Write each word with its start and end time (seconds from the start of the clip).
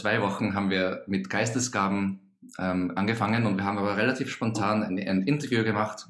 zwei 0.00 0.22
Wochen, 0.22 0.54
haben 0.54 0.70
wir 0.70 1.04
mit 1.06 1.30
Geistesgaben 1.30 2.20
ähm, 2.58 2.92
angefangen 2.96 3.46
und 3.46 3.58
wir 3.58 3.64
haben 3.64 3.78
aber 3.78 3.96
relativ 3.96 4.30
spontan 4.30 4.82
ein, 4.82 4.98
ein 4.98 5.22
Interview 5.22 5.62
gemacht, 5.62 6.06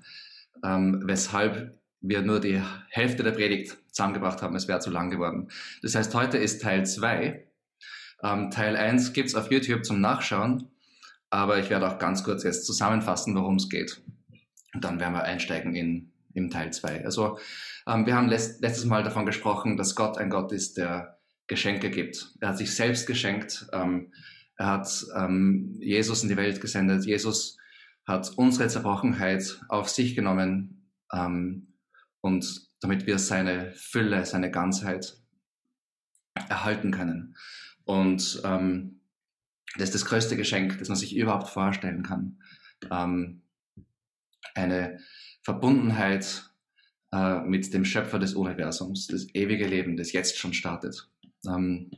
ähm, 0.65 1.03
weshalb 1.05 1.79
wir 2.01 2.23
nur 2.23 2.41
die 2.41 2.63
Hälfte 2.89 3.23
der 3.23 3.33
Predigt 3.33 3.77
zusammengebracht 3.89 4.43
haben. 4.43 4.57
Es 4.57 4.69
wäre 4.69 4.81
zu 4.81 4.91
lang 4.91 5.11
geworden. 5.11 5.49
Das 5.83 5.95
heißt, 5.95 6.15
heute 6.15 6.39
ist 6.39 6.63
Teil 6.63 6.87
2. 6.87 7.47
Ähm, 8.23 8.51
Teil 8.51 8.77
1 8.77 9.13
gibt's 9.13 9.35
auf 9.35 9.51
YouTube 9.51 9.85
zum 9.85 10.01
Nachschauen, 10.01 10.71
aber 11.29 11.59
ich 11.59 11.69
werde 11.69 11.89
auch 11.89 11.99
ganz 11.99 12.25
kurz 12.25 12.45
jetzt 12.45 12.67
zusammenfassen, 12.67 13.35
worum 13.35 13.57
es 13.57 13.69
geht. 13.69 14.03
Und 14.73 14.85
dann 14.85 15.01
werden 15.01 15.15
wir 15.15 15.25
einsteigen 15.25 15.75
in, 15.75 16.13
in 16.33 16.51
Teil 16.51 16.73
2. 16.73 17.05
Also 17.05 17.39
ähm, 17.87 18.07
wir 18.07 18.15
haben 18.15 18.29
letzt, 18.29 18.63
letztes 18.63 18.85
Mal 18.87 19.03
davon 19.03 19.27
gesprochen, 19.27 19.77
dass 19.77 19.95
Gott 19.95 20.17
ein 20.17 20.31
Gott 20.31 20.53
ist, 20.53 20.77
der 20.77 21.20
Geschenke 21.51 21.91
gibt. 21.91 22.33
Er 22.41 22.51
hat 22.51 22.59
sich 22.59 22.75
selbst 22.75 23.07
geschenkt. 23.07 23.67
Ähm, 23.73 24.13
er 24.57 24.67
hat 24.67 25.05
ähm, 25.17 25.77
Jesus 25.81 26.23
in 26.23 26.29
die 26.29 26.37
Welt 26.37 26.61
gesendet. 26.61 27.05
Jesus 27.05 27.59
hat 28.07 28.31
unsere 28.37 28.69
Zerbrochenheit 28.69 29.61
auf 29.69 29.89
sich 29.89 30.15
genommen 30.15 30.89
ähm, 31.13 31.75
und 32.21 32.69
damit 32.81 33.07
wir 33.07 33.19
seine 33.19 33.73
Fülle, 33.73 34.25
seine 34.25 34.51
Ganzheit 34.51 35.21
erhalten 36.49 36.93
können. 36.93 37.37
Und 37.85 38.41
ähm, 38.45 39.01
das 39.75 39.89
ist 39.89 39.95
das 39.97 40.05
größte 40.05 40.37
Geschenk, 40.37 40.79
das 40.79 40.89
man 40.89 40.97
sich 40.97 41.17
überhaupt 41.17 41.49
vorstellen 41.49 42.05
kann. 42.05 42.39
Ähm, 42.91 43.43
eine 44.55 45.01
Verbundenheit 45.43 46.49
äh, 47.13 47.41
mit 47.41 47.75
dem 47.75 47.85
Schöpfer 47.85 48.21
des 48.21 48.35
Universums, 48.35 49.09
das 49.09 49.35
ewige 49.35 49.67
Leben, 49.67 49.97
das 49.97 50.13
jetzt 50.13 50.39
schon 50.39 50.55
startet. 50.55 51.10
Ähm, 51.47 51.91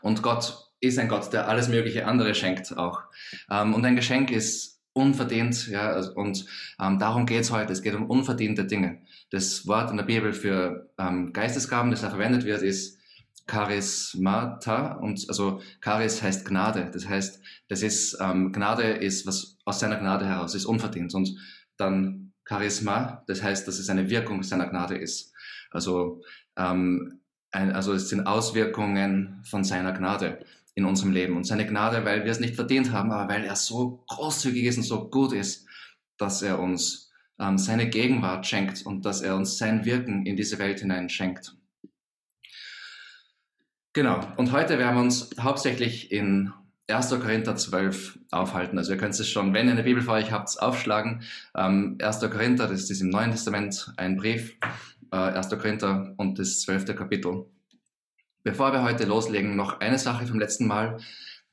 und 0.00 0.22
Gott 0.22 0.70
ist 0.80 0.98
ein 0.98 1.08
Gott, 1.08 1.32
der 1.32 1.48
alles 1.48 1.68
mögliche 1.68 2.06
andere 2.06 2.34
schenkt 2.34 2.76
auch. 2.76 3.02
Ähm, 3.50 3.74
und 3.74 3.84
ein 3.84 3.96
Geschenk 3.96 4.30
ist 4.30 4.82
unverdient, 4.92 5.66
ja, 5.68 5.90
also, 5.90 6.14
und 6.14 6.46
ähm, 6.80 6.98
darum 6.98 7.26
geht 7.26 7.40
es 7.40 7.50
heute. 7.50 7.72
Es 7.72 7.82
geht 7.82 7.94
um 7.94 8.08
unverdiente 8.08 8.64
Dinge. 8.64 9.02
Das 9.30 9.66
Wort 9.66 9.90
in 9.90 9.96
der 9.96 10.04
Bibel 10.04 10.32
für 10.32 10.90
Geistesgaben, 11.32 11.90
das 11.90 12.02
da 12.02 12.10
verwendet 12.10 12.44
wird, 12.44 12.62
ist 12.62 13.00
Charismata 13.46 14.94
und 14.94 15.26
also 15.28 15.60
Charis 15.82 16.22
heißt 16.22 16.46
Gnade. 16.46 16.90
Das 16.92 17.08
heißt, 17.08 17.40
das 17.68 17.82
ist 17.82 18.16
ähm, 18.20 18.52
Gnade 18.52 18.84
ist 18.84 19.26
was 19.26 19.58
aus 19.64 19.80
seiner 19.80 19.96
Gnade 19.96 20.26
heraus 20.26 20.54
ist 20.54 20.64
unverdient 20.64 21.14
und 21.14 21.36
dann 21.76 22.32
Charisma, 22.46 23.22
das 23.26 23.42
heißt, 23.42 23.66
dass 23.66 23.78
es 23.78 23.88
eine 23.88 24.08
Wirkung 24.10 24.42
seiner 24.42 24.68
Gnade 24.68 24.96
ist. 24.96 25.32
Also 25.70 26.22
ähm, 26.56 27.20
ein, 27.54 27.72
also 27.72 27.92
es 27.92 28.08
sind 28.08 28.26
Auswirkungen 28.26 29.40
von 29.44 29.64
seiner 29.64 29.92
Gnade 29.92 30.44
in 30.74 30.84
unserem 30.84 31.12
Leben 31.12 31.36
und 31.36 31.44
seine 31.44 31.66
Gnade, 31.66 32.04
weil 32.04 32.24
wir 32.24 32.32
es 32.32 32.40
nicht 32.40 32.56
verdient 32.56 32.92
haben, 32.92 33.12
aber 33.12 33.32
weil 33.32 33.44
er 33.44 33.56
so 33.56 34.02
großzügig 34.08 34.64
ist 34.64 34.78
und 34.78 34.82
so 34.82 35.08
gut 35.08 35.32
ist, 35.32 35.66
dass 36.16 36.42
er 36.42 36.58
uns 36.58 37.12
ähm, 37.38 37.58
seine 37.58 37.88
Gegenwart 37.88 38.46
schenkt 38.46 38.84
und 38.84 39.04
dass 39.04 39.20
er 39.20 39.36
uns 39.36 39.56
sein 39.58 39.84
Wirken 39.84 40.26
in 40.26 40.36
diese 40.36 40.58
Welt 40.58 40.80
hinein 40.80 41.08
schenkt. 41.08 41.56
Genau. 43.92 44.20
Und 44.36 44.50
heute 44.50 44.78
werden 44.78 44.96
wir 44.96 45.02
uns 45.02 45.30
hauptsächlich 45.38 46.10
in 46.10 46.52
1. 46.88 47.10
Korinther 47.10 47.56
12 47.56 48.18
aufhalten. 48.30 48.76
Also 48.76 48.92
ihr 48.92 48.98
könnt 48.98 49.18
es 49.18 49.28
schon, 49.28 49.54
wenn 49.54 49.66
ihr 49.66 49.72
eine 49.72 49.84
Bibel 49.84 50.02
vor 50.02 50.14
euch 50.14 50.32
habt, 50.32 50.60
aufschlagen. 50.60 51.22
Ähm, 51.56 51.96
1. 52.02 52.20
Korinther, 52.20 52.66
das 52.66 52.90
ist 52.90 53.00
im 53.00 53.10
Neuen 53.10 53.30
Testament 53.30 53.92
ein 53.96 54.16
Brief. 54.16 54.56
Äh, 55.14 55.36
1. 55.36 55.48
Korinther 55.50 56.12
und 56.16 56.40
das 56.40 56.62
12. 56.62 56.96
Kapitel. 56.96 57.46
Bevor 58.42 58.72
wir 58.72 58.82
heute 58.82 59.04
loslegen, 59.04 59.54
noch 59.54 59.78
eine 59.78 59.96
Sache 59.96 60.26
vom 60.26 60.40
letzten 60.40 60.66
Mal. 60.66 60.98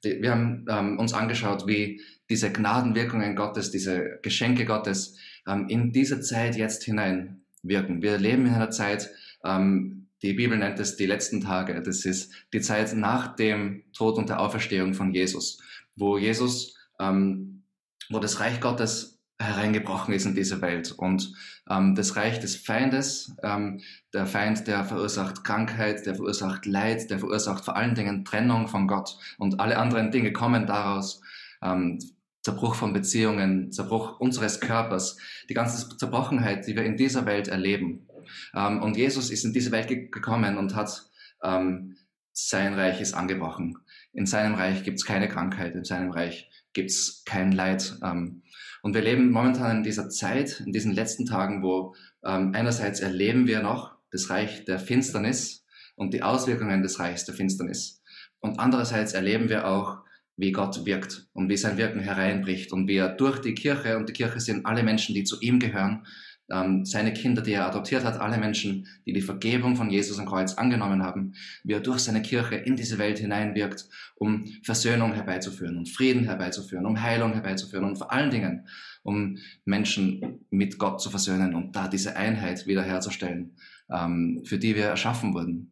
Wir 0.03 0.31
haben 0.31 0.65
ähm, 0.67 0.97
uns 0.97 1.13
angeschaut, 1.13 1.67
wie 1.67 2.01
diese 2.27 2.51
Gnadenwirkungen 2.51 3.35
Gottes, 3.35 3.69
diese 3.69 4.17
Geschenke 4.23 4.65
Gottes 4.65 5.15
ähm, 5.47 5.67
in 5.69 5.91
diese 5.91 6.21
Zeit 6.21 6.55
jetzt 6.55 6.85
hinein 6.85 7.43
wirken. 7.61 8.01
Wir 8.01 8.17
leben 8.17 8.47
in 8.47 8.55
einer 8.55 8.71
Zeit, 8.71 9.11
ähm, 9.43 10.07
die 10.23 10.33
Bibel 10.33 10.57
nennt 10.57 10.79
es 10.79 10.95
die 10.95 11.05
letzten 11.05 11.41
Tage. 11.41 11.79
Das 11.83 12.03
ist 12.03 12.33
die 12.53 12.61
Zeit 12.61 12.95
nach 12.95 13.35
dem 13.35 13.83
Tod 13.93 14.17
und 14.17 14.29
der 14.29 14.39
Auferstehung 14.39 14.95
von 14.95 15.13
Jesus, 15.13 15.61
wo 15.95 16.17
Jesus, 16.17 16.75
ähm, 16.99 17.61
wo 18.09 18.17
das 18.17 18.39
Reich 18.39 18.59
Gottes 18.59 19.10
hereingebrochen 19.41 20.13
ist 20.13 20.25
in 20.25 20.35
diese 20.35 20.61
Welt 20.61 20.91
und 20.91 21.33
ähm, 21.69 21.95
das 21.95 22.15
Reich 22.15 22.39
des 22.39 22.55
Feindes, 22.55 23.35
ähm, 23.43 23.81
der 24.13 24.25
Feind, 24.25 24.67
der 24.67 24.85
verursacht 24.85 25.43
Krankheit, 25.43 26.05
der 26.05 26.15
verursacht 26.15 26.65
Leid, 26.65 27.09
der 27.09 27.19
verursacht 27.19 27.65
vor 27.65 27.75
allen 27.75 27.95
Dingen 27.95 28.25
Trennung 28.25 28.67
von 28.67 28.87
Gott 28.87 29.17
und 29.37 29.59
alle 29.59 29.77
anderen 29.77 30.11
Dinge 30.11 30.31
kommen 30.33 30.65
daraus. 30.65 31.21
Ähm, 31.61 31.99
Zerbruch 32.43 32.73
von 32.73 32.91
Beziehungen, 32.91 33.71
Zerbruch 33.71 34.19
unseres 34.19 34.59
Körpers, 34.59 35.17
die 35.47 35.53
ganze 35.53 35.95
Zerbrochenheit, 35.95 36.65
die 36.65 36.75
wir 36.75 36.83
in 36.83 36.97
dieser 36.97 37.27
Welt 37.27 37.47
erleben, 37.47 38.07
ähm, 38.53 38.81
und 38.81 38.97
Jesus 38.97 39.29
ist 39.29 39.45
in 39.45 39.53
diese 39.53 39.71
Welt 39.71 39.87
gekommen 39.87 40.57
und 40.57 40.75
hat 40.75 41.03
ähm, 41.43 41.97
sein 42.33 42.73
Reich 42.73 43.01
ist 43.01 43.13
angebrochen. 43.13 43.77
In 44.13 44.25
seinem 44.25 44.55
Reich 44.55 44.83
gibt 44.83 44.97
es 44.97 45.05
keine 45.05 45.27
Krankheit, 45.27 45.75
in 45.75 45.83
seinem 45.83 46.11
Reich 46.11 46.49
gibt 46.73 46.89
es 46.89 47.23
kein 47.25 47.51
Leid. 47.51 47.97
Ähm, 48.03 48.43
und 48.81 48.93
wir 48.93 49.01
leben 49.01 49.31
momentan 49.31 49.77
in 49.77 49.83
dieser 49.83 50.09
Zeit, 50.09 50.61
in 50.65 50.71
diesen 50.71 50.93
letzten 50.93 51.25
Tagen, 51.25 51.63
wo 51.63 51.95
ähm, 52.23 52.51
einerseits 52.55 52.99
erleben 52.99 53.47
wir 53.47 53.61
noch 53.61 53.95
das 54.11 54.29
Reich 54.29 54.65
der 54.65 54.79
Finsternis 54.79 55.65
und 55.95 56.13
die 56.13 56.23
Auswirkungen 56.23 56.81
des 56.81 56.99
Reichs 56.99 57.25
der 57.25 57.35
Finsternis. 57.35 58.01
Und 58.39 58.59
andererseits 58.59 59.13
erleben 59.13 59.49
wir 59.49 59.67
auch, 59.67 59.99
wie 60.35 60.51
Gott 60.51 60.85
wirkt 60.85 61.27
und 61.33 61.49
wie 61.49 61.57
sein 61.57 61.77
Wirken 61.77 61.99
hereinbricht 61.99 62.73
und 62.73 62.87
wie 62.87 62.95
er 62.95 63.09
durch 63.09 63.39
die 63.39 63.53
Kirche, 63.53 63.97
und 63.97 64.09
die 64.09 64.13
Kirche 64.13 64.39
sind 64.39 64.65
alle 64.65 64.81
Menschen, 64.81 65.13
die 65.13 65.23
zu 65.23 65.39
ihm 65.39 65.59
gehören, 65.59 66.07
ähm, 66.51 66.85
seine 66.85 67.13
Kinder, 67.13 67.41
die 67.41 67.53
er 67.53 67.67
adoptiert 67.67 68.03
hat, 68.03 68.19
alle 68.19 68.37
Menschen, 68.37 68.87
die 69.05 69.13
die 69.13 69.21
Vergebung 69.21 69.75
von 69.75 69.89
Jesus 69.89 70.19
am 70.19 70.25
Kreuz 70.25 70.55
angenommen 70.55 71.03
haben, 71.03 71.33
wie 71.63 71.73
er 71.73 71.79
durch 71.79 71.99
seine 71.99 72.21
Kirche 72.21 72.55
in 72.55 72.75
diese 72.75 72.97
Welt 72.97 73.19
hineinwirkt, 73.19 73.87
um 74.15 74.45
Versöhnung 74.63 75.13
herbeizuführen 75.13 75.77
und 75.77 75.89
Frieden 75.89 76.25
herbeizuführen, 76.25 76.85
um 76.85 77.01
Heilung 77.01 77.33
herbeizuführen 77.33 77.85
und 77.85 77.97
vor 77.97 78.11
allen 78.11 78.29
Dingen, 78.29 78.67
um 79.03 79.37
Menschen 79.65 80.45
mit 80.49 80.77
Gott 80.77 81.01
zu 81.01 81.09
versöhnen 81.09 81.55
und 81.55 81.75
da 81.75 81.87
diese 81.87 82.15
Einheit 82.15 82.67
wiederherzustellen, 82.67 83.55
ähm, 83.89 84.41
für 84.45 84.57
die 84.57 84.75
wir 84.75 84.85
erschaffen 84.85 85.33
wurden. 85.33 85.71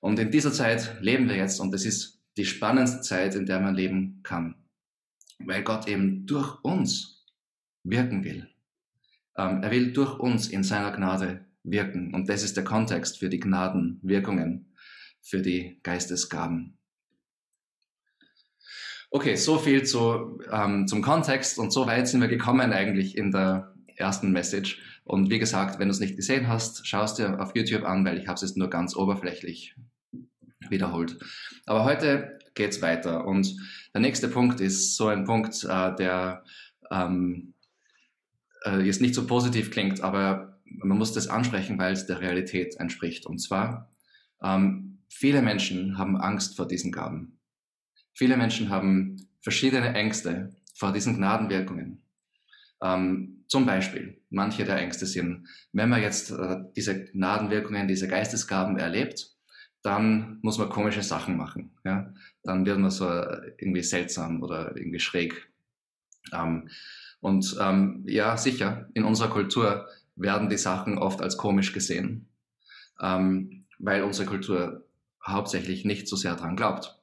Und 0.00 0.18
in 0.18 0.30
dieser 0.30 0.52
Zeit 0.52 0.96
leben 1.00 1.28
wir 1.28 1.36
jetzt 1.36 1.60
und 1.60 1.72
es 1.74 1.86
ist 1.86 2.20
die 2.36 2.44
spannendste 2.44 3.00
Zeit, 3.00 3.34
in 3.34 3.46
der 3.46 3.60
man 3.60 3.74
leben 3.74 4.20
kann, 4.22 4.56
weil 5.38 5.62
Gott 5.62 5.88
eben 5.88 6.26
durch 6.26 6.62
uns 6.62 7.24
wirken 7.84 8.24
will. 8.24 8.53
Ähm, 9.36 9.62
er 9.62 9.70
will 9.70 9.92
durch 9.92 10.18
uns 10.18 10.48
in 10.48 10.62
seiner 10.62 10.92
Gnade 10.92 11.46
wirken. 11.62 12.14
Und 12.14 12.28
das 12.28 12.42
ist 12.42 12.56
der 12.56 12.64
Kontext 12.64 13.18
für 13.18 13.28
die 13.28 13.40
Gnadenwirkungen, 13.40 14.74
für 15.22 15.40
die 15.40 15.80
Geistesgaben. 15.82 16.78
Okay, 19.10 19.36
so 19.36 19.58
viel 19.58 19.84
zu, 19.84 20.40
ähm, 20.50 20.86
zum 20.88 21.00
Kontext 21.00 21.58
und 21.58 21.72
so 21.72 21.86
weit 21.86 22.08
sind 22.08 22.20
wir 22.20 22.28
gekommen 22.28 22.72
eigentlich 22.72 23.16
in 23.16 23.30
der 23.30 23.72
ersten 23.96 24.32
Message. 24.32 24.82
Und 25.04 25.30
wie 25.30 25.38
gesagt, 25.38 25.78
wenn 25.78 25.88
du 25.88 25.92
es 25.92 26.00
nicht 26.00 26.16
gesehen 26.16 26.48
hast, 26.48 26.86
schaust 26.86 27.18
dir 27.18 27.40
auf 27.40 27.54
YouTube 27.54 27.84
an, 27.84 28.04
weil 28.04 28.18
ich 28.18 28.26
habe 28.26 28.34
es 28.34 28.42
jetzt 28.42 28.56
nur 28.56 28.70
ganz 28.70 28.96
oberflächlich 28.96 29.76
wiederholt. 30.68 31.18
Aber 31.66 31.84
heute 31.84 32.38
geht's 32.54 32.82
weiter 32.82 33.26
und 33.26 33.54
der 33.92 34.00
nächste 34.00 34.28
Punkt 34.28 34.60
ist 34.60 34.96
so 34.96 35.06
ein 35.08 35.24
Punkt, 35.24 35.62
äh, 35.64 35.94
der 35.94 36.42
ähm, 36.90 37.53
äh, 38.64 38.80
jetzt 38.80 39.00
nicht 39.00 39.14
so 39.14 39.26
positiv 39.26 39.70
klingt, 39.70 40.00
aber 40.00 40.60
man 40.64 40.98
muss 40.98 41.12
das 41.12 41.28
ansprechen, 41.28 41.78
weil 41.78 41.92
es 41.92 42.06
der 42.06 42.20
Realität 42.20 42.76
entspricht. 42.76 43.26
Und 43.26 43.38
zwar, 43.38 43.92
ähm, 44.42 44.98
viele 45.08 45.42
Menschen 45.42 45.98
haben 45.98 46.16
Angst 46.16 46.56
vor 46.56 46.66
diesen 46.66 46.92
Gaben. 46.92 47.38
Viele 48.12 48.36
Menschen 48.36 48.70
haben 48.70 49.28
verschiedene 49.42 49.94
Ängste 49.94 50.56
vor 50.74 50.92
diesen 50.92 51.16
Gnadenwirkungen. 51.16 52.02
Ähm, 52.82 53.44
zum 53.46 53.66
Beispiel, 53.66 54.20
manche 54.30 54.64
der 54.64 54.78
Ängste 54.78 55.06
sind, 55.06 55.48
wenn 55.72 55.88
man 55.88 56.02
jetzt 56.02 56.30
äh, 56.30 56.56
diese 56.76 57.04
Gnadenwirkungen, 57.04 57.88
diese 57.88 58.08
Geistesgaben 58.08 58.78
erlebt, 58.78 59.30
dann 59.82 60.38
muss 60.42 60.58
man 60.58 60.70
komische 60.70 61.02
Sachen 61.02 61.36
machen. 61.36 61.76
Ja? 61.84 62.12
Dann 62.42 62.64
wird 62.66 62.78
man 62.78 62.90
so 62.90 63.08
äh, 63.08 63.52
irgendwie 63.58 63.82
seltsam 63.82 64.42
oder 64.42 64.76
irgendwie 64.76 64.98
schräg. 64.98 65.50
Ähm, 66.32 66.68
und 67.24 67.56
ähm, 67.58 68.04
ja, 68.06 68.36
sicher, 68.36 68.90
in 68.92 69.02
unserer 69.02 69.30
Kultur 69.30 69.88
werden 70.14 70.50
die 70.50 70.58
Sachen 70.58 70.98
oft 70.98 71.22
als 71.22 71.38
komisch 71.38 71.72
gesehen, 71.72 72.28
ähm, 73.00 73.64
weil 73.78 74.02
unsere 74.02 74.28
Kultur 74.28 74.86
hauptsächlich 75.26 75.86
nicht 75.86 76.06
so 76.06 76.16
sehr 76.16 76.36
dran 76.36 76.54
glaubt. 76.54 77.00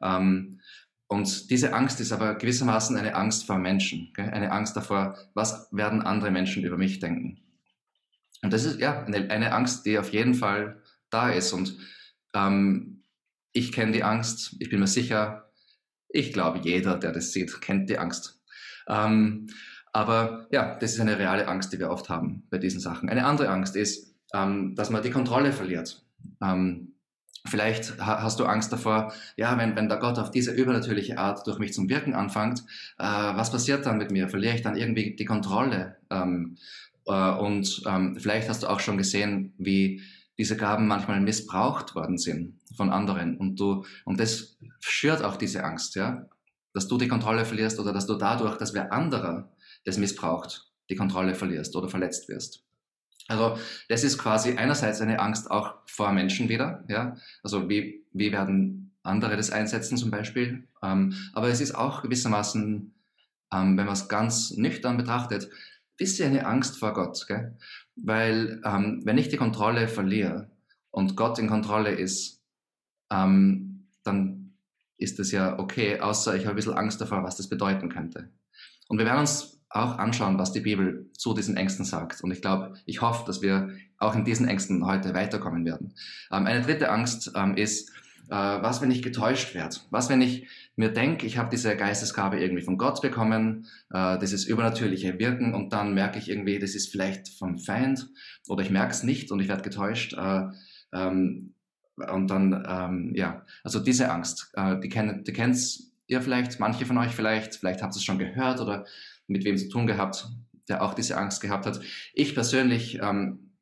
Ähm, 0.00 0.60
und 1.06 1.50
diese 1.50 1.74
Angst 1.74 2.00
ist 2.00 2.12
aber 2.12 2.36
gewissermaßen 2.36 2.96
eine 2.96 3.14
Angst 3.14 3.44
vor 3.44 3.58
Menschen, 3.58 4.10
gell? 4.14 4.30
eine 4.30 4.52
Angst 4.52 4.74
davor, 4.74 5.18
was 5.34 5.68
werden 5.70 6.00
andere 6.00 6.30
Menschen 6.30 6.64
über 6.64 6.78
mich 6.78 6.98
denken. 6.98 7.42
Und 8.40 8.54
das 8.54 8.64
ist 8.64 8.80
ja 8.80 9.04
eine, 9.04 9.30
eine 9.30 9.52
Angst, 9.52 9.84
die 9.84 9.98
auf 9.98 10.14
jeden 10.14 10.32
Fall 10.32 10.82
da 11.10 11.28
ist. 11.28 11.52
Und 11.52 11.76
ähm, 12.32 13.04
ich 13.52 13.72
kenne 13.72 13.92
die 13.92 14.02
Angst. 14.02 14.56
Ich 14.60 14.70
bin 14.70 14.80
mir 14.80 14.86
sicher, 14.86 15.50
ich 16.08 16.32
glaube, 16.32 16.58
jeder, 16.60 16.96
der 16.96 17.12
das 17.12 17.32
sieht, 17.32 17.60
kennt 17.60 17.90
die 17.90 17.98
Angst. 17.98 18.37
Ähm, 18.88 19.48
aber 19.92 20.46
ja, 20.50 20.76
das 20.76 20.94
ist 20.94 21.00
eine 21.00 21.18
reale 21.18 21.48
Angst, 21.48 21.72
die 21.72 21.78
wir 21.78 21.90
oft 21.90 22.08
haben 22.08 22.44
bei 22.50 22.58
diesen 22.58 22.80
Sachen. 22.80 23.08
Eine 23.08 23.24
andere 23.24 23.48
Angst 23.48 23.76
ist, 23.76 24.14
ähm, 24.34 24.74
dass 24.74 24.90
man 24.90 25.02
die 25.02 25.10
Kontrolle 25.10 25.52
verliert. 25.52 26.04
Ähm, 26.42 26.94
vielleicht 27.46 27.98
ha 27.98 28.22
hast 28.22 28.40
du 28.40 28.44
Angst 28.44 28.72
davor, 28.72 29.12
ja, 29.36 29.56
wenn, 29.58 29.76
wenn 29.76 29.88
der 29.88 29.98
Gott 29.98 30.18
auf 30.18 30.30
diese 30.30 30.52
übernatürliche 30.52 31.18
Art 31.18 31.46
durch 31.46 31.58
mich 31.58 31.72
zum 31.72 31.88
Wirken 31.88 32.14
anfängt, 32.14 32.60
äh, 32.98 33.04
was 33.04 33.50
passiert 33.50 33.86
dann 33.86 33.98
mit 33.98 34.10
mir? 34.10 34.28
Verliere 34.28 34.54
ich 34.54 34.62
dann 34.62 34.76
irgendwie 34.76 35.16
die 35.16 35.24
Kontrolle? 35.24 35.96
Ähm, 36.10 36.56
äh, 37.06 37.30
und 37.30 37.82
ähm, 37.86 38.16
vielleicht 38.18 38.48
hast 38.48 38.62
du 38.62 38.68
auch 38.68 38.80
schon 38.80 38.98
gesehen, 38.98 39.54
wie 39.58 40.02
diese 40.38 40.56
Gaben 40.56 40.86
manchmal 40.86 41.20
missbraucht 41.20 41.94
worden 41.94 42.18
sind 42.18 42.60
von 42.76 42.90
anderen 42.90 43.36
und 43.36 43.58
du 43.58 43.84
und 44.04 44.20
das 44.20 44.56
schürt 44.78 45.24
auch 45.24 45.36
diese 45.36 45.64
Angst, 45.64 45.96
ja, 45.96 46.28
dass 46.74 46.88
du 46.88 46.98
die 46.98 47.08
Kontrolle 47.08 47.44
verlierst 47.44 47.78
oder 47.80 47.92
dass 47.92 48.06
du 48.06 48.14
dadurch, 48.14 48.56
dass 48.58 48.74
wer 48.74 48.92
anderer 48.92 49.52
das 49.84 49.98
missbraucht, 49.98 50.70
die 50.90 50.96
Kontrolle 50.96 51.34
verlierst 51.34 51.74
oder 51.76 51.88
verletzt 51.88 52.28
wirst. 52.28 52.64
Also 53.28 53.58
das 53.88 54.04
ist 54.04 54.18
quasi 54.18 54.56
einerseits 54.56 55.00
eine 55.00 55.20
Angst 55.20 55.50
auch 55.50 55.74
vor 55.86 56.12
Menschen 56.12 56.48
wieder, 56.48 56.84
ja, 56.88 57.16
also 57.42 57.68
wie 57.68 58.06
wie 58.12 58.32
werden 58.32 58.96
andere 59.02 59.36
das 59.36 59.50
einsetzen 59.50 59.96
zum 59.96 60.10
Beispiel, 60.10 60.66
ähm, 60.82 61.14
aber 61.34 61.48
es 61.48 61.60
ist 61.60 61.74
auch 61.74 62.02
gewissermaßen, 62.02 62.94
ähm, 63.52 63.76
wenn 63.76 63.86
man 63.86 63.92
es 63.92 64.08
ganz 64.08 64.52
nüchtern 64.52 64.96
betrachtet, 64.96 65.50
bisschen 65.98 66.30
eine 66.30 66.46
Angst 66.46 66.78
vor 66.78 66.94
Gott, 66.94 67.26
gell? 67.26 67.56
Weil 67.96 68.62
ähm, 68.64 69.02
wenn 69.04 69.18
ich 69.18 69.28
die 69.28 69.36
Kontrolle 69.36 69.88
verliere 69.88 70.50
und 70.90 71.16
Gott 71.16 71.38
in 71.38 71.48
Kontrolle 71.48 71.90
ist, 71.90 72.40
ähm, 73.10 73.88
dann 74.04 74.37
ist 74.98 75.18
das 75.18 75.32
ja 75.32 75.58
okay, 75.58 76.00
außer 76.00 76.34
ich 76.34 76.42
habe 76.42 76.50
ein 76.50 76.56
bisschen 76.56 76.74
Angst 76.74 77.00
davor, 77.00 77.22
was 77.22 77.36
das 77.36 77.48
bedeuten 77.48 77.88
könnte. 77.88 78.28
Und 78.88 78.98
wir 78.98 79.06
werden 79.06 79.20
uns 79.20 79.60
auch 79.70 79.98
anschauen, 79.98 80.38
was 80.38 80.52
die 80.52 80.60
Bibel 80.60 81.10
zu 81.12 81.34
diesen 81.34 81.56
Ängsten 81.56 81.84
sagt. 81.84 82.22
Und 82.22 82.30
ich 82.30 82.40
glaube, 82.40 82.74
ich 82.86 83.00
hoffe, 83.02 83.24
dass 83.26 83.42
wir 83.42 83.70
auch 83.98 84.14
in 84.14 84.24
diesen 84.24 84.48
Ängsten 84.48 84.84
heute 84.86 85.14
weiterkommen 85.14 85.64
werden. 85.64 85.94
Ähm, 86.30 86.46
eine 86.46 86.62
dritte 86.62 86.90
Angst 86.90 87.32
ähm, 87.34 87.54
ist, 87.54 87.90
äh, 88.28 88.34
was, 88.34 88.80
wenn 88.80 88.90
ich 88.90 89.02
getäuscht 89.02 89.54
werde? 89.54 89.76
Was, 89.90 90.08
wenn 90.08 90.22
ich 90.22 90.46
mir 90.76 90.90
denke, 90.90 91.26
ich 91.26 91.38
habe 91.38 91.50
diese 91.50 91.76
Geistesgabe 91.76 92.40
irgendwie 92.40 92.62
von 92.62 92.78
Gott 92.78 93.02
bekommen, 93.02 93.66
äh, 93.90 94.18
dieses 94.18 94.44
übernatürliche 94.44 95.18
Wirken 95.18 95.54
und 95.54 95.72
dann 95.72 95.94
merke 95.94 96.18
ich 96.18 96.30
irgendwie, 96.30 96.58
das 96.58 96.74
ist 96.74 96.90
vielleicht 96.90 97.28
vom 97.28 97.58
Feind 97.58 98.08
oder 98.48 98.62
ich 98.62 98.70
merke 98.70 98.92
es 98.92 99.02
nicht 99.02 99.30
und 99.30 99.40
ich 99.40 99.48
werde 99.48 99.62
getäuscht. 99.62 100.14
Äh, 100.14 100.48
ähm, 100.92 101.54
und 102.12 102.28
dann, 102.28 102.64
ähm, 102.68 103.12
ja, 103.14 103.44
also 103.62 103.80
diese 103.80 104.10
Angst, 104.10 104.50
äh, 104.54 104.78
die, 104.80 104.88
kennt, 104.88 105.26
die 105.26 105.32
kennt 105.32 105.58
ihr 106.06 106.22
vielleicht, 106.22 106.60
manche 106.60 106.86
von 106.86 106.98
euch 106.98 107.12
vielleicht, 107.12 107.56
vielleicht 107.56 107.82
habt 107.82 107.94
ihr 107.94 107.98
es 107.98 108.04
schon 108.04 108.18
gehört 108.18 108.60
oder 108.60 108.86
mit 109.26 109.44
wem 109.44 109.56
zu 109.56 109.68
tun 109.68 109.86
gehabt, 109.86 110.28
der 110.68 110.82
auch 110.82 110.94
diese 110.94 111.16
Angst 111.16 111.40
gehabt 111.40 111.66
hat. 111.66 111.80
Ich 112.14 112.34
persönlich, 112.34 112.98
ähm, 113.00 113.54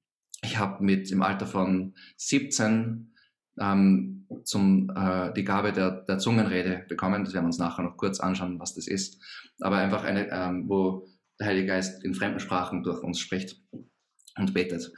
ich 0.42 0.58
habe 0.58 0.84
mit 0.84 1.10
im 1.10 1.22
Alter 1.22 1.46
von 1.46 1.94
17 2.16 3.12
ähm, 3.58 4.26
zum, 4.44 4.90
äh, 4.94 5.32
die 5.32 5.44
Gabe 5.44 5.72
der, 5.72 5.90
der 5.90 6.18
Zungenrede 6.18 6.84
bekommen. 6.88 7.24
Das 7.24 7.34
werden 7.34 7.44
wir 7.44 7.48
uns 7.48 7.58
nachher 7.58 7.82
noch 7.82 7.96
kurz 7.96 8.20
anschauen, 8.20 8.60
was 8.60 8.74
das 8.74 8.86
ist. 8.86 9.20
Aber 9.60 9.78
einfach 9.78 10.04
eine, 10.04 10.28
ähm, 10.30 10.68
wo 10.68 11.08
der 11.38 11.48
Heilige 11.48 11.68
Geist 11.68 12.04
in 12.04 12.14
Fremdensprachen 12.14 12.82
durch 12.82 13.02
uns 13.02 13.18
spricht 13.18 13.60
und 14.36 14.54
betet. 14.54 14.92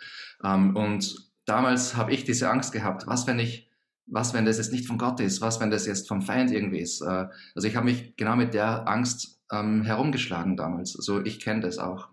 Ähm, 0.44 0.76
und 0.76 1.27
damals 1.48 1.96
habe 1.96 2.12
ich 2.12 2.24
diese 2.24 2.50
Angst 2.50 2.72
gehabt, 2.72 3.06
was 3.06 3.26
wenn 3.26 3.38
ich, 3.38 3.70
was 4.06 4.34
wenn 4.34 4.44
das 4.44 4.58
jetzt 4.58 4.72
nicht 4.72 4.86
von 4.86 4.98
Gott 4.98 5.20
ist, 5.20 5.40
was 5.40 5.60
wenn 5.60 5.70
das 5.70 5.86
jetzt 5.86 6.08
vom 6.08 6.22
Feind 6.22 6.50
irgendwie 6.50 6.80
ist. 6.80 7.00
Äh, 7.00 7.28
also 7.54 7.66
ich 7.66 7.76
habe 7.76 7.86
mich 7.86 8.16
genau 8.16 8.36
mit 8.36 8.54
der 8.54 8.86
Angst 8.88 9.40
ähm, 9.50 9.82
herumgeschlagen 9.82 10.56
damals. 10.56 10.96
Also 10.96 11.24
ich 11.24 11.40
kenne 11.40 11.60
das 11.60 11.78
auch. 11.78 12.08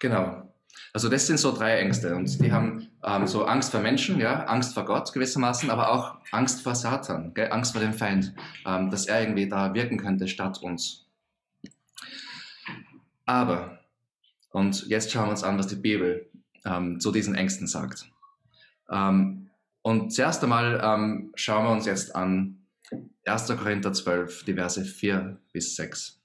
Genau. 0.00 0.52
Also 0.92 1.08
das 1.08 1.26
sind 1.26 1.38
so 1.38 1.52
drei 1.52 1.78
Ängste 1.78 2.14
und 2.16 2.42
die 2.42 2.52
haben 2.52 2.88
ähm, 3.02 3.26
so 3.26 3.46
Angst 3.46 3.70
vor 3.70 3.80
Menschen, 3.80 4.20
ja, 4.20 4.44
Angst 4.44 4.74
vor 4.74 4.84
Gott 4.84 5.12
gewissermaßen, 5.12 5.70
aber 5.70 5.90
auch 5.90 6.16
Angst 6.32 6.62
vor 6.62 6.74
Satan, 6.74 7.32
gell? 7.32 7.50
Angst 7.50 7.72
vor 7.72 7.80
dem 7.80 7.94
Feind, 7.94 8.34
ähm, 8.66 8.90
dass 8.90 9.06
er 9.06 9.20
irgendwie 9.22 9.48
da 9.48 9.72
wirken 9.72 9.96
könnte 9.96 10.28
statt 10.28 10.60
uns. 10.60 11.06
Aber, 13.24 13.78
und 14.50 14.86
jetzt 14.88 15.10
schauen 15.10 15.26
wir 15.26 15.30
uns 15.30 15.44
an, 15.44 15.58
was 15.58 15.68
die 15.68 15.76
Bibel 15.76 16.28
ähm, 16.64 17.00
zu 17.00 17.12
diesen 17.12 17.34
Ängsten 17.34 17.66
sagt. 17.66 18.10
Ähm, 18.90 19.50
und 19.82 20.12
zuerst 20.12 20.42
einmal 20.42 20.80
ähm, 20.82 21.32
schauen 21.34 21.64
wir 21.64 21.72
uns 21.72 21.86
jetzt 21.86 22.14
an 22.14 22.66
1. 23.24 23.48
Korinther 23.48 23.92
12, 23.92 24.44
die 24.44 24.54
Verse 24.54 24.84
4 24.84 25.40
bis 25.52 25.76
6. 25.76 26.20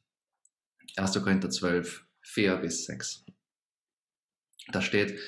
1. 0.96 1.14
Korinther 1.24 1.50
12, 1.50 2.06
4 2.22 2.58
bis 2.58 2.86
6. 2.86 3.26
Da 4.72 4.82
steht, 4.82 5.20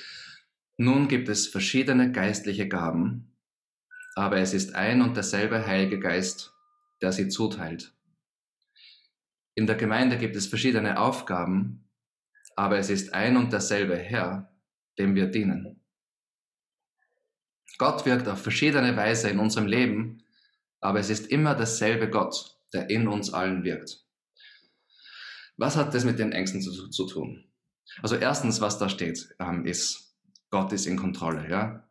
nun 0.76 1.08
gibt 1.08 1.28
es 1.28 1.46
verschiedene 1.46 2.12
geistliche 2.12 2.68
Gaben, 2.68 3.36
aber 4.14 4.38
es 4.38 4.54
ist 4.54 4.74
ein 4.74 5.02
und 5.02 5.16
derselbe 5.16 5.66
Heilige 5.66 5.98
Geist, 5.98 6.52
der 7.00 7.12
sie 7.12 7.28
zuteilt. 7.28 7.94
In 9.54 9.66
der 9.66 9.76
Gemeinde 9.76 10.18
gibt 10.18 10.36
es 10.36 10.46
verschiedene 10.46 10.98
Aufgaben, 10.98 11.88
aber 12.56 12.78
es 12.78 12.90
ist 12.90 13.14
ein 13.14 13.36
und 13.36 13.52
derselbe 13.52 13.96
Herr, 13.96 14.50
dem 14.98 15.14
wir 15.14 15.26
dienen. 15.26 15.82
Gott 17.78 18.04
wirkt 18.04 18.28
auf 18.28 18.42
verschiedene 18.42 18.96
Weise 18.96 19.30
in 19.30 19.38
unserem 19.38 19.66
Leben, 19.66 20.22
aber 20.80 20.98
es 20.98 21.10
ist 21.10 21.28
immer 21.28 21.54
derselbe 21.54 22.10
Gott, 22.10 22.58
der 22.72 22.90
in 22.90 23.08
uns 23.08 23.32
allen 23.32 23.64
wirkt. 23.64 24.04
Was 25.56 25.76
hat 25.76 25.94
das 25.94 26.04
mit 26.04 26.18
den 26.18 26.32
Ängsten 26.32 26.60
zu, 26.60 26.88
zu 26.88 27.06
tun? 27.06 27.50
Also 28.02 28.16
erstens, 28.16 28.60
was 28.60 28.78
da 28.78 28.88
steht, 28.88 29.34
ähm, 29.38 29.66
ist, 29.66 30.14
Gott 30.50 30.72
ist 30.72 30.86
in 30.86 30.96
Kontrolle. 30.96 31.50
Ja? 31.50 31.88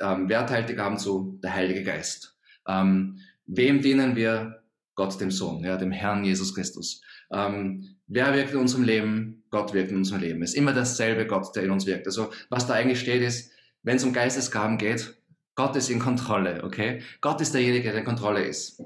Ähm, 0.00 0.28
wer 0.28 0.46
teilt 0.46 0.68
die 0.68 0.74
Gaben 0.74 0.98
zu? 0.98 1.38
Der 1.42 1.54
Heilige 1.54 1.82
Geist. 1.82 2.36
Ähm, 2.66 3.18
wem 3.46 3.80
dienen 3.80 4.16
wir? 4.16 4.62
Gott 4.94 5.18
dem 5.20 5.30
Sohn, 5.30 5.64
ja, 5.64 5.76
dem 5.78 5.90
Herrn 5.90 6.22
Jesus 6.22 6.54
Christus. 6.54 7.00
Ähm, 7.32 7.96
wer 8.06 8.34
wirkt 8.34 8.52
in 8.52 8.58
unserem 8.58 8.84
Leben? 8.84 9.41
Gott 9.52 9.74
wirkt 9.74 9.90
in 9.90 9.98
unserem 9.98 10.22
Leben. 10.22 10.42
Es 10.42 10.50
ist 10.50 10.56
immer 10.56 10.72
derselbe 10.72 11.26
Gott, 11.26 11.54
der 11.54 11.62
in 11.62 11.70
uns 11.70 11.86
wirkt. 11.86 12.06
Also 12.06 12.32
was 12.48 12.66
da 12.66 12.74
eigentlich 12.74 13.00
steht 13.00 13.22
ist, 13.22 13.52
wenn 13.82 13.96
es 13.96 14.04
um 14.04 14.12
Geistesgaben 14.12 14.78
geht, 14.78 15.14
Gott 15.54 15.76
ist 15.76 15.90
in 15.90 15.98
Kontrolle, 15.98 16.64
okay? 16.64 17.02
Gott 17.20 17.40
ist 17.42 17.52
derjenige, 17.52 17.90
der 17.90 18.00
in 18.00 18.06
Kontrolle 18.06 18.42
ist. 18.42 18.82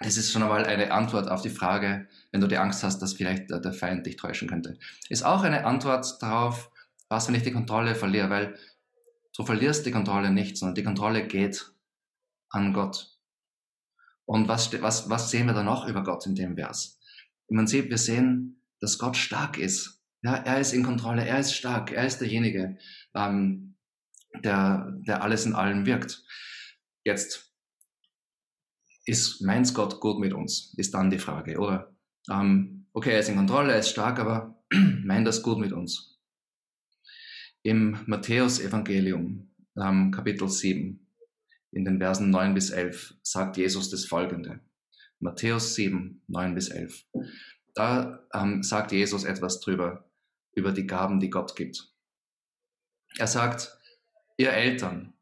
Das 0.00 0.16
ist 0.16 0.32
schon 0.32 0.42
einmal 0.42 0.66
eine 0.66 0.90
Antwort 0.90 1.30
auf 1.30 1.40
die 1.40 1.50
Frage, 1.50 2.08
wenn 2.32 2.40
du 2.40 2.48
die 2.48 2.58
Angst 2.58 2.82
hast, 2.82 2.98
dass 2.98 3.14
vielleicht 3.14 3.48
der 3.48 3.72
Feind 3.72 4.04
dich 4.04 4.16
täuschen 4.16 4.48
könnte. 4.48 4.76
Ist 5.08 5.24
auch 5.24 5.42
eine 5.42 5.64
Antwort 5.64 6.20
darauf, 6.20 6.70
was, 7.08 7.28
wenn 7.28 7.36
ich 7.36 7.44
die 7.44 7.52
Kontrolle 7.52 7.94
verliere, 7.94 8.28
weil 8.28 8.58
du 9.36 9.44
verlierst 9.44 9.86
die 9.86 9.92
Kontrolle 9.92 10.32
nicht, 10.32 10.58
sondern 10.58 10.74
die 10.74 10.82
Kontrolle 10.82 11.26
geht 11.28 11.70
an 12.50 12.72
Gott. 12.72 13.16
Und 14.24 14.48
was, 14.48 14.82
was, 14.82 15.08
was 15.08 15.30
sehen 15.30 15.46
wir 15.46 15.54
da 15.54 15.62
noch 15.62 15.86
über 15.86 16.02
Gott 16.02 16.26
in 16.26 16.34
dem 16.34 16.56
Vers? 16.56 16.98
Man 17.48 17.68
sieht, 17.68 17.88
wir 17.88 17.98
sehen, 17.98 18.55
dass 18.80 18.98
Gott 18.98 19.16
stark 19.16 19.58
ist. 19.58 20.02
Ja, 20.22 20.34
er 20.34 20.60
ist 20.60 20.72
in 20.72 20.82
Kontrolle, 20.82 21.24
er 21.26 21.40
ist 21.40 21.54
stark, 21.54 21.92
er 21.92 22.06
ist 22.06 22.18
derjenige, 22.18 22.78
ähm, 23.14 23.76
der, 24.42 24.92
der 25.06 25.22
alles 25.22 25.46
in 25.46 25.54
allem 25.54 25.86
wirkt. 25.86 26.24
Jetzt 27.04 27.52
ist 29.04 29.40
meint 29.40 29.72
Gott 29.74 30.00
gut 30.00 30.18
mit 30.18 30.32
uns, 30.32 30.74
ist 30.76 30.94
dann 30.94 31.10
die 31.10 31.18
Frage, 31.18 31.58
oder? 31.58 31.96
Ähm, 32.30 32.86
okay, 32.92 33.12
er 33.12 33.20
ist 33.20 33.28
in 33.28 33.36
Kontrolle, 33.36 33.72
er 33.72 33.78
ist 33.78 33.90
stark, 33.90 34.18
aber 34.18 34.60
meint 35.04 35.26
das 35.26 35.42
gut 35.42 35.58
mit 35.58 35.72
uns? 35.72 36.18
Im 37.62 37.98
Matthäus-Evangelium, 38.06 39.54
ähm, 39.76 40.10
Kapitel 40.10 40.48
7, 40.48 41.06
in 41.72 41.84
den 41.84 41.98
Versen 41.98 42.30
9 42.30 42.54
bis 42.54 42.70
11, 42.70 43.14
sagt 43.22 43.56
Jesus 43.56 43.90
das 43.90 44.06
folgende. 44.06 44.60
Matthäus 45.20 45.74
7, 45.74 46.22
9 46.26 46.54
bis 46.54 46.68
11. 46.68 47.04
Da 47.76 48.26
ähm, 48.32 48.62
sagt 48.62 48.90
Jesus 48.90 49.24
etwas 49.24 49.60
drüber, 49.60 50.08
über 50.54 50.72
die 50.72 50.86
Gaben, 50.86 51.20
die 51.20 51.28
Gott 51.28 51.54
gibt. 51.56 51.92
Er 53.18 53.26
sagt, 53.26 53.78
ihr 54.38 54.50
Eltern, 54.50 55.12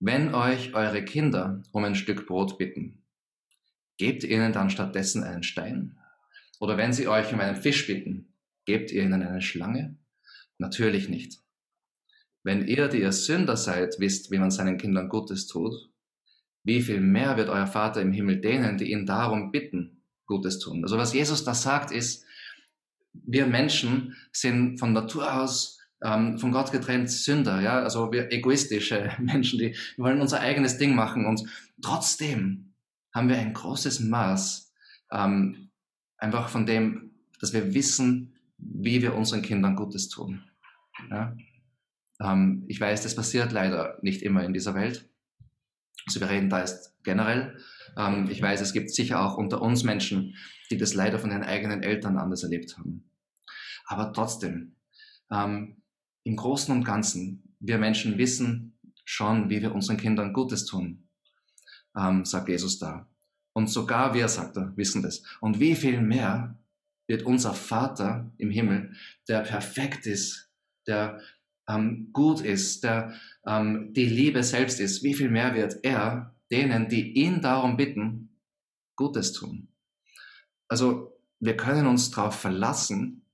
wenn 0.00 0.34
euch 0.34 0.74
eure 0.74 1.04
Kinder 1.04 1.62
um 1.72 1.84
ein 1.84 1.94
Stück 1.94 2.26
Brot 2.26 2.56
bitten, 2.56 3.04
gebt 3.98 4.24
ihnen 4.24 4.54
dann 4.54 4.70
stattdessen 4.70 5.24
einen 5.24 5.42
Stein? 5.42 5.98
Oder 6.58 6.78
wenn 6.78 6.94
sie 6.94 7.06
euch 7.06 7.34
um 7.34 7.40
einen 7.40 7.56
Fisch 7.56 7.86
bitten, 7.86 8.32
gebt 8.64 8.90
ihr 8.90 9.02
ihnen 9.02 9.22
eine 9.22 9.42
Schlange? 9.42 9.98
Natürlich 10.56 11.10
nicht. 11.10 11.40
Wenn 12.42 12.66
ihr, 12.66 12.88
die 12.88 13.00
ihr 13.00 13.12
Sünder 13.12 13.58
seid, 13.58 13.96
wisst, 13.98 14.30
wie 14.30 14.38
man 14.38 14.50
seinen 14.50 14.78
Kindern 14.78 15.10
Gutes 15.10 15.48
tut, 15.48 15.90
wie 16.62 16.80
viel 16.80 17.00
mehr 17.00 17.36
wird 17.36 17.50
euer 17.50 17.66
Vater 17.66 18.00
im 18.00 18.12
Himmel 18.12 18.40
denen, 18.40 18.78
die 18.78 18.90
ihn 18.90 19.04
darum 19.04 19.52
bitten, 19.52 20.03
Gutes 20.34 20.58
tun? 20.58 20.82
Also 20.82 20.98
was 20.98 21.12
Jesus 21.12 21.44
da 21.44 21.54
sagt 21.54 21.90
ist, 21.90 22.24
wir 23.12 23.46
Menschen 23.46 24.16
sind 24.32 24.78
von 24.78 24.92
Natur 24.92 25.40
aus 25.40 25.78
ähm, 26.02 26.38
von 26.38 26.52
Gott 26.52 26.70
getrennt 26.70 27.10
Sünder, 27.10 27.60
ja, 27.60 27.80
also 27.80 28.12
wir 28.12 28.30
egoistische 28.30 29.10
Menschen, 29.18 29.58
die 29.58 29.76
wollen 29.96 30.20
unser 30.20 30.40
eigenes 30.40 30.76
Ding 30.78 30.94
machen 30.94 31.26
und 31.26 31.42
trotzdem 31.82 32.74
haben 33.14 33.28
wir 33.28 33.38
ein 33.38 33.54
großes 33.54 34.00
Maß 34.00 34.72
ähm, 35.12 35.70
einfach 36.18 36.48
von 36.48 36.66
dem, 36.66 37.12
dass 37.40 37.52
wir 37.52 37.74
wissen, 37.74 38.34
wie 38.58 39.02
wir 39.02 39.14
unseren 39.14 39.42
Kindern 39.42 39.76
Gutes 39.76 40.08
tun. 40.08 40.42
Ja? 41.10 41.36
Ähm, 42.20 42.64
ich 42.68 42.80
weiß, 42.80 43.02
das 43.02 43.14
passiert 43.14 43.52
leider 43.52 43.98
nicht 44.02 44.22
immer 44.22 44.44
in 44.44 44.52
dieser 44.52 44.74
Welt. 44.74 45.08
Also 46.06 46.20
wir 46.20 46.30
reden 46.30 46.50
da 46.50 46.60
jetzt 46.60 46.94
generell. 47.02 47.58
Ähm, 47.96 48.28
ich 48.30 48.40
weiß, 48.40 48.60
es 48.60 48.72
gibt 48.72 48.90
sicher 48.90 49.24
auch 49.24 49.36
unter 49.36 49.62
uns 49.62 49.84
Menschen, 49.84 50.36
die 50.70 50.78
das 50.78 50.94
leider 50.94 51.18
von 51.18 51.30
ihren 51.30 51.42
eigenen 51.42 51.82
Eltern 51.82 52.18
anders 52.18 52.42
erlebt 52.42 52.76
haben. 52.78 53.10
Aber 53.86 54.12
trotzdem, 54.12 54.76
ähm, 55.30 55.82
im 56.24 56.36
Großen 56.36 56.74
und 56.74 56.84
Ganzen, 56.84 57.54
wir 57.60 57.78
Menschen 57.78 58.18
wissen 58.18 58.78
schon, 59.04 59.50
wie 59.50 59.60
wir 59.60 59.74
unseren 59.74 59.98
Kindern 59.98 60.32
Gutes 60.32 60.64
tun, 60.64 61.08
ähm, 61.96 62.24
sagt 62.24 62.48
Jesus 62.48 62.78
da. 62.78 63.08
Und 63.52 63.68
sogar 63.68 64.14
wir, 64.14 64.28
sagt 64.28 64.56
er, 64.56 64.76
wissen 64.76 65.02
das. 65.02 65.22
Und 65.40 65.60
wie 65.60 65.76
viel 65.76 66.00
mehr 66.00 66.58
wird 67.06 67.22
unser 67.22 67.54
Vater 67.54 68.32
im 68.38 68.50
Himmel, 68.50 68.94
der 69.28 69.40
perfekt 69.40 70.06
ist, 70.06 70.50
der 70.86 71.20
ähm, 71.68 72.10
gut 72.12 72.40
ist, 72.40 72.84
der 72.84 73.14
ähm, 73.46 73.92
die 73.92 74.06
Liebe 74.06 74.42
selbst 74.42 74.80
ist, 74.80 75.02
wie 75.02 75.14
viel 75.14 75.30
mehr 75.30 75.54
wird 75.54 75.78
er 75.82 76.34
denen, 76.50 76.88
die 76.88 77.12
ihn 77.14 77.40
darum 77.40 77.76
bitten, 77.76 78.40
Gutes 78.96 79.32
tun. 79.32 79.68
Also 80.68 81.18
wir 81.40 81.56
können 81.56 81.86
uns 81.86 82.10
darauf 82.10 82.38
verlassen, 82.38 83.26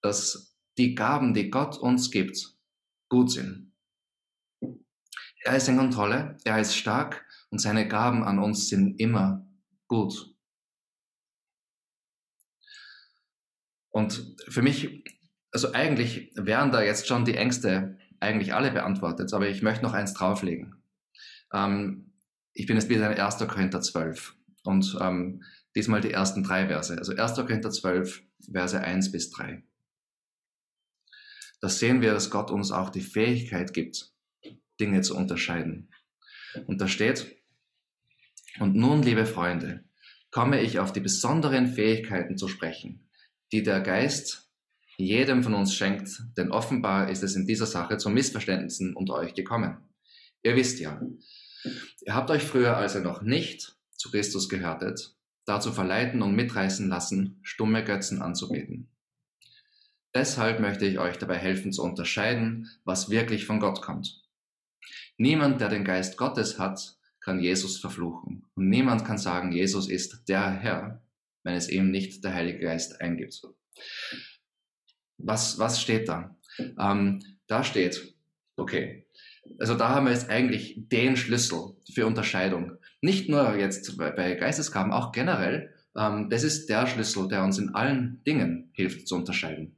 dass 0.00 0.56
die 0.76 0.94
Gaben, 0.94 1.34
die 1.34 1.50
Gott 1.50 1.76
uns 1.76 2.10
gibt, 2.10 2.56
gut 3.08 3.32
sind. 3.32 3.72
Er 5.44 5.56
ist 5.56 5.68
in 5.68 5.76
Kontrolle, 5.76 6.36
er 6.44 6.60
ist 6.60 6.76
stark 6.76 7.26
und 7.50 7.58
seine 7.58 7.88
Gaben 7.88 8.22
an 8.22 8.38
uns 8.38 8.68
sind 8.68 9.00
immer 9.00 9.46
gut. 9.88 10.34
Und 13.90 14.36
für 14.48 14.62
mich, 14.62 15.04
also 15.52 15.72
eigentlich 15.72 16.32
wären 16.34 16.72
da 16.72 16.82
jetzt 16.82 17.06
schon 17.06 17.24
die 17.24 17.36
Ängste 17.36 17.98
eigentlich 18.20 18.54
alle 18.54 18.70
beantwortet, 18.70 19.32
aber 19.32 19.48
ich 19.48 19.62
möchte 19.62 19.84
noch 19.84 19.94
eins 19.94 20.14
drauflegen. 20.14 20.82
Ähm, 21.52 22.12
ich 22.52 22.66
bin 22.66 22.76
jetzt 22.76 22.88
wieder 22.88 23.10
in 23.10 23.18
1. 23.18 23.38
Korinther 23.46 23.80
12 23.80 24.34
und 24.64 24.96
ähm, 25.00 25.42
diesmal 25.74 26.00
die 26.00 26.10
ersten 26.10 26.42
drei 26.42 26.66
Verse. 26.66 26.96
Also 26.96 27.14
1. 27.14 27.34
Korinther 27.34 27.70
12, 27.70 28.22
Verse 28.52 28.80
1 28.80 29.12
bis 29.12 29.30
3. 29.30 29.62
Da 31.60 31.68
sehen 31.68 32.02
wir, 32.02 32.12
dass 32.12 32.30
Gott 32.30 32.50
uns 32.50 32.70
auch 32.70 32.90
die 32.90 33.00
Fähigkeit 33.00 33.72
gibt, 33.72 34.12
Dinge 34.80 35.00
zu 35.02 35.16
unterscheiden. 35.16 35.90
Und 36.66 36.80
da 36.80 36.88
steht, 36.88 37.36
und 38.60 38.74
nun, 38.74 39.02
liebe 39.02 39.26
Freunde, 39.26 39.84
komme 40.30 40.60
ich 40.60 40.78
auf 40.78 40.92
die 40.92 41.00
besonderen 41.00 41.68
Fähigkeiten 41.68 42.36
zu 42.36 42.48
sprechen, 42.48 43.08
die 43.52 43.62
der 43.62 43.80
Geist 43.80 44.47
jedem 44.98 45.44
von 45.44 45.54
uns 45.54 45.74
schenkt, 45.74 46.10
denn 46.36 46.50
offenbar 46.50 47.08
ist 47.08 47.22
es 47.22 47.36
in 47.36 47.46
dieser 47.46 47.66
Sache 47.66 47.98
zu 47.98 48.10
Missverständnissen 48.10 48.94
unter 48.94 49.14
euch 49.14 49.32
gekommen. 49.34 49.78
Ihr 50.42 50.56
wisst 50.56 50.80
ja, 50.80 51.00
ihr 52.04 52.14
habt 52.14 52.30
euch 52.30 52.42
früher, 52.42 52.76
als 52.76 52.96
ihr 52.96 53.00
noch 53.00 53.22
nicht 53.22 53.76
zu 53.96 54.10
Christus 54.10 54.48
gehörtet, 54.48 55.14
dazu 55.44 55.72
verleiten 55.72 56.20
und 56.20 56.34
mitreißen 56.34 56.88
lassen, 56.88 57.38
stumme 57.42 57.84
Götzen 57.84 58.20
anzubeten. 58.20 58.90
Deshalb 60.14 60.58
möchte 60.58 60.84
ich 60.84 60.98
euch 60.98 61.16
dabei 61.16 61.36
helfen 61.36 61.72
zu 61.72 61.82
unterscheiden, 61.82 62.68
was 62.84 63.08
wirklich 63.08 63.46
von 63.46 63.60
Gott 63.60 63.82
kommt. 63.82 64.22
Niemand, 65.16 65.60
der 65.60 65.68
den 65.68 65.84
Geist 65.84 66.16
Gottes 66.16 66.58
hat, 66.58 66.96
kann 67.20 67.40
Jesus 67.40 67.78
verfluchen. 67.78 68.46
Und 68.54 68.68
niemand 68.68 69.04
kann 69.04 69.18
sagen, 69.18 69.52
Jesus 69.52 69.88
ist 69.88 70.28
der 70.28 70.50
Herr, 70.50 71.02
wenn 71.44 71.54
es 71.54 71.68
eben 71.68 71.90
nicht 71.90 72.24
der 72.24 72.34
Heilige 72.34 72.60
Geist 72.60 73.00
eingibt. 73.00 73.42
Was, 75.18 75.58
was 75.58 75.80
steht 75.80 76.08
da? 76.08 76.36
Ähm, 76.58 77.22
da 77.46 77.64
steht, 77.64 78.14
okay, 78.56 79.06
also 79.58 79.74
da 79.74 79.90
haben 79.90 80.06
wir 80.06 80.12
jetzt 80.12 80.30
eigentlich 80.30 80.76
den 80.76 81.16
Schlüssel 81.16 81.76
für 81.92 82.06
Unterscheidung. 82.06 82.72
Nicht 83.00 83.28
nur 83.28 83.56
jetzt 83.56 83.96
bei, 83.96 84.34
Geistesgaben, 84.34 84.92
auch 84.92 85.12
generell. 85.12 85.72
Ähm, 85.96 86.28
das 86.30 86.42
ist 86.42 86.68
der 86.68 86.86
Schlüssel, 86.86 87.28
der 87.28 87.44
uns 87.44 87.58
in 87.58 87.74
allen 87.74 88.22
Dingen 88.24 88.70
hilft 88.72 89.08
zu 89.08 89.16
unterscheiden. 89.16 89.76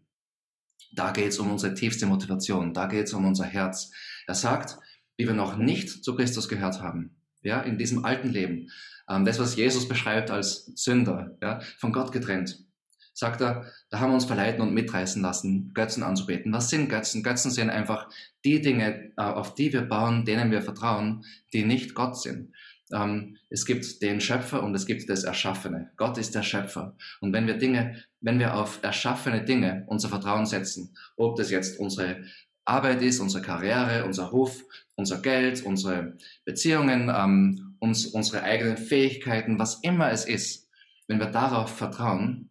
Da 0.92 1.12
geht 1.12 1.28
es 1.28 1.38
um 1.38 1.50
unsere 1.50 1.74
tiefste 1.74 2.06
Motivation, 2.06 2.74
da 2.74 2.86
geht 2.86 3.06
es 3.06 3.12
um 3.12 3.24
unser 3.24 3.44
Herz. 3.44 3.92
Er 4.26 4.34
sagt, 4.34 4.76
wie 5.16 5.26
wir 5.26 5.34
noch 5.34 5.56
nicht 5.56 6.02
zu 6.02 6.16
Christus 6.16 6.48
gehört 6.48 6.80
haben, 6.80 7.16
ja, 7.42 7.60
in 7.60 7.78
diesem 7.78 8.04
alten 8.04 8.28
Leben, 8.30 8.70
ähm, 9.08 9.24
das, 9.24 9.38
was 9.38 9.56
Jesus 9.56 9.86
beschreibt 9.86 10.30
als 10.30 10.66
Sünder, 10.74 11.36
ja, 11.40 11.60
von 11.78 11.92
Gott 11.92 12.10
getrennt, 12.10 12.64
sagt 13.12 13.40
er, 13.40 13.66
da 13.90 14.00
haben 14.00 14.10
wir 14.10 14.14
uns 14.14 14.24
verleiten 14.24 14.60
und 14.60 14.74
mitreißen 14.74 15.22
lassen, 15.22 15.72
Götzen 15.74 16.02
anzubeten. 16.02 16.52
Was 16.52 16.70
sind 16.70 16.88
Götzen? 16.88 17.22
Götzen 17.22 17.50
sind 17.50 17.70
einfach 17.70 18.08
die 18.44 18.60
Dinge, 18.60 19.12
äh, 19.16 19.22
auf 19.22 19.54
die 19.54 19.72
wir 19.72 19.82
bauen, 19.82 20.24
denen 20.24 20.50
wir 20.50 20.62
vertrauen, 20.62 21.24
die 21.52 21.64
nicht 21.64 21.94
Gott 21.94 22.16
sind. 22.20 22.54
Ähm, 22.92 23.36
es 23.48 23.66
gibt 23.66 24.02
den 24.02 24.20
Schöpfer 24.20 24.62
und 24.62 24.74
es 24.74 24.86
gibt 24.86 25.08
das 25.08 25.24
Erschaffene. 25.24 25.90
Gott 25.96 26.18
ist 26.18 26.34
der 26.34 26.42
Schöpfer. 26.42 26.96
Und 27.20 27.32
wenn 27.32 27.46
wir 27.46 27.58
Dinge, 27.58 28.02
wenn 28.20 28.38
wir 28.38 28.54
auf 28.54 28.80
erschaffene 28.82 29.44
Dinge 29.44 29.84
unser 29.86 30.08
Vertrauen 30.08 30.46
setzen, 30.46 30.94
ob 31.16 31.36
das 31.36 31.50
jetzt 31.50 31.78
unsere 31.78 32.24
Arbeit 32.64 33.02
ist, 33.02 33.20
unsere 33.20 33.42
Karriere, 33.42 34.04
unser 34.04 34.30
Hof, 34.32 34.62
unser 34.94 35.20
Geld, 35.20 35.64
unsere 35.64 36.16
Beziehungen, 36.44 37.10
ähm, 37.14 37.76
uns, 37.80 38.06
unsere 38.06 38.42
eigenen 38.42 38.76
Fähigkeiten, 38.76 39.58
was 39.58 39.80
immer 39.82 40.10
es 40.10 40.24
ist, 40.24 40.68
wenn 41.08 41.18
wir 41.18 41.26
darauf 41.26 41.76
vertrauen, 41.76 42.49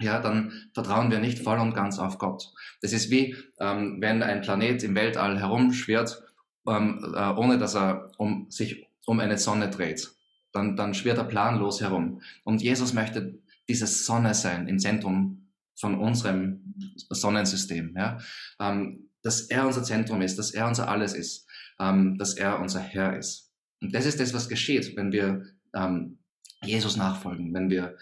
ja, 0.00 0.20
dann 0.20 0.52
vertrauen 0.72 1.10
wir 1.10 1.18
nicht 1.18 1.40
voll 1.40 1.58
und 1.58 1.74
ganz 1.74 1.98
auf 1.98 2.18
Gott. 2.18 2.52
Das 2.80 2.92
ist 2.92 3.10
wie, 3.10 3.36
ähm, 3.58 3.98
wenn 4.00 4.22
ein 4.22 4.40
Planet 4.40 4.82
im 4.82 4.94
Weltall 4.94 5.38
herumschwirrt, 5.38 6.22
ähm, 6.66 7.14
äh, 7.14 7.30
ohne 7.32 7.58
dass 7.58 7.76
er 7.76 8.10
um, 8.16 8.50
sich 8.50 8.86
um 9.06 9.20
eine 9.20 9.38
Sonne 9.38 9.70
dreht. 9.70 10.10
Dann, 10.52 10.76
dann 10.76 10.94
schwirrt 10.94 11.18
er 11.18 11.24
planlos 11.24 11.80
herum. 11.80 12.22
Und 12.44 12.62
Jesus 12.62 12.92
möchte 12.92 13.38
diese 13.68 13.86
Sonne 13.86 14.34
sein 14.34 14.66
im 14.68 14.78
Zentrum 14.78 15.48
von 15.76 15.98
unserem 15.98 16.74
Sonnensystem. 17.10 17.94
Ja? 17.96 18.18
Ähm, 18.58 19.10
dass 19.22 19.42
er 19.42 19.66
unser 19.66 19.82
Zentrum 19.82 20.22
ist, 20.22 20.38
dass 20.38 20.50
er 20.50 20.66
unser 20.66 20.88
Alles 20.88 21.14
ist, 21.14 21.46
ähm, 21.78 22.18
dass 22.18 22.34
er 22.34 22.60
unser 22.60 22.80
Herr 22.80 23.16
ist. 23.16 23.52
Und 23.80 23.94
das 23.94 24.06
ist 24.06 24.18
das, 24.20 24.34
was 24.34 24.48
geschieht, 24.48 24.96
wenn 24.96 25.12
wir 25.12 25.44
ähm, 25.74 26.18
Jesus 26.62 26.96
nachfolgen, 26.96 27.54
wenn 27.54 27.70
wir 27.70 27.96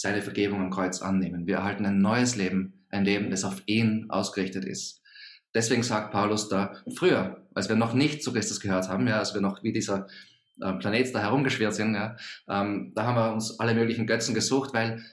seine 0.00 0.22
Vergebung 0.22 0.60
am 0.60 0.70
Kreuz 0.70 1.02
annehmen. 1.02 1.48
Wir 1.48 1.56
erhalten 1.56 1.84
ein 1.84 1.98
neues 1.98 2.36
Leben, 2.36 2.84
ein 2.88 3.04
Leben, 3.04 3.30
das 3.30 3.42
auf 3.42 3.62
ihn 3.66 4.06
ausgerichtet 4.10 4.64
ist. 4.64 5.02
Deswegen 5.54 5.82
sagt 5.82 6.12
Paulus 6.12 6.48
da, 6.48 6.76
früher, 6.94 7.48
als 7.52 7.68
wir 7.68 7.74
noch 7.74 7.94
nicht 7.94 8.22
zu 8.22 8.32
Christus 8.32 8.60
gehört 8.60 8.88
haben, 8.88 9.08
ja, 9.08 9.18
als 9.18 9.34
wir 9.34 9.40
noch 9.40 9.64
wie 9.64 9.72
dieser 9.72 10.06
äh, 10.60 10.72
Planet 10.74 11.12
da 11.12 11.18
herumgeschwirrt 11.18 11.74
sind, 11.74 11.94
ja, 11.94 12.16
ähm, 12.48 12.92
da 12.94 13.06
haben 13.06 13.16
wir 13.16 13.32
uns 13.32 13.58
alle 13.58 13.74
möglichen 13.74 14.06
Götzen 14.06 14.36
gesucht, 14.36 14.72
weil 14.72 15.04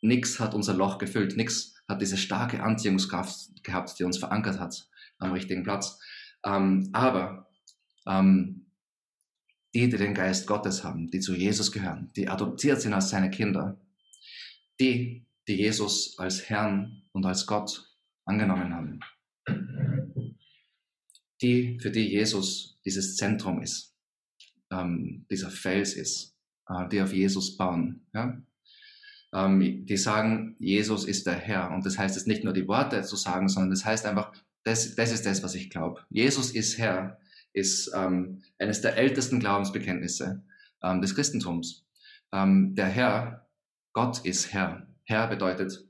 nichts 0.00 0.40
hat 0.40 0.52
unser 0.52 0.74
Loch 0.74 0.98
gefüllt, 0.98 1.36
nichts 1.36 1.76
hat 1.88 2.02
diese 2.02 2.16
starke 2.16 2.60
Anziehungskraft 2.60 3.62
gehabt, 3.62 3.96
die 4.00 4.04
uns 4.04 4.18
verankert 4.18 4.58
hat 4.58 4.88
am 5.18 5.30
richtigen 5.30 5.62
Platz. 5.62 6.00
Ähm, 6.44 6.90
aber 6.92 7.46
ähm, 8.08 8.66
die, 9.74 9.88
die 9.88 9.96
den 9.96 10.14
Geist 10.14 10.48
Gottes 10.48 10.82
haben, 10.82 11.08
die 11.08 11.20
zu 11.20 11.34
Jesus 11.34 11.70
gehören, 11.70 12.10
die 12.16 12.28
adoptiert 12.28 12.80
sind 12.80 12.94
als 12.94 13.10
seine 13.10 13.30
Kinder, 13.30 13.78
die, 14.80 15.26
die 15.48 15.56
Jesus 15.56 16.18
als 16.18 16.48
Herrn 16.48 17.02
und 17.12 17.24
als 17.26 17.46
Gott 17.46 17.94
angenommen 18.24 18.74
haben. 18.74 19.00
Die, 21.42 21.78
für 21.80 21.90
die 21.90 22.08
Jesus 22.08 22.78
dieses 22.84 23.16
Zentrum 23.16 23.60
ist, 23.60 23.94
ähm, 24.72 25.26
dieser 25.30 25.50
Fels 25.50 25.94
ist, 25.94 26.36
äh, 26.68 26.88
die 26.88 27.00
auf 27.00 27.12
Jesus 27.12 27.56
bauen. 27.56 28.06
Ja? 28.14 28.40
Ähm, 29.34 29.84
die 29.86 29.96
sagen, 29.96 30.56
Jesus 30.58 31.04
ist 31.04 31.26
der 31.26 31.34
Herr. 31.34 31.70
Und 31.70 31.84
das 31.84 31.98
heißt 31.98 32.16
es 32.16 32.26
nicht 32.26 32.44
nur 32.44 32.52
die 32.52 32.68
Worte 32.68 33.02
zu 33.02 33.16
sagen, 33.16 33.48
sondern 33.48 33.70
das 33.70 33.84
heißt 33.84 34.06
einfach, 34.06 34.32
das, 34.62 34.94
das 34.94 35.12
ist 35.12 35.26
das, 35.26 35.42
was 35.42 35.54
ich 35.54 35.70
glaube. 35.70 36.02
Jesus 36.08 36.50
ist 36.52 36.78
Herr, 36.78 37.18
ist 37.52 37.92
ähm, 37.94 38.42
eines 38.58 38.80
der 38.80 38.96
ältesten 38.96 39.40
Glaubensbekenntnisse 39.40 40.42
ähm, 40.82 41.02
des 41.02 41.14
Christentums. 41.14 41.86
Ähm, 42.32 42.74
der 42.74 42.86
Herr 42.86 43.43
Gott 43.94 44.24
ist 44.24 44.52
Herr. 44.52 44.88
Herr 45.04 45.28
bedeutet 45.28 45.88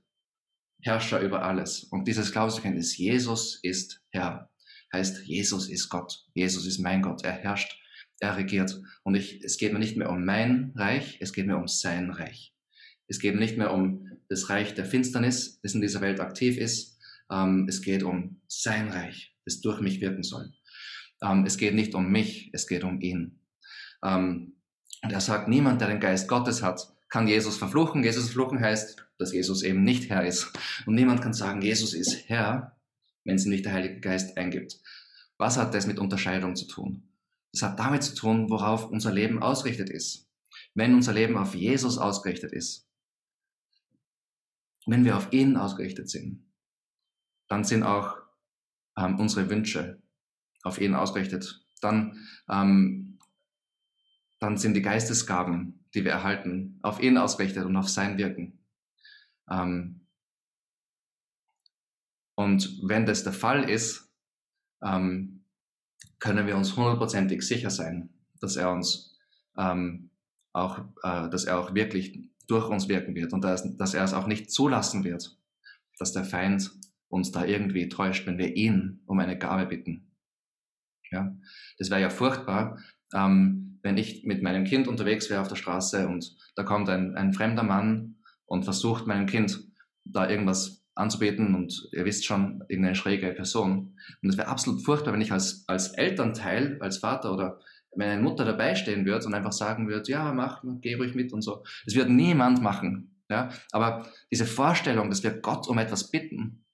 Herrscher 0.83 1.21
über 1.21 1.43
alles. 1.43 1.85
Und 1.85 2.07
dieses 2.07 2.33
Glaubensbekenntnis, 2.33 2.99
Jesus 2.99 3.59
ist 3.63 4.03
Herr, 4.11 4.51
heißt, 4.93 5.25
Jesus 5.25 5.71
ist 5.71 5.89
Gott. 5.89 6.27
Jesus 6.35 6.67
ist 6.67 6.79
mein 6.79 7.01
Gott. 7.01 7.25
Er 7.25 7.33
herrscht, 7.33 7.81
er 8.21 8.37
regiert. 8.37 8.79
Und 9.05 9.15
ich, 9.15 9.43
es 9.43 9.57
geht 9.57 9.73
mir 9.73 9.79
nicht 9.79 9.97
mehr 9.97 10.11
um 10.11 10.23
mein 10.23 10.73
Reich, 10.77 11.17
es 11.21 11.33
geht 11.33 11.47
mir 11.47 11.57
um 11.57 11.67
sein 11.67 12.11
Reich. 12.11 12.55
Es 13.09 13.19
geht 13.21 13.37
nicht 13.37 13.57
mehr 13.57 13.73
um 13.73 14.11
das 14.29 14.51
Reich 14.51 14.75
der 14.75 14.85
Finsternis, 14.85 15.61
das 15.63 15.75
in 15.75 15.81
dieser 15.81 16.03
Welt 16.03 16.21
aktiv 16.21 16.59
ist, 16.59 16.99
ähm, 17.31 17.67
es 17.69 17.81
geht 17.81 18.03
um 18.03 18.43
sein 18.49 18.89
Reich, 18.89 19.35
das 19.47 19.63
durch 19.63 19.81
mich 19.81 20.03
wirken 20.03 20.23
soll. 20.23 20.53
Ähm, 21.23 21.45
es 21.47 21.57
geht 21.57 21.75
nicht 21.75 21.95
um 21.95 22.11
mich, 22.11 22.51
es 22.53 22.67
geht 22.67 22.85
um 22.85 23.01
ihn. 23.01 23.41
Ähm, 24.05 24.57
und 25.03 25.11
er 25.11 25.21
sagt, 25.21 25.49
niemand, 25.49 25.81
der 25.81 25.89
den 25.89 26.01
Geist 26.01 26.29
Gottes 26.29 26.63
hat, 26.63 26.94
kann 27.15 27.29
Jesus 27.29 27.57
verfluchen. 27.57 28.03
Jesus 28.03 28.25
verfluchen 28.25 28.59
heißt, 28.59 29.07
dass 29.19 29.33
Jesus 29.33 29.63
eben 29.63 29.85
nicht 29.85 30.11
Herr 30.11 30.27
ist. 30.27 30.53
Und 30.85 30.97
niemand 30.97 31.23
kann 31.23 31.33
sagen, 31.33 31.63
Jesus 31.63 31.95
ist 31.95 32.29
Herr, 32.29 32.77
wenn 33.23 33.37
es 33.37 33.47
nicht 33.47 33.65
der 33.65 33.73
Heilige 33.73 34.01
Geist 34.01 34.37
eingibt. 34.37 34.81
Was 35.39 35.57
hat 35.57 35.75
das 35.75 35.87
mit 35.87 36.01
Unterscheidung 36.01 36.57
zu 36.57 36.67
tun? 36.67 37.09
Das 37.53 37.63
hat 37.63 37.79
damit 37.79 38.03
zu 38.03 38.17
tun, 38.17 38.51
worauf 38.51 38.91
unser 38.91 39.13
Leben 39.13 39.41
ausgerichtet 39.41 39.91
ist. 39.91 40.29
Wenn 40.75 40.93
unser 40.93 41.13
Leben 41.13 41.37
auf 41.37 41.55
Jesus 41.55 41.99
ausgerichtet 41.99 42.53
ist, 42.53 42.89
wenn 44.85 45.05
wir 45.05 45.17
auf 45.17 45.33
ihn 45.33 45.57
ausgerichtet 45.57 46.11
sind, 46.11 46.45
dann 47.47 47.63
sind 47.63 47.85
auch 47.85 48.17
ähm, 48.99 49.21
unsere 49.21 49.49
Wünsche 49.51 50.03
auf 50.65 50.81
ihn 50.81 50.97
ausgerichtet. 50.97 51.65
Dann, 51.81 52.27
ähm, 52.51 53.04
dann 54.45 54.59
sind 54.59 54.75
die 54.75 54.83
Geistesgaben, 54.83 55.87
die 55.95 56.05
wir 56.05 56.13
erhalten, 56.13 56.79
auf 56.83 57.01
ihn 57.01 57.17
ausgerichtet 57.17 57.65
und 57.65 57.77
auf 57.77 57.89
sein 57.89 58.19
Wirken. 58.19 58.59
Ähm, 59.51 60.07
und 62.35 62.79
wenn 62.83 63.07
das 63.07 63.25
der 63.25 63.33
Fall 63.33 63.71
ist, 63.71 64.13
ähm, 64.83 65.47
können 66.19 66.47
wir 66.47 66.59
uns 66.59 66.77
hundertprozentig 66.77 67.43
sicher 67.43 67.71
sein, 67.71 68.11
dass 68.41 68.57
er 68.57 68.71
uns 68.71 69.19
ähm, 69.57 70.11
auch, 70.53 70.81
äh, 71.03 71.31
dass 71.31 71.45
er 71.45 71.59
auch 71.59 71.75
wirklich 71.75 72.29
durch 72.47 72.69
uns 72.69 72.89
wirken 72.89 73.15
wird 73.15 73.33
und 73.33 73.43
dass, 73.43 73.77
dass 73.79 73.95
er 73.95 74.05
es 74.05 74.13
auch 74.13 74.27
nicht 74.27 74.51
zulassen 74.51 75.05
wird, 75.05 75.39
dass 75.99 76.13
der 76.13 76.25
Feind 76.25 76.71
uns 77.09 77.33
da 77.33 77.47
irgendwie 77.47 77.89
täuscht, 77.89 78.27
wenn 78.27 78.37
wir 78.37 78.55
ihn 78.55 79.01
um 79.07 79.19
eine 79.21 79.39
Gabe 79.39 79.65
bitten. 79.65 80.11
Ja, 81.11 81.35
das 81.79 81.89
wäre 81.89 82.03
ja 82.03 82.11
furchtbar, 82.11 82.79
ähm, 83.15 83.74
wenn 83.85 83.99
ich 83.99 84.25
mit 84.25 84.43
meinem 84.43 84.65
Kind 84.65 84.89
unterwegs 84.89 85.31
wäre 85.31 85.43
auf 85.43 85.49
der 85.49 85.57
Straße 85.57 86.09
und 86.09 86.35
da 86.57 86.65
kommt 86.65 86.89
ein, 86.89 87.15
ein 87.17 87.35
fremder 87.35 87.63
Mann 87.63 88.17
und 88.47 88.65
versucht 88.65 89.07
meinem 89.07 89.27
Kind 89.27 89.61
da 90.05 90.29
irgendwas 90.29 90.85
anzubeten 90.95 91.55
und 91.55 91.89
ihr 91.93 92.05
wisst 92.05 92.25
schon, 92.25 92.65
irgendeine 92.69 92.95
schräge 92.95 93.33
Person. 93.33 93.97
Und 94.23 94.29
es 94.31 94.39
wäre 94.39 94.49
absolut 94.49 94.83
furchtbar, 94.83 95.13
wenn 95.13 95.21
ich 95.21 95.33
als, 95.33 95.65
als 95.69 95.89
Elternteil, 95.89 96.79
als 96.81 96.99
Vater 96.99 97.33
oder 97.33 97.61
meine 97.95 98.21
Mutter 98.21 98.45
dabei 98.45 98.75
stehen 98.75 99.05
würde 99.05 99.27
und 99.27 99.35
einfach 99.35 99.53
sagen 99.53 99.87
würde, 99.87 100.11
ja, 100.11 100.33
mach, 100.33 100.63
geh 100.81 100.95
ruhig 100.95 101.15
mit 101.15 101.33
und 101.33 101.43
so. 101.43 101.63
Das 101.85 101.95
wird 101.95 102.09
niemand 102.09 102.63
machen. 102.63 103.21
Ja? 103.29 103.51
Aber 103.71 104.09
diese 104.31 104.47
Vorstellung, 104.47 105.11
dass 105.11 105.23
wir 105.23 105.41
Gott 105.41 105.69
um 105.69 105.79
etwas 105.79 106.11
bitten, 106.11 106.65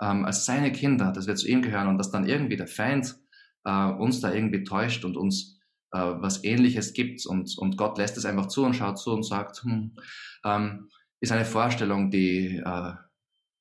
ähm, 0.00 0.24
als 0.24 0.44
seine 0.46 0.70
Kinder, 0.70 1.12
dass 1.12 1.26
wir 1.26 1.34
zu 1.34 1.48
ihm 1.48 1.62
gehören 1.62 1.88
und 1.88 1.98
dass 1.98 2.10
dann 2.10 2.26
irgendwie 2.26 2.56
der 2.56 2.68
Feind 2.68 3.16
äh, 3.64 3.86
uns 3.86 4.20
da 4.20 4.32
irgendwie 4.32 4.62
täuscht 4.62 5.04
und 5.04 5.16
uns 5.16 5.54
äh, 5.94 6.20
was 6.20 6.42
Ähnliches 6.42 6.92
gibt 6.92 7.24
und, 7.24 7.56
und 7.56 7.76
Gott 7.76 7.98
lässt 7.98 8.16
es 8.16 8.24
einfach 8.24 8.46
zu 8.46 8.64
und 8.64 8.74
schaut 8.74 8.98
zu 8.98 9.12
und 9.12 9.22
sagt, 9.22 9.62
hm, 9.62 9.96
ähm, 10.44 10.90
ist 11.20 11.32
eine 11.32 11.44
Vorstellung, 11.44 12.10
die 12.10 12.56
äh, 12.56 12.92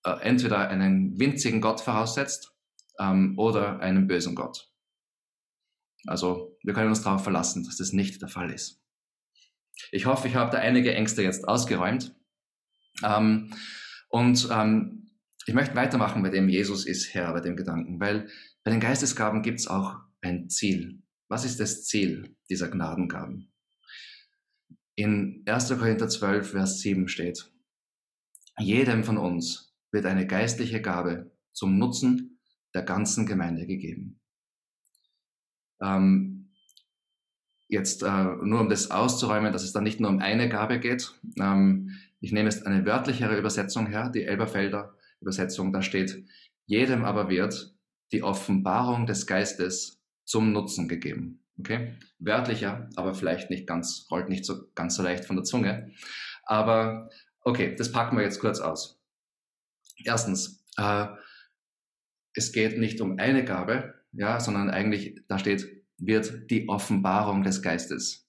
äh, 0.04 0.20
entweder 0.22 0.68
einen 0.68 1.20
winzigen 1.20 1.62
Gott 1.62 1.80
voraussetzt 1.80 2.52
ähm, 3.00 3.38
oder 3.38 3.80
einen 3.80 4.08
bösen 4.08 4.36
Gott. 4.36 4.70
Also 6.08 6.58
wir 6.64 6.74
können 6.74 6.90
uns 6.90 7.04
darauf 7.04 7.24
verlassen, 7.24 7.64
dass 7.64 7.78
das 7.78 7.94
nicht 7.94 8.22
der 8.22 8.30
Fall 8.30 8.52
ist. 8.52 8.82
Ich 9.92 10.06
hoffe, 10.08 10.28
ich 10.28 10.36
habe 10.36 10.52
da 10.52 10.58
einige 10.58 10.94
Ängste 10.94 11.22
jetzt 11.22 11.48
ausgeräumt. 11.48 12.16
Ähm, 13.04 13.54
und 14.10 14.48
ähm, 14.52 15.12
ich 15.46 15.54
möchte 15.54 15.76
weitermachen 15.76 16.24
bei 16.24 16.30
dem 16.30 16.50
Jesus 16.50 16.86
ist 16.86 17.14
Herr, 17.14 17.32
bei 17.34 17.42
dem 17.42 17.56
Gedanken, 17.56 18.00
weil 18.00 18.28
bei 18.64 18.72
den 18.72 18.80
Geistesgaben 18.80 19.44
gibt 19.44 19.60
es 19.60 19.68
auch 19.68 19.98
ein 20.22 20.50
Ziel. 20.50 21.03
Was 21.34 21.46
ist 21.46 21.60
das 21.60 21.86
Ziel 21.86 22.36
dieser 22.48 22.68
Gnadengaben? 22.68 23.52
In 24.94 25.42
1. 25.48 25.70
Korinther 25.80 26.08
12, 26.08 26.52
Vers 26.52 26.80
7 26.82 27.08
steht, 27.08 27.52
jedem 28.60 29.04
von 29.04 29.18
uns 29.18 29.74
wird 29.92 30.06
eine 30.06 30.28
geistliche 30.28 30.80
Gabe 30.80 31.32
zum 31.52 31.80
Nutzen 31.80 32.40
der 32.76 32.84
ganzen 32.84 33.26
Gemeinde 33.26 33.66
gegeben. 33.66 34.22
Ähm, 35.82 36.52
jetzt 37.68 38.04
äh, 38.04 38.36
nur 38.44 38.60
um 38.60 38.70
das 38.70 38.92
auszuräumen, 38.92 39.52
dass 39.52 39.64
es 39.64 39.74
dann 39.74 39.86
nicht 39.86 40.00
nur 40.00 40.12
um 40.12 40.20
eine 40.20 40.50
Gabe 40.50 40.80
geht. 40.80 41.20
Ähm, 41.40 41.98
ich 42.20 42.32
nehme 42.32 42.48
jetzt 42.48 42.68
eine 42.68 42.86
wörtlichere 42.86 43.40
Übersetzung 43.40 43.88
her, 43.88 44.12
die 44.12 44.22
Elberfelder 44.22 44.96
Übersetzung. 45.20 45.74
Da 45.74 45.82
steht, 45.82 46.28
jedem 46.68 47.04
aber 47.04 47.28
wird 47.28 47.76
die 48.12 48.22
Offenbarung 48.22 49.08
des 49.08 49.26
Geistes 49.26 50.03
zum 50.26 50.52
Nutzen 50.52 50.88
gegeben. 50.88 51.44
Okay? 51.60 51.96
Wörtlicher, 52.20 52.90
aber 52.96 53.14
vielleicht 53.14 53.50
nicht 53.50 53.68
ganz, 53.68 54.08
rollt 54.10 54.30
nicht 54.30 54.46
so 54.46 54.68
ganz 54.76 54.96
so 54.96 55.04
leicht 55.04 55.26
von 55.26 55.36
der 55.36 55.46
Zunge. 55.46 55.92
Aber 56.46 57.10
okay, 57.42 57.76
das 57.76 57.92
packen 57.92 58.18
wir 58.18 58.24
jetzt 58.24 58.40
kurz 58.40 58.60
aus. 58.60 59.00
Erstens, 60.04 60.64
äh, 60.78 61.08
es 62.36 62.52
geht 62.52 62.78
nicht 62.80 63.00
um 63.02 63.20
eine 63.20 63.46
Gabe, 63.46 63.94
ja, 64.12 64.40
sondern 64.40 64.70
eigentlich, 64.70 65.22
da 65.28 65.38
steht, 65.38 65.84
wird 65.98 66.50
die 66.50 66.68
Offenbarung 66.68 67.44
des 67.44 67.62
Geistes. 67.62 68.28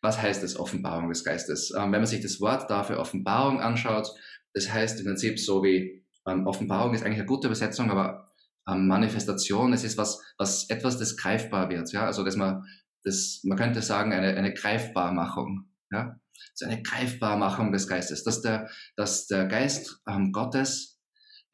Was 0.00 0.20
heißt 0.20 0.42
das 0.42 0.56
Offenbarung 0.56 1.08
des 1.08 1.24
Geistes? 1.24 1.72
Ähm, 1.74 1.92
wenn 1.92 2.00
man 2.00 2.06
sich 2.06 2.20
das 2.20 2.40
Wort 2.40 2.70
dafür 2.70 2.98
Offenbarung 2.98 3.60
anschaut, 3.60 4.08
das 4.52 4.72
heißt 4.72 5.00
im 5.00 5.06
Prinzip 5.06 5.38
so 5.38 5.62
wie 5.62 6.04
ähm, 6.26 6.46
Offenbarung 6.46 6.94
ist 6.94 7.02
eigentlich 7.02 7.18
eine 7.18 7.26
gute 7.26 7.48
Übersetzung, 7.48 7.90
aber 7.90 8.25
ähm, 8.68 8.86
Manifestation, 8.86 9.72
es 9.72 9.84
ist 9.84 9.98
was, 9.98 10.20
was 10.38 10.68
etwas, 10.70 10.98
das 10.98 11.16
greifbar 11.16 11.70
wird, 11.70 11.92
ja, 11.92 12.06
also 12.06 12.24
dass 12.24 12.36
man, 12.36 12.64
das, 13.04 13.40
man 13.44 13.56
könnte 13.56 13.82
sagen, 13.82 14.12
eine, 14.12 14.36
eine 14.36 14.52
Greifbarmachung, 14.52 15.68
ja, 15.90 16.18
so 16.54 16.66
eine 16.66 16.82
Greifbarmachung 16.82 17.72
des 17.72 17.88
Geistes, 17.88 18.24
dass 18.24 18.42
der, 18.42 18.68
dass 18.96 19.26
der 19.26 19.46
Geist 19.46 20.00
ähm, 20.08 20.32
Gottes 20.32 21.00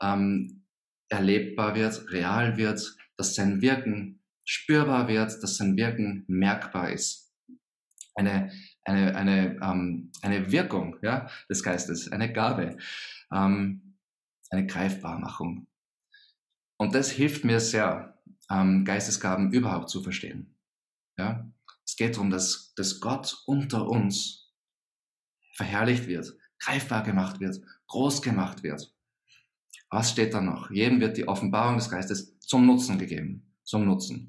ähm, 0.00 0.64
erlebbar 1.08 1.74
wird, 1.74 2.10
real 2.10 2.56
wird, 2.56 2.96
dass 3.16 3.34
sein 3.34 3.60
Wirken 3.60 4.22
spürbar 4.44 5.08
wird, 5.08 5.42
dass 5.42 5.56
sein 5.56 5.76
Wirken 5.76 6.24
merkbar 6.26 6.90
ist. 6.90 7.32
Eine, 8.14 8.50
eine, 8.84 9.14
eine, 9.16 9.58
ähm, 9.62 10.10
eine 10.22 10.50
Wirkung 10.52 10.96
ja, 11.02 11.28
des 11.48 11.62
Geistes, 11.62 12.10
eine 12.10 12.32
Gabe, 12.32 12.76
ähm, 13.32 13.96
eine 14.50 14.66
Greifbarmachung. 14.66 15.66
Und 16.82 16.96
das 16.96 17.12
hilft 17.12 17.44
mir 17.44 17.60
sehr, 17.60 18.18
ähm, 18.50 18.84
Geistesgaben 18.84 19.52
überhaupt 19.52 19.88
zu 19.88 20.02
verstehen. 20.02 20.56
Ja? 21.16 21.48
Es 21.86 21.94
geht 21.94 22.16
darum, 22.16 22.28
dass, 22.28 22.74
dass 22.74 22.98
Gott 22.98 23.40
unter 23.46 23.88
uns 23.88 24.52
verherrlicht 25.54 26.08
wird, 26.08 26.34
greifbar 26.58 27.04
gemacht 27.04 27.38
wird, 27.38 27.60
groß 27.86 28.20
gemacht 28.20 28.64
wird. 28.64 28.92
Was 29.90 30.10
steht 30.10 30.34
da 30.34 30.40
noch? 30.40 30.72
Jedem 30.72 31.00
wird 31.00 31.16
die 31.18 31.28
Offenbarung 31.28 31.76
des 31.76 31.88
Geistes 31.88 32.36
zum 32.40 32.66
Nutzen 32.66 32.98
gegeben. 32.98 33.46
Zum 33.62 33.84
Nutzen. 33.84 34.26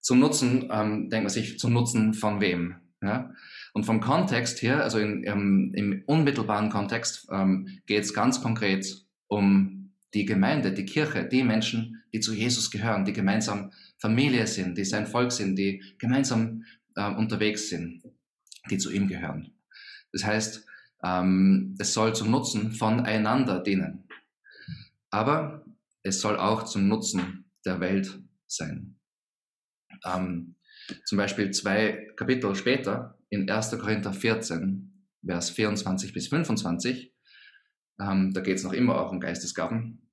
Zum 0.00 0.18
Nutzen, 0.18 0.68
ähm, 0.72 1.10
denkt 1.10 1.22
man 1.22 1.28
sich, 1.28 1.60
zum 1.60 1.74
Nutzen 1.74 2.12
von 2.12 2.40
wem? 2.40 2.74
Ja? 3.02 3.30
Und 3.72 3.86
vom 3.86 4.00
Kontext 4.00 4.62
her, 4.62 4.82
also 4.82 4.98
in, 4.98 5.22
im, 5.22 5.72
im 5.74 6.02
unmittelbaren 6.06 6.70
Kontext, 6.70 7.28
ähm, 7.30 7.68
geht 7.86 8.02
es 8.02 8.14
ganz 8.14 8.42
konkret 8.42 9.06
um 9.28 9.83
die 10.14 10.24
Gemeinde, 10.24 10.72
die 10.72 10.84
Kirche, 10.84 11.24
die 11.24 11.42
Menschen, 11.42 12.02
die 12.12 12.20
zu 12.20 12.32
Jesus 12.32 12.70
gehören, 12.70 13.04
die 13.04 13.12
gemeinsam 13.12 13.72
Familie 13.98 14.46
sind, 14.46 14.78
die 14.78 14.84
sein 14.84 15.06
Volk 15.06 15.32
sind, 15.32 15.56
die 15.56 15.82
gemeinsam 15.98 16.64
äh, 16.94 17.10
unterwegs 17.10 17.68
sind, 17.68 18.02
die 18.70 18.78
zu 18.78 18.92
ihm 18.92 19.08
gehören. 19.08 19.52
Das 20.12 20.24
heißt, 20.24 20.66
ähm, 21.04 21.74
es 21.78 21.92
soll 21.92 22.14
zum 22.14 22.30
Nutzen 22.30 22.72
voneinander 22.72 23.62
dienen. 23.62 24.08
Aber 25.10 25.64
es 26.02 26.20
soll 26.20 26.36
auch 26.36 26.64
zum 26.64 26.88
Nutzen 26.88 27.50
der 27.64 27.80
Welt 27.80 28.20
sein. 28.46 28.96
Ähm, 30.04 30.54
zum 31.04 31.18
Beispiel 31.18 31.50
zwei 31.50 32.12
Kapitel 32.16 32.54
später, 32.54 33.18
in 33.30 33.50
1. 33.50 33.70
Korinther 33.70 34.12
14, 34.12 34.92
Vers 35.26 35.50
24 35.50 36.12
bis 36.12 36.28
25, 36.28 37.12
ähm, 38.00 38.32
da 38.32 38.40
geht 38.40 38.58
es 38.58 38.64
noch 38.64 38.72
immer 38.72 39.00
auch 39.00 39.10
um 39.10 39.20
Geistesgaben. 39.20 40.03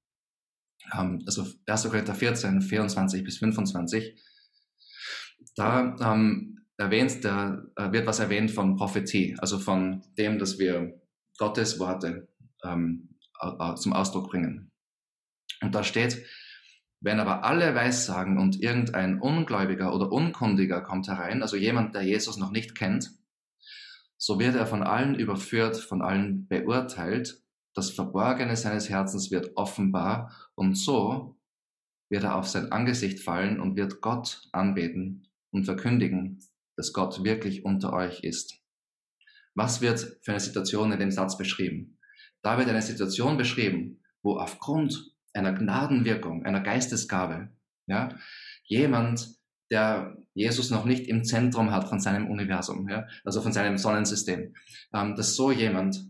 Ähm, 0.93 1.23
also 1.25 1.45
1. 1.65 1.83
Korinther 1.89 2.15
14, 2.15 2.61
24 2.61 3.23
bis 3.23 3.37
25, 3.37 4.15
da 5.55 5.95
ähm, 6.01 6.65
erwähnt, 6.77 7.23
da 7.23 7.63
äh, 7.75 7.91
wird 7.91 8.07
was 8.07 8.19
erwähnt 8.19 8.51
von 8.51 8.75
Prophetie, 8.75 9.35
also 9.39 9.59
von 9.59 10.03
dem, 10.17 10.39
dass 10.39 10.59
wir 10.59 10.99
Gottes 11.37 11.79
Worte 11.79 12.27
ähm, 12.63 13.09
zum 13.75 13.93
Ausdruck 13.93 14.29
bringen. 14.29 14.71
Und 15.61 15.73
da 15.73 15.83
steht, 15.83 16.23
wenn 16.99 17.19
aber 17.19 17.43
alle 17.43 17.73
Weissagen 17.73 18.37
und 18.37 18.61
irgendein 18.61 19.19
Ungläubiger 19.19 19.95
oder 19.95 20.11
Unkundiger 20.11 20.81
kommt 20.81 21.07
herein, 21.07 21.41
also 21.41 21.57
jemand, 21.57 21.95
der 21.95 22.03
Jesus 22.03 22.37
noch 22.37 22.51
nicht 22.51 22.75
kennt, 22.75 23.11
so 24.17 24.39
wird 24.39 24.55
er 24.55 24.67
von 24.67 24.83
allen 24.83 25.15
überführt, 25.15 25.77
von 25.77 26.03
allen 26.03 26.47
beurteilt 26.47 27.41
das 27.73 27.89
Verborgene 27.89 28.55
seines 28.55 28.89
Herzens 28.89 29.31
wird 29.31 29.51
offenbar 29.55 30.31
und 30.61 30.75
so 30.75 31.39
wird 32.11 32.23
er 32.23 32.35
auf 32.35 32.47
sein 32.47 32.71
Angesicht 32.71 33.19
fallen 33.19 33.59
und 33.59 33.77
wird 33.77 33.99
Gott 33.99 34.47
anbeten 34.51 35.27
und 35.49 35.65
verkündigen, 35.65 36.37
dass 36.77 36.93
Gott 36.93 37.23
wirklich 37.23 37.65
unter 37.65 37.93
euch 37.93 38.19
ist. 38.19 38.61
Was 39.55 39.81
wird 39.81 40.19
für 40.21 40.29
eine 40.29 40.39
Situation 40.39 40.91
in 40.91 40.99
dem 40.99 41.09
Satz 41.09 41.35
beschrieben? 41.35 41.97
Da 42.43 42.59
wird 42.59 42.69
eine 42.69 42.83
Situation 42.83 43.37
beschrieben, 43.37 44.03
wo 44.21 44.37
aufgrund 44.37 45.15
einer 45.33 45.51
Gnadenwirkung, 45.51 46.45
einer 46.45 46.61
Geistesgabe, 46.61 47.49
ja, 47.87 48.15
jemand, 48.65 49.29
der 49.71 50.15
Jesus 50.35 50.69
noch 50.69 50.85
nicht 50.85 51.07
im 51.07 51.23
Zentrum 51.23 51.71
hat 51.71 51.89
von 51.89 51.99
seinem 51.99 52.29
Universum, 52.29 52.87
ja, 52.87 53.07
also 53.23 53.41
von 53.41 53.51
seinem 53.51 53.79
Sonnensystem, 53.79 54.53
ähm, 54.93 55.15
dass 55.15 55.35
so 55.35 55.51
jemand 55.51 56.05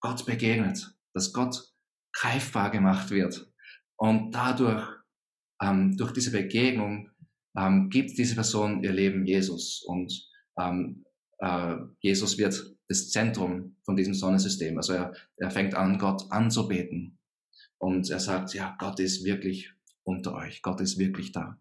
Gott 0.00 0.26
begegnet, 0.26 0.92
dass 1.14 1.32
Gott 1.32 1.72
greifbar 2.12 2.72
gemacht 2.72 3.10
wird 3.10 3.51
und 3.96 4.32
dadurch 4.32 4.86
ähm, 5.62 5.96
durch 5.96 6.12
diese 6.12 6.32
Begegnung 6.32 7.10
ähm, 7.56 7.88
gibt 7.90 8.18
diese 8.18 8.34
Person 8.34 8.82
ihr 8.82 8.92
Leben 8.92 9.26
Jesus 9.26 9.82
und 9.86 10.28
ähm, 10.58 11.04
äh, 11.38 11.76
Jesus 12.00 12.38
wird 12.38 12.76
das 12.88 13.10
Zentrum 13.10 13.76
von 13.84 13.96
diesem 13.96 14.14
Sonnensystem. 14.14 14.76
Also 14.76 14.94
er, 14.94 15.14
er 15.36 15.50
fängt 15.50 15.74
an, 15.74 15.98
Gott 15.98 16.30
anzubeten 16.30 17.18
und 17.78 18.10
er 18.10 18.20
sagt, 18.20 18.54
ja, 18.54 18.76
Gott 18.78 19.00
ist 19.00 19.24
wirklich 19.24 19.72
unter 20.04 20.34
euch, 20.34 20.62
Gott 20.62 20.80
ist 20.80 20.98
wirklich 20.98 21.32
da. 21.32 21.60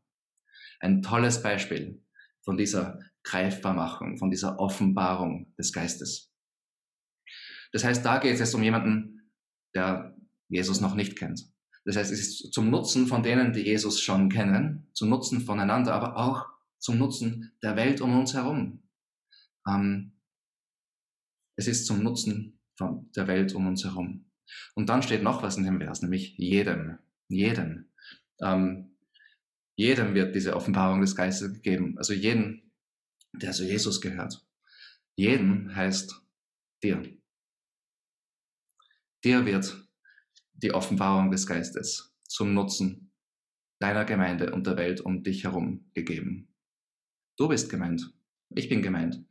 Ein 0.79 1.01
tolles 1.01 1.41
Beispiel 1.43 2.03
von 2.43 2.57
dieser 2.57 2.99
Greifbarmachung, 3.23 4.17
von 4.17 4.31
dieser 4.31 4.59
Offenbarung 4.59 5.53
des 5.57 5.71
Geistes. 5.73 6.31
Das 7.71 7.83
heißt, 7.83 8.03
da 8.03 8.17
geht 8.17 8.39
es 8.39 8.53
um 8.53 8.63
jemanden, 8.63 9.31
der 9.75 10.15
Jesus 10.49 10.81
noch 10.81 10.95
nicht 10.95 11.17
kennt. 11.17 11.51
Das 11.85 11.95
heißt, 11.95 12.11
es 12.11 12.19
ist 12.19 12.53
zum 12.53 12.69
Nutzen 12.69 13.07
von 13.07 13.23
denen, 13.23 13.53
die 13.53 13.61
Jesus 13.61 14.01
schon 14.01 14.29
kennen, 14.29 14.87
zum 14.93 15.09
Nutzen 15.09 15.41
voneinander, 15.41 15.93
aber 15.93 16.17
auch 16.17 16.47
zum 16.77 16.97
Nutzen 16.97 17.51
der 17.63 17.75
Welt 17.75 18.01
um 18.01 18.17
uns 18.17 18.33
herum. 18.33 18.83
Ähm, 19.67 20.13
es 21.55 21.67
ist 21.67 21.85
zum 21.85 22.03
Nutzen 22.03 22.59
von 22.75 23.09
der 23.15 23.27
Welt 23.27 23.53
um 23.53 23.67
uns 23.67 23.83
herum. 23.83 24.25
Und 24.75 24.89
dann 24.89 25.03
steht 25.03 25.23
noch 25.23 25.43
was 25.43 25.57
in 25.57 25.63
dem 25.63 25.79
Vers, 25.79 26.01
nämlich 26.01 26.35
jedem, 26.37 26.97
jedem. 27.27 27.89
Ähm, 28.41 28.97
jedem 29.75 30.13
wird 30.13 30.35
diese 30.35 30.55
Offenbarung 30.55 31.01
des 31.01 31.15
Geistes 31.15 31.53
gegeben. 31.53 31.97
Also 31.97 32.13
jedem, 32.13 32.71
der 33.33 33.51
zu 33.51 33.65
Jesus 33.65 34.01
gehört. 34.01 34.45
Jedem 35.15 35.75
heißt 35.75 36.21
dir. 36.83 37.03
Dir 39.23 39.45
wird 39.45 39.87
die 40.61 40.73
Offenbarung 40.73 41.31
des 41.31 41.47
Geistes 41.47 42.15
zum 42.27 42.53
Nutzen 42.53 43.11
deiner 43.79 44.05
Gemeinde 44.05 44.51
und 44.53 44.67
der 44.67 44.77
Welt 44.77 45.01
um 45.01 45.23
dich 45.23 45.43
herum 45.43 45.89
gegeben. 45.93 46.47
Du 47.37 47.47
bist 47.47 47.69
gemeint. 47.69 48.13
Ich 48.49 48.69
bin 48.69 48.81
gemeint. 48.81 49.23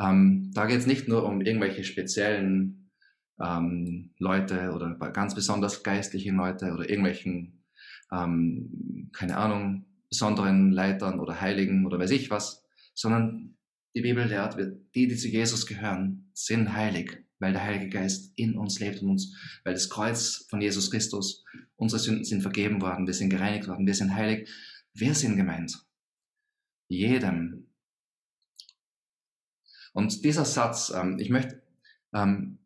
Ähm, 0.00 0.50
da 0.52 0.66
geht 0.66 0.78
es 0.78 0.86
nicht 0.86 1.06
nur 1.06 1.24
um 1.24 1.40
irgendwelche 1.40 1.84
speziellen 1.84 2.90
ähm, 3.40 4.10
Leute 4.18 4.72
oder 4.72 4.94
ganz 5.12 5.34
besonders 5.34 5.82
geistlichen 5.82 6.36
Leute 6.36 6.72
oder 6.72 6.88
irgendwelchen, 6.88 7.64
ähm, 8.12 9.10
keine 9.12 9.36
Ahnung, 9.36 9.86
besonderen 10.08 10.72
Leitern 10.72 11.20
oder 11.20 11.40
Heiligen 11.40 11.86
oder 11.86 11.98
weiß 11.98 12.10
ich 12.10 12.30
was, 12.30 12.64
sondern 12.94 13.56
die 13.94 14.02
Bibel 14.02 14.26
lehrt, 14.26 14.56
die, 14.94 15.06
die 15.06 15.16
zu 15.16 15.28
Jesus 15.28 15.66
gehören, 15.66 16.30
sind 16.32 16.72
heilig 16.72 17.23
weil 17.38 17.52
der 17.52 17.64
Heilige 17.64 17.90
Geist 17.90 18.32
in 18.36 18.56
uns 18.56 18.80
lebt 18.80 19.02
und 19.02 19.10
uns, 19.10 19.36
weil 19.64 19.74
das 19.74 19.90
Kreuz 19.90 20.46
von 20.48 20.60
Jesus 20.60 20.90
Christus, 20.90 21.44
unsere 21.76 22.00
Sünden 22.00 22.24
sind 22.24 22.42
vergeben 22.42 22.80
worden, 22.80 23.06
wir 23.06 23.14
sind 23.14 23.30
gereinigt 23.30 23.68
worden, 23.68 23.86
wir 23.86 23.94
sind 23.94 24.14
heilig. 24.14 24.48
Wir 24.94 25.14
sind 25.14 25.36
gemeint. 25.36 25.84
Jedem. 26.88 27.66
Und 29.92 30.24
dieser 30.24 30.44
Satz, 30.44 30.92
ähm, 30.94 31.18
ich 31.18 31.30
möchte, 31.30 31.62
ähm, 32.12 32.58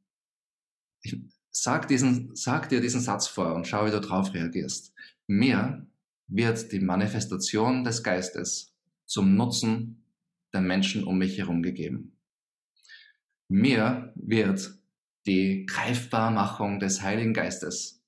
ich 1.02 1.16
sag, 1.50 1.88
diesen, 1.88 2.34
sag 2.36 2.68
dir 2.68 2.80
diesen 2.80 3.00
Satz 3.00 3.26
vor 3.26 3.54
und 3.54 3.66
schau, 3.66 3.86
wie 3.86 3.90
du 3.90 4.00
darauf 4.00 4.34
reagierst. 4.34 4.92
Mir 5.26 5.86
wird 6.26 6.72
die 6.72 6.80
Manifestation 6.80 7.84
des 7.84 8.02
Geistes 8.02 8.74
zum 9.06 9.34
Nutzen 9.34 10.04
der 10.52 10.60
Menschen 10.60 11.04
um 11.04 11.18
mich 11.18 11.38
herum 11.38 11.62
gegeben. 11.62 12.17
Mir 13.48 14.12
wird 14.14 14.78
die 15.26 15.64
Greifbarmachung 15.66 16.80
des 16.80 17.02
Heiligen 17.02 17.32
Geistes 17.32 18.04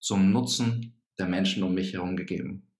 zum 0.00 0.30
Nutzen 0.30 1.02
der 1.18 1.26
Menschen 1.26 1.64
um 1.64 1.74
mich 1.74 1.94
herum 1.94 2.16
gegeben. 2.16 2.70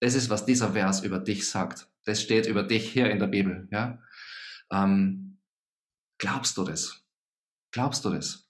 Das 0.00 0.14
ist, 0.14 0.30
was 0.30 0.46
dieser 0.46 0.72
Vers 0.72 1.04
über 1.04 1.20
dich 1.20 1.48
sagt. 1.48 1.88
Das 2.04 2.20
steht 2.20 2.46
über 2.46 2.64
dich 2.64 2.90
hier 2.92 3.10
in 3.10 3.20
der 3.20 3.28
Bibel. 3.28 3.68
Ja? 3.70 4.02
Ähm, 4.70 5.38
glaubst 6.18 6.56
du 6.56 6.64
das? 6.64 7.04
Glaubst 7.70 8.04
du 8.04 8.10
das? 8.10 8.48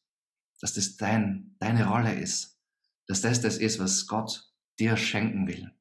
Dass 0.60 0.72
das 0.72 0.96
dein, 0.96 1.56
deine 1.58 1.86
Rolle 1.88 2.18
ist? 2.18 2.58
Dass 3.06 3.20
das 3.20 3.40
das 3.40 3.58
ist, 3.58 3.78
was 3.78 4.06
Gott 4.06 4.50
dir 4.78 4.96
schenken 4.96 5.46
will? 5.46 5.72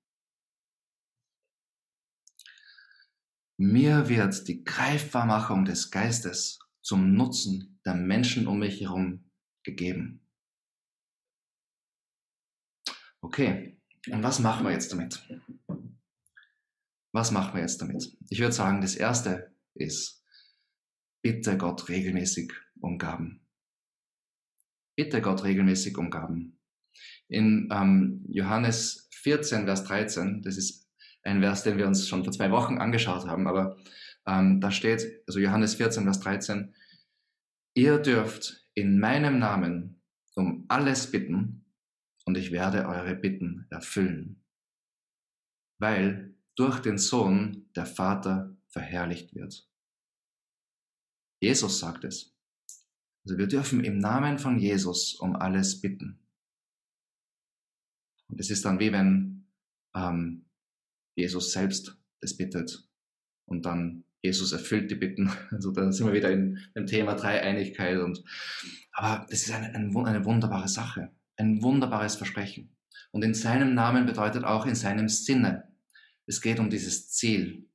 Mir 3.58 4.08
wird 4.08 4.48
die 4.48 4.64
Greifbarmachung 4.64 5.66
des 5.66 5.90
Geistes 5.90 6.60
zum 6.88 7.16
Nutzen 7.16 7.82
der 7.86 7.96
Menschen 7.96 8.48
um 8.48 8.60
mich 8.60 8.80
herum 8.80 9.30
gegeben. 9.64 10.26
Okay, 13.20 13.78
und 14.10 14.24
was 14.24 14.40
machen 14.40 14.66
wir 14.66 14.72
jetzt 14.72 14.94
damit? 14.94 15.22
Was 17.12 17.32
machen 17.32 17.56
wir 17.56 17.62
jetzt 17.62 17.82
damit? 17.82 18.16
Ich 18.30 18.40
würde 18.40 18.54
sagen, 18.54 18.80
das 18.80 18.96
Erste 18.96 19.54
ist, 19.74 20.24
bitte 21.22 21.58
Gott 21.58 21.90
regelmäßig 21.90 22.54
um 22.80 22.98
Gaben. 22.98 23.46
Bitte 24.96 25.22
Gott 25.22 25.44
regelmäßig 25.44 25.98
um 25.98 26.10
Gaben. 26.10 26.58
In 27.28 27.68
ähm, 27.70 28.24
Johannes 28.30 29.10
14, 29.12 29.66
Vers 29.66 29.84
13, 29.84 30.42
das 30.42 30.56
ist 30.56 30.88
ein 31.24 31.42
Vers, 31.42 31.64
den 31.64 31.78
wir 31.78 31.86
uns 31.86 32.08
schon 32.08 32.24
vor 32.24 32.32
zwei 32.32 32.50
Wochen 32.50 32.78
angeschaut 32.78 33.28
haben, 33.28 33.46
aber 33.46 33.76
ähm, 34.28 34.62
da 34.62 34.72
steht, 34.72 35.24
also 35.28 35.40
Johannes 35.40 35.76
14, 35.76 36.04
Vers 36.04 36.20
13, 36.20 36.76
ihr 37.74 37.98
dürft 37.98 38.68
in 38.74 39.00
meinem 39.00 39.40
Namen 39.40 40.02
um 40.36 40.66
alles 40.68 41.10
bitten 41.10 41.66
und 42.26 42.38
ich 42.38 42.52
werde 42.52 42.88
eure 42.88 43.16
Bitten 43.16 43.66
erfüllen, 43.70 44.44
weil 45.80 46.36
durch 46.56 46.80
den 46.80 46.98
Sohn 46.98 47.70
der 47.76 47.86
Vater 47.86 48.56
verherrlicht 48.68 49.34
wird. 49.34 49.68
Jesus 51.42 51.80
sagt 51.80 52.04
es. 52.04 52.36
Also 53.24 53.38
wir 53.38 53.48
dürfen 53.48 53.84
im 53.84 54.00
Namen 54.00 54.40
von 54.40 54.60
Jesus 54.60 55.16
um 55.16 55.36
alles 55.36 55.82
bitten. 55.82 56.20
Und 58.28 58.40
es 58.40 58.50
ist 58.50 58.66
dann 58.66 58.80
wie 58.80 58.92
wenn 58.92 59.48
ähm, 59.96 60.46
Jesus 61.16 61.52
selbst 61.52 61.98
das 62.20 62.36
bittet 62.36 62.88
und 63.46 63.66
dann 63.66 64.04
Jesus 64.22 64.52
erfüllt 64.52 64.92
die 64.92 64.96
Bitten. 64.96 65.32
Also 65.52 65.72
da 65.72 65.92
sind 65.92 66.08
wir 66.08 66.14
wieder 66.14 66.32
in 66.32 66.60
dem 66.76 66.86
Thema 66.88 67.16
Dreieinigkeit. 67.16 68.00
Und, 68.00 68.24
aber 68.94 69.26
das 69.30 69.44
ist 69.44 69.52
eine, 69.52 69.74
eine 69.74 70.26
wunderbare 70.26 70.68
Sache, 70.68 71.12
ein 71.38 71.62
wunderbares 71.62 72.16
Versprechen. 72.16 72.76
Und 73.12 73.24
in 73.24 73.34
seinem 73.34 73.74
Namen 73.74 74.06
bedeutet 74.06 74.44
auch 74.44 74.66
in 74.66 74.76
seinem 74.76 75.10
Sinne. 75.10 75.72
Es 76.26 76.42
geht 76.42 76.60
um 76.60 76.70
dieses 76.70 77.10
Ziel. 77.10 77.70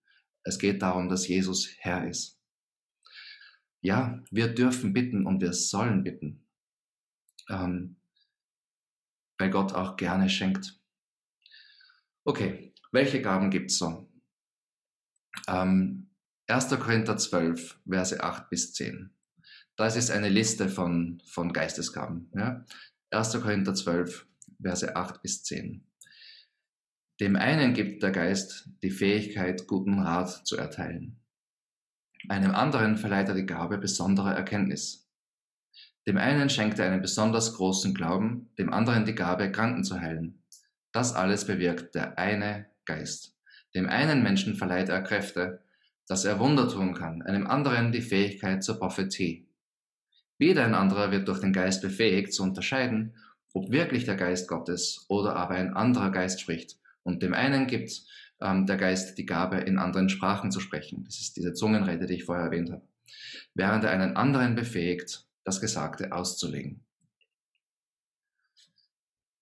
Es 0.44 0.59
geht 0.59 0.83
darum, 0.83 1.09
dass 1.09 1.28
Jesus 1.28 1.68
Herr 1.78 2.07
ist. 2.07 2.38
Ja, 3.81 4.22
wir 4.31 4.55
dürfen 4.55 4.92
bitten 4.92 5.26
und 5.26 5.40
wir 5.40 5.52
sollen 5.52 6.05
bitten, 6.05 6.46
ähm, 7.48 7.96
weil 9.38 9.50
Gott 9.50 9.72
auch 9.72 9.96
gerne 9.96 10.28
schenkt. 10.28 10.81
Okay, 12.24 12.72
welche 12.92 13.20
Gaben 13.20 13.50
gibt's 13.50 13.78
so? 13.78 14.09
Ähm, 15.48 16.02
1. 16.53 16.69
Korinther 16.69 17.17
12, 17.17 17.81
Verse 17.88 18.23
8 18.23 18.51
bis 18.51 18.75
10. 18.75 19.11
Das 19.77 19.97
ist 19.97 20.11
eine 20.11 20.29
Liste 20.29 20.69
von, 20.69 21.23
von 21.25 21.51
Geistesgaben. 21.51 22.31
Ja? 22.37 22.67
1. 23.11 23.41
Korinther 23.41 23.75
12, 23.75 24.27
Verse 24.61 24.95
8 24.95 25.23
bis 25.23 25.45
10. 25.45 25.83
Dem 27.21 27.37
einen 27.37 27.73
gibt 27.73 28.03
der 28.03 28.11
Geist 28.11 28.69
die 28.83 28.91
Fähigkeit, 28.91 29.67
guten 29.67 30.01
Rat 30.01 30.47
zu 30.47 30.59
erteilen. 30.59 31.23
Einem 32.29 32.55
anderen 32.55 32.99
verleiht 32.99 33.29
er 33.29 33.35
die 33.35 33.47
Gabe 33.47 33.79
besonderer 33.79 34.35
Erkenntnis. 34.35 35.09
Dem 36.07 36.19
einen 36.19 36.51
schenkt 36.51 36.79
er 36.79 36.93
einen 36.93 37.01
besonders 37.01 37.55
großen 37.55 37.95
Glauben, 37.95 38.51
dem 38.59 38.71
anderen 38.75 39.07
die 39.07 39.15
Gabe, 39.15 39.51
Kranken 39.51 39.85
zu 39.85 39.99
heilen. 39.99 40.43
Das 40.93 41.15
alles 41.15 41.47
bewirkt 41.47 41.95
der 41.95 42.19
eine 42.19 42.67
Geist. 42.85 43.38
Dem 43.75 43.88
einen 43.88 44.23
Menschen 44.23 44.55
verleiht 44.55 44.91
er 44.91 45.01
Kräfte, 45.01 45.62
dass 46.09 46.25
er 46.25 46.38
Wunder 46.38 46.69
tun 46.69 46.95
kann, 46.95 47.23
einem 47.23 47.47
anderen 47.47 47.93
die 47.93 48.03
Fähigkeit 48.03 48.62
zur 48.62 48.79
Prophetie. 48.79 49.47
Wieder 50.38 50.65
ein 50.65 50.75
anderer 50.75 51.11
wird 51.11 51.29
durch 51.29 51.41
den 51.41 51.53
Geist 51.53 51.83
befähigt 51.83 52.33
zu 52.33 52.43
unterscheiden, 52.43 53.15
ob 53.53 53.71
wirklich 53.71 54.05
der 54.05 54.17
Geist 54.17 54.49
Gottes 54.49 55.05
oder 55.09 55.37
aber 55.37 55.55
ein 55.55 55.75
anderer 55.75 56.11
Geist 56.11 56.41
spricht. 56.41 56.79
Und 57.03 57.23
dem 57.23 57.35
einen 57.35 57.67
gibt 57.67 58.03
ähm, 58.41 58.67
der 58.67 58.77
Geist 58.77 59.19
die 59.19 59.27
Gabe, 59.27 59.59
in 59.59 59.79
anderen 59.79 60.09
Sprachen 60.09 60.51
zu 60.51 60.61
sprechen. 60.61 61.05
Das 61.05 61.21
ist 61.21 61.37
diese 61.37 61.53
Zungenrede, 61.53 62.07
die 62.07 62.15
ich 62.15 62.25
vorher 62.25 62.47
erwähnt 62.47 62.71
habe. 62.71 62.83
Während 63.55 63.85
er 63.85 63.91
einen 63.91 64.17
anderen 64.17 64.55
befähigt, 64.55 65.27
das 65.45 65.61
Gesagte 65.61 66.12
auszulegen. 66.12 66.85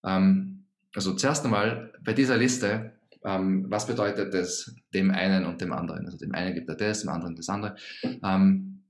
Ähm, 0.04 0.66
also 0.94 1.14
zuerst 1.14 1.44
einmal 1.44 1.92
bei 2.02 2.12
dieser 2.12 2.36
Liste, 2.36 2.92
ähm, 3.24 3.66
was 3.68 3.86
bedeutet 3.86 4.34
es 4.34 4.74
dem 4.94 5.10
einen 5.10 5.44
und 5.44 5.60
dem 5.60 5.72
anderen? 5.72 6.06
Also 6.06 6.18
dem 6.18 6.34
einen 6.34 6.54
gibt 6.54 6.68
er 6.68 6.76
das, 6.76 7.00
dem 7.00 7.10
anderen 7.10 7.36
das 7.36 7.48
andere. 7.48 7.76
Ähm, 8.02 8.84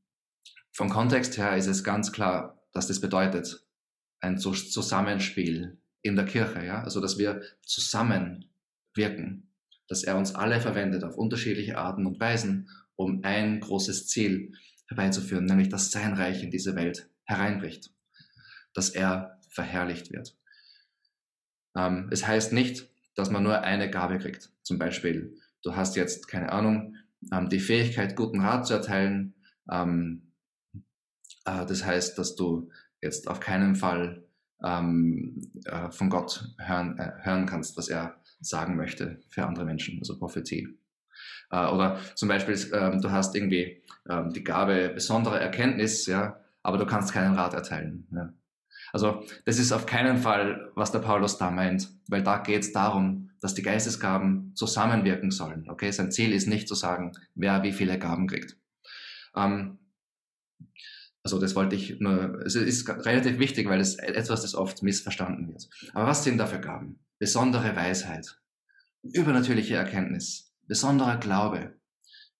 vom 0.72 0.88
Kontext 0.88 1.36
her 1.36 1.56
ist 1.56 1.66
es 1.66 1.82
ganz 1.82 2.12
klar, 2.12 2.62
dass 2.72 2.86
das 2.86 3.00
bedeutet 3.00 3.66
ein 4.20 4.38
Zusammenspiel 4.38 5.78
in 6.02 6.16
der 6.16 6.24
Kirche, 6.24 6.64
ja, 6.64 6.82
also 6.82 7.00
dass 7.00 7.18
wir 7.18 7.42
zusammen 7.62 8.50
wirken, 8.94 9.50
dass 9.88 10.04
er 10.04 10.16
uns 10.16 10.34
alle 10.34 10.60
verwendet 10.60 11.04
auf 11.04 11.16
unterschiedliche 11.16 11.78
Arten 11.78 12.06
und 12.06 12.20
Weisen, 12.20 12.68
um 12.96 13.24
ein 13.24 13.60
großes 13.60 14.06
Ziel 14.08 14.52
herbeizuführen, 14.88 15.44
nämlich 15.44 15.68
dass 15.68 15.90
sein 15.90 16.14
Reich 16.14 16.42
in 16.42 16.50
diese 16.50 16.76
Welt 16.76 17.08
hereinbricht, 17.24 17.90
dass 18.74 18.90
er 18.90 19.40
verherrlicht 19.48 20.12
wird. 20.12 20.36
Ähm, 21.76 22.08
es 22.10 22.26
heißt 22.26 22.52
nicht, 22.52 22.88
dass 23.20 23.30
man 23.30 23.42
nur 23.42 23.60
eine 23.62 23.90
Gabe 23.90 24.18
kriegt. 24.18 24.50
Zum 24.62 24.78
Beispiel, 24.78 25.36
du 25.62 25.76
hast 25.76 25.96
jetzt, 25.96 26.28
keine 26.28 26.52
Ahnung, 26.52 26.96
ähm, 27.32 27.48
die 27.48 27.60
Fähigkeit, 27.60 28.16
guten 28.16 28.40
Rat 28.40 28.66
zu 28.66 28.74
erteilen. 28.74 29.34
Ähm, 29.70 30.32
äh, 31.44 31.66
das 31.66 31.84
heißt, 31.84 32.18
dass 32.18 32.34
du 32.34 32.70
jetzt 33.00 33.28
auf 33.28 33.40
keinen 33.40 33.76
Fall 33.76 34.24
ähm, 34.64 35.52
äh, 35.64 35.90
von 35.90 36.10
Gott 36.10 36.44
hören, 36.58 36.98
äh, 36.98 37.12
hören 37.22 37.46
kannst, 37.46 37.76
was 37.76 37.88
er 37.88 38.16
sagen 38.40 38.76
möchte 38.76 39.20
für 39.28 39.46
andere 39.46 39.64
Menschen, 39.64 39.98
also 39.98 40.18
Prophetie. 40.18 40.76
Oder 41.50 41.98
zum 42.14 42.28
Beispiel, 42.28 42.54
du 42.54 43.10
hast 43.10 43.34
irgendwie 43.34 43.82
die 44.32 44.44
Gabe 44.44 44.88
besondere 44.94 45.40
Erkenntnis, 45.40 46.06
ja, 46.06 46.38
aber 46.62 46.78
du 46.78 46.86
kannst 46.86 47.12
keinen 47.12 47.34
Rat 47.34 47.54
erteilen. 47.54 48.06
Ja. 48.12 48.32
Also 48.92 49.24
das 49.44 49.58
ist 49.58 49.72
auf 49.72 49.86
keinen 49.86 50.18
Fall, 50.18 50.70
was 50.74 50.92
der 50.92 50.98
Paulus 51.00 51.38
da 51.38 51.50
meint, 51.50 51.88
weil 52.08 52.22
da 52.22 52.38
geht 52.38 52.62
es 52.62 52.72
darum, 52.72 53.30
dass 53.40 53.54
die 53.54 53.62
Geistesgaben 53.62 54.52
zusammenwirken 54.54 55.30
sollen. 55.30 55.68
Okay, 55.68 55.90
sein 55.90 56.12
Ziel 56.12 56.32
ist 56.32 56.46
nicht 56.46 56.68
zu 56.68 56.74
sagen, 56.74 57.12
wer 57.34 57.62
wie 57.62 57.72
viele 57.72 57.98
Gaben 57.98 58.26
kriegt. 58.26 58.56
Ähm, 59.34 59.78
also 61.22 61.38
das 61.38 61.54
wollte 61.54 61.76
ich 61.76 62.00
nur, 62.00 62.40
es 62.44 62.54
ist 62.54 62.88
relativ 62.88 63.38
wichtig, 63.38 63.68
weil 63.68 63.80
es 63.80 63.96
etwas, 63.96 64.42
das 64.42 64.54
oft 64.54 64.82
missverstanden 64.82 65.48
wird. 65.48 65.68
Aber 65.92 66.06
was 66.06 66.24
sind 66.24 66.38
da 66.38 66.46
für 66.46 66.60
Gaben? 66.60 67.00
Besondere 67.18 67.76
Weisheit, 67.76 68.40
übernatürliche 69.02 69.76
Erkenntnis, 69.76 70.54
besonderer 70.66 71.18
Glaube, 71.18 71.74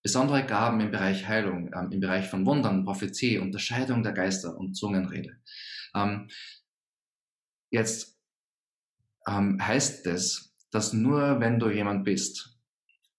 besondere 0.01 0.43
Gaben 0.45 0.79
im 0.79 0.89
Bereich 0.89 1.27
Heilung, 1.27 1.71
ähm, 1.75 1.91
im 1.91 1.99
Bereich 1.99 2.27
von 2.27 2.45
Wundern, 2.45 2.83
Prophezie, 2.83 3.37
Unterscheidung 3.37 4.01
der 4.01 4.13
Geister 4.13 4.57
und 4.57 4.73
Zungenrede. 4.73 5.37
Ähm, 5.95 6.29
jetzt 7.69 8.19
ähm, 9.27 9.65
heißt 9.65 10.07
es, 10.07 10.55
dass 10.71 10.93
nur 10.93 11.39
wenn 11.39 11.59
du 11.59 11.69
jemand 11.69 12.03
bist, 12.03 12.59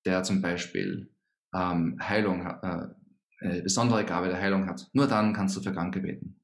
der 0.05 0.23
zum 0.23 0.43
Beispiel 0.43 1.11
ähm, 1.55 1.99
Heilung, 2.01 2.47
äh, 2.47 2.89
eine 3.41 3.63
besondere 3.63 4.05
Gabe 4.05 4.29
der 4.29 4.41
Heilung 4.41 4.67
hat, 4.69 4.89
nur 4.93 5.07
dann 5.07 5.33
kannst 5.33 5.57
du 5.57 5.61
für 5.61 5.73
Kranke 5.73 6.01
beten. 6.01 6.41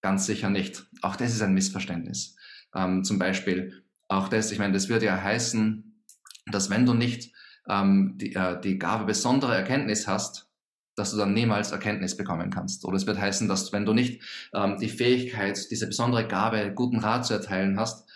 Ganz 0.00 0.26
sicher 0.26 0.50
nicht. 0.50 0.86
Auch 1.02 1.16
das 1.16 1.32
ist 1.32 1.42
ein 1.42 1.54
Missverständnis. 1.54 2.36
Ähm, 2.74 3.04
zum 3.04 3.18
Beispiel, 3.18 3.84
auch 4.08 4.28
das, 4.28 4.50
ich 4.50 4.58
meine, 4.58 4.72
das 4.72 4.88
würde 4.88 5.06
ja 5.06 5.22
heißen, 5.22 6.04
dass 6.46 6.70
wenn 6.70 6.86
du 6.86 6.94
nicht 6.94 7.32
ähm, 7.68 8.18
die, 8.18 8.34
äh, 8.34 8.60
die 8.60 8.78
Gabe 8.78 9.04
besondere 9.04 9.54
Erkenntnis 9.54 10.08
hast, 10.08 10.51
dass 10.96 11.10
du 11.12 11.16
dann 11.16 11.32
niemals 11.32 11.72
Erkenntnis 11.72 12.16
bekommen 12.16 12.50
kannst. 12.50 12.84
Oder 12.84 12.96
es 12.96 13.06
wird 13.06 13.18
heißen, 13.18 13.48
dass 13.48 13.72
wenn 13.72 13.86
du 13.86 13.94
nicht 13.94 14.22
ähm, 14.54 14.76
die 14.78 14.88
Fähigkeit, 14.88 15.70
diese 15.70 15.86
besondere 15.86 16.26
Gabe, 16.26 16.72
guten 16.74 16.98
Rat 16.98 17.26
zu 17.26 17.34
erteilen 17.34 17.78
hast, 17.78 18.08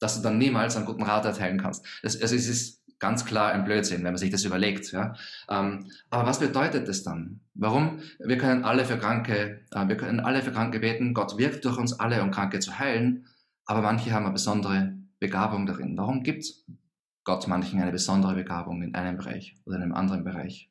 dass 0.00 0.16
du 0.16 0.22
dann 0.22 0.38
niemals 0.38 0.76
einen 0.76 0.86
guten 0.86 1.02
Rat 1.02 1.24
erteilen 1.24 1.60
kannst. 1.60 1.84
Das, 2.02 2.20
also 2.20 2.34
es 2.34 2.48
ist 2.48 2.82
ganz 2.98 3.24
klar 3.24 3.52
ein 3.52 3.64
Blödsinn, 3.64 3.98
wenn 3.98 4.12
man 4.12 4.16
sich 4.16 4.30
das 4.30 4.44
überlegt. 4.44 4.90
Ja? 4.92 5.14
Ähm, 5.48 5.90
aber 6.10 6.26
was 6.26 6.38
bedeutet 6.38 6.88
das 6.88 7.02
dann? 7.02 7.40
Warum? 7.54 8.00
Wir 8.18 8.38
können 8.38 8.64
alle 8.64 8.84
für 8.84 8.98
Kranke, 8.98 9.60
äh, 9.70 9.88
wir 9.88 9.96
können 9.96 10.20
alle 10.20 10.42
für 10.42 10.52
Kranke 10.52 10.80
beten. 10.80 11.14
Gott 11.14 11.38
wirkt 11.38 11.64
durch 11.64 11.78
uns 11.78 11.98
alle, 11.98 12.22
um 12.22 12.30
Kranke 12.30 12.58
zu 12.58 12.78
heilen. 12.78 13.26
Aber 13.66 13.82
manche 13.82 14.12
haben 14.12 14.24
eine 14.24 14.32
besondere 14.32 14.96
Begabung 15.18 15.66
darin. 15.66 15.96
Warum 15.96 16.22
gibt 16.22 16.46
Gott 17.24 17.48
manchen 17.48 17.80
eine 17.80 17.92
besondere 17.92 18.34
Begabung 18.34 18.82
in 18.82 18.94
einem 18.94 19.16
Bereich 19.16 19.56
oder 19.64 19.76
in 19.76 19.82
einem 19.82 19.94
anderen 19.94 20.24
Bereich? 20.24 20.70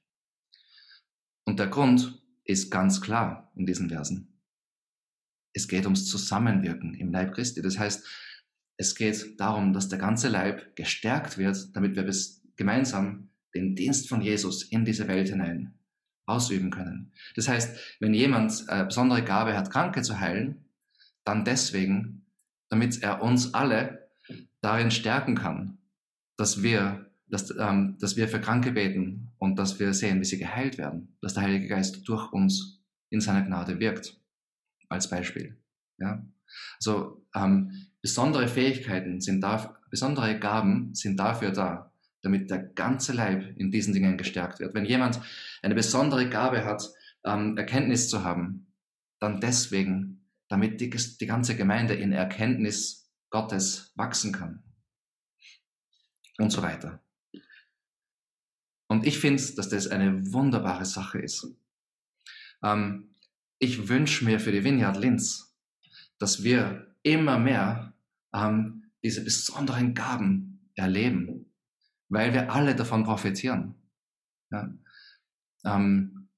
Und 1.45 1.59
der 1.59 1.67
Grund 1.67 2.21
ist 2.43 2.71
ganz 2.71 3.01
klar 3.01 3.51
in 3.55 3.65
diesen 3.65 3.89
Versen. 3.89 4.41
Es 5.53 5.67
geht 5.67 5.85
ums 5.85 6.07
Zusammenwirken 6.07 6.95
im 6.95 7.11
Leib 7.11 7.33
Christi. 7.33 7.61
Das 7.61 7.79
heißt, 7.79 8.05
es 8.77 8.95
geht 8.95 9.39
darum, 9.39 9.71
dass 9.71 9.87
der 9.87 9.99
ganze 9.99 10.27
Leib 10.27 10.75
gestärkt 10.75 11.37
wird, 11.37 11.75
damit 11.75 11.95
wir 11.95 12.03
bis 12.03 12.43
gemeinsam 12.57 13.29
den 13.53 13.75
Dienst 13.75 14.09
von 14.09 14.21
Jesus 14.21 14.63
in 14.63 14.83
diese 14.83 15.07
Welt 15.07 15.29
hinein 15.29 15.79
ausüben 16.25 16.71
können. 16.71 17.13
Das 17.35 17.47
heißt, 17.47 17.97
wenn 17.99 18.13
jemand 18.13 18.67
eine 18.69 18.85
besondere 18.85 19.23
Gabe 19.23 19.55
hat, 19.55 19.71
Kranke 19.71 20.01
zu 20.01 20.19
heilen, 20.19 20.65
dann 21.23 21.45
deswegen, 21.45 22.25
damit 22.69 23.01
er 23.01 23.21
uns 23.21 23.53
alle 23.53 24.09
darin 24.61 24.91
stärken 24.91 25.35
kann, 25.35 25.77
dass 26.37 26.63
wir 26.63 27.04
dass, 27.27 27.53
ähm, 27.57 27.97
dass 27.99 28.17
wir 28.17 28.27
für 28.27 28.39
Kranke 28.39 28.71
beten 28.71 29.31
und 29.37 29.57
dass 29.57 29.79
wir 29.79 29.93
sehen, 29.93 30.19
wie 30.19 30.25
sie 30.25 30.37
geheilt 30.37 30.77
werden, 30.77 31.17
dass 31.21 31.33
der 31.33 31.43
Heilige 31.43 31.67
Geist 31.67 32.07
durch 32.07 32.31
uns 32.31 32.83
in 33.09 33.21
seiner 33.21 33.41
Gnade 33.41 33.79
wirkt, 33.79 34.19
als 34.89 35.09
Beispiel. 35.09 35.57
Ja? 35.97 36.23
Also 36.77 37.25
ähm, 37.33 37.87
besondere 38.01 38.47
Fähigkeiten 38.47 39.21
sind 39.21 39.41
da, 39.41 39.75
besondere 39.89 40.39
Gaben 40.39 40.93
sind 40.93 41.19
dafür 41.19 41.51
da, 41.51 41.91
damit 42.21 42.49
der 42.49 42.59
ganze 42.59 43.13
Leib 43.13 43.57
in 43.57 43.71
diesen 43.71 43.93
Dingen 43.93 44.17
gestärkt 44.17 44.59
wird. 44.59 44.73
Wenn 44.73 44.85
jemand 44.85 45.19
eine 45.61 45.75
besondere 45.75 46.29
Gabe 46.29 46.65
hat, 46.65 46.89
ähm, 47.23 47.57
Erkenntnis 47.57 48.09
zu 48.09 48.23
haben, 48.23 48.67
dann 49.19 49.41
deswegen, 49.41 50.27
damit 50.47 50.81
die, 50.81 50.89
die 50.89 51.25
ganze 51.25 51.55
Gemeinde 51.55 51.95
in 51.95 52.11
Erkenntnis 52.11 53.11
Gottes 53.29 53.91
wachsen 53.95 54.31
kann. 54.31 54.63
Und 56.37 56.51
so 56.51 56.61
weiter. 56.61 57.04
Und 58.95 59.05
ich 59.05 59.19
finde, 59.19 59.43
dass 59.55 59.67
das 59.67 59.87
eine 59.87 60.31
wunderbare 60.31 60.85
Sache 60.85 61.19
ist. 61.19 61.45
Ähm, 62.63 63.13
ich 63.59 63.89
wünsche 63.89 64.23
mir 64.23 64.39
für 64.39 64.53
die 64.53 64.63
Vineyard 64.63 64.95
Linz, 64.95 65.53
dass 66.17 66.45
wir 66.45 66.95
immer 67.03 67.37
mehr 67.37 67.93
ähm, 68.33 68.85
diese 69.03 69.21
besonderen 69.21 69.93
Gaben 69.95 70.71
erleben, 70.75 71.51
weil 72.07 72.33
wir 72.33 72.53
alle 72.53 72.73
davon 72.73 73.03
profitieren. 73.03 73.75
Ja? 74.49 74.73
Ähm, 75.65 76.29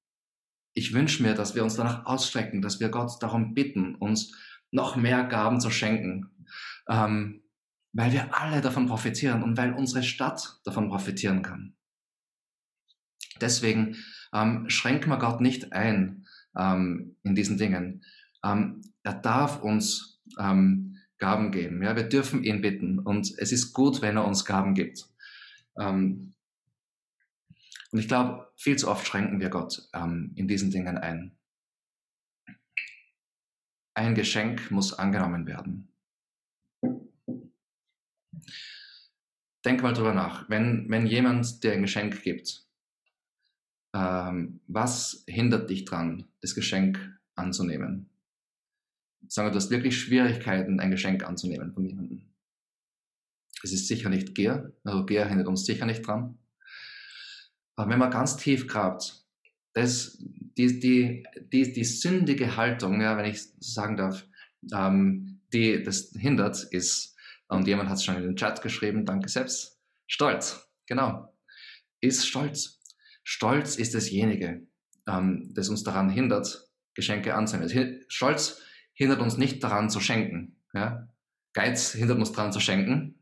ich 0.74 0.94
wünsche 0.94 1.22
mir, 1.22 1.36
dass 1.36 1.54
wir 1.54 1.64
uns 1.64 1.76
danach 1.76 2.08
ausstrecken, 2.08 2.64
dass 2.64 2.80
wir 2.80 2.90
Gott 2.90 3.22
darum 3.22 3.54
bitten, 3.54 3.94
uns 3.94 4.36
noch 4.72 4.96
mehr 4.96 5.26
Gaben 5.26 5.62
zu 5.62 5.70
schenken, 5.70 6.32
ähm, 6.90 7.44
weil 7.94 8.14
wir 8.14 8.36
alle 8.36 8.62
davon 8.62 8.88
profitieren 8.88 9.44
und 9.44 9.58
weil 9.58 9.74
unsere 9.74 10.02
Stadt 10.02 10.60
davon 10.66 10.90
profitieren 10.90 11.44
kann. 11.44 11.78
Deswegen 13.42 13.98
ähm, 14.34 14.70
schränken 14.70 15.10
wir 15.10 15.18
Gott 15.18 15.42
nicht 15.42 15.74
ein 15.74 16.26
ähm, 16.58 17.16
in 17.24 17.36
diesen 17.36 17.58
Dingen. 17.58 18.04
Ähm, 18.44 18.82
er 19.04 19.14
darf 19.14 19.62
uns 19.62 20.22
ähm, 20.40 20.98
Gaben 21.18 21.52
geben. 21.52 21.82
Ja, 21.82 21.96
wir 21.96 22.04
dürfen 22.04 22.44
ihn 22.44 22.62
bitten 22.62 23.00
und 23.00 23.34
es 23.38 23.52
ist 23.52 23.74
gut, 23.74 24.02
wenn 24.02 24.18
er 24.18 24.26
uns 24.26 24.46
Gaben 24.46 24.74
gibt. 24.74 25.06
Ähm, 25.80 26.34
und 27.92 28.00
ich 28.00 28.08
glaube, 28.08 28.52
viel 28.58 28.78
zu 28.78 28.90
oft 28.90 29.08
schränken 29.08 29.40
wir 29.40 29.50
Gott 29.50 29.90
ähm, 29.94 30.34
in 30.36 30.48
diesen 30.48 30.72
Dingen 30.72 30.98
ein. 30.98 31.38
Ein 33.94 34.14
Geschenk 34.14 34.70
muss 34.70 34.94
angenommen 34.94 35.48
werden. 35.48 35.92
Denk 39.66 39.82
mal 39.82 39.94
drüber 39.94 40.14
nach. 40.14 40.48
Wenn, 40.50 40.90
wenn 40.90 41.08
jemand 41.08 41.64
dir 41.64 41.74
ein 41.74 41.82
Geschenk 41.82 42.22
gibt, 42.22 42.67
ähm, 43.98 44.60
was 44.68 45.24
hindert 45.28 45.70
dich 45.70 45.86
dran, 45.86 46.26
das 46.42 46.54
Geschenk 46.54 47.00
anzunehmen? 47.36 48.10
Sagen 49.28 49.48
wir, 49.48 49.52
du 49.52 49.58
hast 49.58 49.72
wirklich 49.72 50.00
Schwierigkeiten, 50.00 50.80
ein 50.80 50.92
Geschenk 50.92 51.24
anzunehmen 51.24 51.74
von 51.74 51.84
jemandem. 51.84 52.22
Es 53.64 53.74
ist 53.74 53.88
sicher 53.88 54.10
nicht 54.10 54.36
Gier, 54.36 54.72
also 54.84 55.06
Gier 55.06 55.26
hindert 55.26 55.48
uns 55.48 55.66
sicher 55.66 55.88
nicht 55.88 56.06
dran. 56.06 56.38
Aber 57.76 57.90
wenn 57.90 58.00
man 58.00 58.12
ganz 58.12 58.38
tief 58.38 58.68
grabt, 58.68 59.26
das, 59.74 60.18
die, 60.20 60.80
die, 60.80 61.24
die, 61.52 61.74
die 61.74 61.84
sündige 61.84 62.56
Haltung, 62.56 63.02
ja, 63.02 63.18
wenn 63.18 63.26
ich 63.26 63.42
sagen 63.60 63.98
darf, 63.98 64.28
ähm, 64.74 65.42
die 65.54 65.82
das 65.84 66.12
hindert, 66.16 66.64
ist, 66.72 67.16
und 67.48 67.68
jemand 67.68 67.90
hat 67.90 67.98
es 67.98 68.04
schon 68.04 68.18
in 68.18 68.24
den 68.24 68.36
Chat 68.36 68.62
geschrieben, 68.62 69.06
danke 69.06 69.30
selbst, 69.30 69.80
Stolz, 70.06 70.70
genau, 70.86 71.34
ist 72.00 72.28
Stolz. 72.28 72.77
Stolz 73.30 73.76
ist 73.76 73.94
dasjenige, 73.94 74.66
ähm, 75.06 75.52
das 75.54 75.68
uns 75.68 75.84
daran 75.84 76.10
hindert, 76.10 76.70
Geschenke 76.94 77.36
anzunehmen. 77.36 78.06
Stolz 78.08 78.62
hindert 78.94 79.20
uns 79.20 79.36
nicht 79.36 79.62
daran 79.62 79.90
zu 79.90 80.00
schenken. 80.00 80.56
Ja? 80.74 81.10
Geiz 81.52 81.92
hindert 81.92 82.20
uns 82.20 82.32
daran 82.32 82.54
zu 82.54 82.62
schenken. 82.62 83.20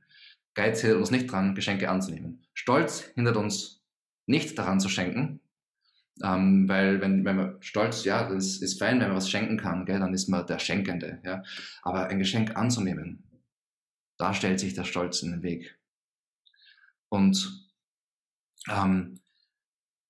Geiz 0.53 0.81
hindert 0.81 0.99
uns 0.99 1.09
nicht 1.09 1.27
daran, 1.31 1.55
Geschenke 1.55 1.89
anzunehmen. 1.89 2.45
Stolz 2.53 3.01
hindert 3.15 3.35
uns 3.35 3.83
nicht 4.27 4.55
daran 4.59 4.79
zu 4.79 4.89
schenken. 4.89 5.41
Ähm, 6.23 6.69
weil 6.69 7.01
wenn, 7.01 7.25
wenn 7.25 7.35
man 7.35 7.57
stolz, 7.63 8.03
ja, 8.05 8.29
das 8.29 8.57
ist 8.57 8.77
fein, 8.77 8.99
wenn 8.99 9.07
man 9.07 9.17
was 9.17 9.31
schenken 9.31 9.57
kann, 9.57 9.87
gell, 9.87 9.99
dann 9.99 10.13
ist 10.13 10.27
man 10.29 10.45
der 10.45 10.59
Schenkende. 10.59 11.19
Ja? 11.25 11.41
Aber 11.81 12.09
ein 12.09 12.19
Geschenk 12.19 12.55
anzunehmen, 12.55 13.23
da 14.19 14.35
stellt 14.35 14.59
sich 14.59 14.75
der 14.75 14.83
Stolz 14.83 15.23
in 15.23 15.31
den 15.31 15.41
Weg. 15.41 15.79
Und 17.09 17.67
ähm, 18.69 19.19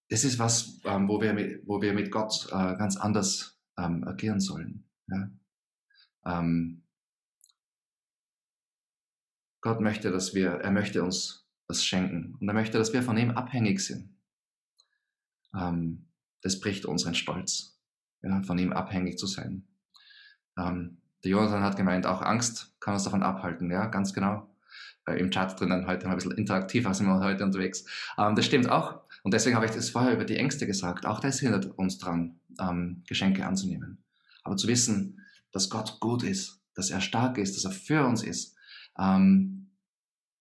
das 0.09 0.23
ist 0.23 0.39
was, 0.39 0.79
ähm, 0.85 1.07
wo, 1.07 1.21
wir 1.21 1.33
mit, 1.33 1.67
wo 1.67 1.81
wir 1.81 1.93
mit 1.93 2.11
Gott 2.11 2.47
äh, 2.49 2.75
ganz 2.77 2.97
anders 2.97 3.59
ähm, 3.77 4.03
agieren 4.03 4.39
sollen. 4.39 4.87
Ja? 5.07 5.29
Ähm, 6.25 6.83
Gott 9.61 9.81
möchte, 9.81 10.11
dass 10.11 10.35
wir, 10.35 10.51
er 10.51 10.71
möchte 10.71 11.03
uns 11.03 11.47
was 11.67 11.83
schenken 11.83 12.35
und 12.39 12.47
er 12.47 12.53
möchte, 12.53 12.77
dass 12.77 12.93
wir 12.93 13.01
von 13.01 13.17
ihm 13.17 13.31
abhängig 13.31 13.79
sind. 13.79 14.15
Ähm, 15.55 16.07
das 16.41 16.59
bricht 16.59 16.85
unseren 16.85 17.15
Stolz, 17.15 17.81
ja, 18.21 18.43
von 18.43 18.59
ihm 18.59 18.73
abhängig 18.73 19.17
zu 19.17 19.25
sein. 19.25 19.67
Ähm, 20.57 21.01
der 21.23 21.31
Jonathan 21.31 21.63
hat 21.63 21.77
gemeint, 21.77 22.05
auch 22.05 22.21
Angst 22.21 22.75
kann 22.79 22.93
uns 22.93 23.03
davon 23.03 23.23
abhalten, 23.23 23.71
ja, 23.71 23.87
ganz 23.87 24.13
genau. 24.13 24.55
Äh, 25.07 25.19
Im 25.19 25.31
Chat 25.31 25.59
drinnen 25.59 25.87
heute 25.87 26.07
ein 26.07 26.15
bisschen 26.15 26.33
interaktiver 26.33 26.93
sind 26.93 27.07
wir 27.07 27.19
heute 27.19 27.43
unterwegs. 27.43 27.85
Ähm, 28.19 28.35
das 28.35 28.45
stimmt 28.45 28.69
auch. 28.69 29.01
Und 29.25 29.33
deswegen 29.33 29.55
habe 29.55 29.65
ich 29.65 29.71
das 29.71 29.89
vorher 29.89 30.13
über 30.13 30.23
die 30.23 30.35
Ängste 30.35 30.67
gesagt. 30.67 31.07
Auch 31.07 31.19
das 31.19 31.39
hindert 31.39 31.65
uns 31.79 31.97
dran, 31.97 32.39
ähm, 32.61 33.01
Geschenke 33.07 33.43
anzunehmen. 33.47 34.05
Aber 34.43 34.55
zu 34.55 34.67
wissen, 34.67 35.19
dass 35.51 35.71
Gott 35.71 35.99
gut 35.99 36.21
ist, 36.21 36.61
dass 36.75 36.91
er 36.91 37.01
stark 37.01 37.39
ist, 37.39 37.55
dass 37.55 37.65
er 37.65 37.71
für 37.71 38.05
uns 38.05 38.21
ist. 38.21 38.55
Ähm, 38.99 39.71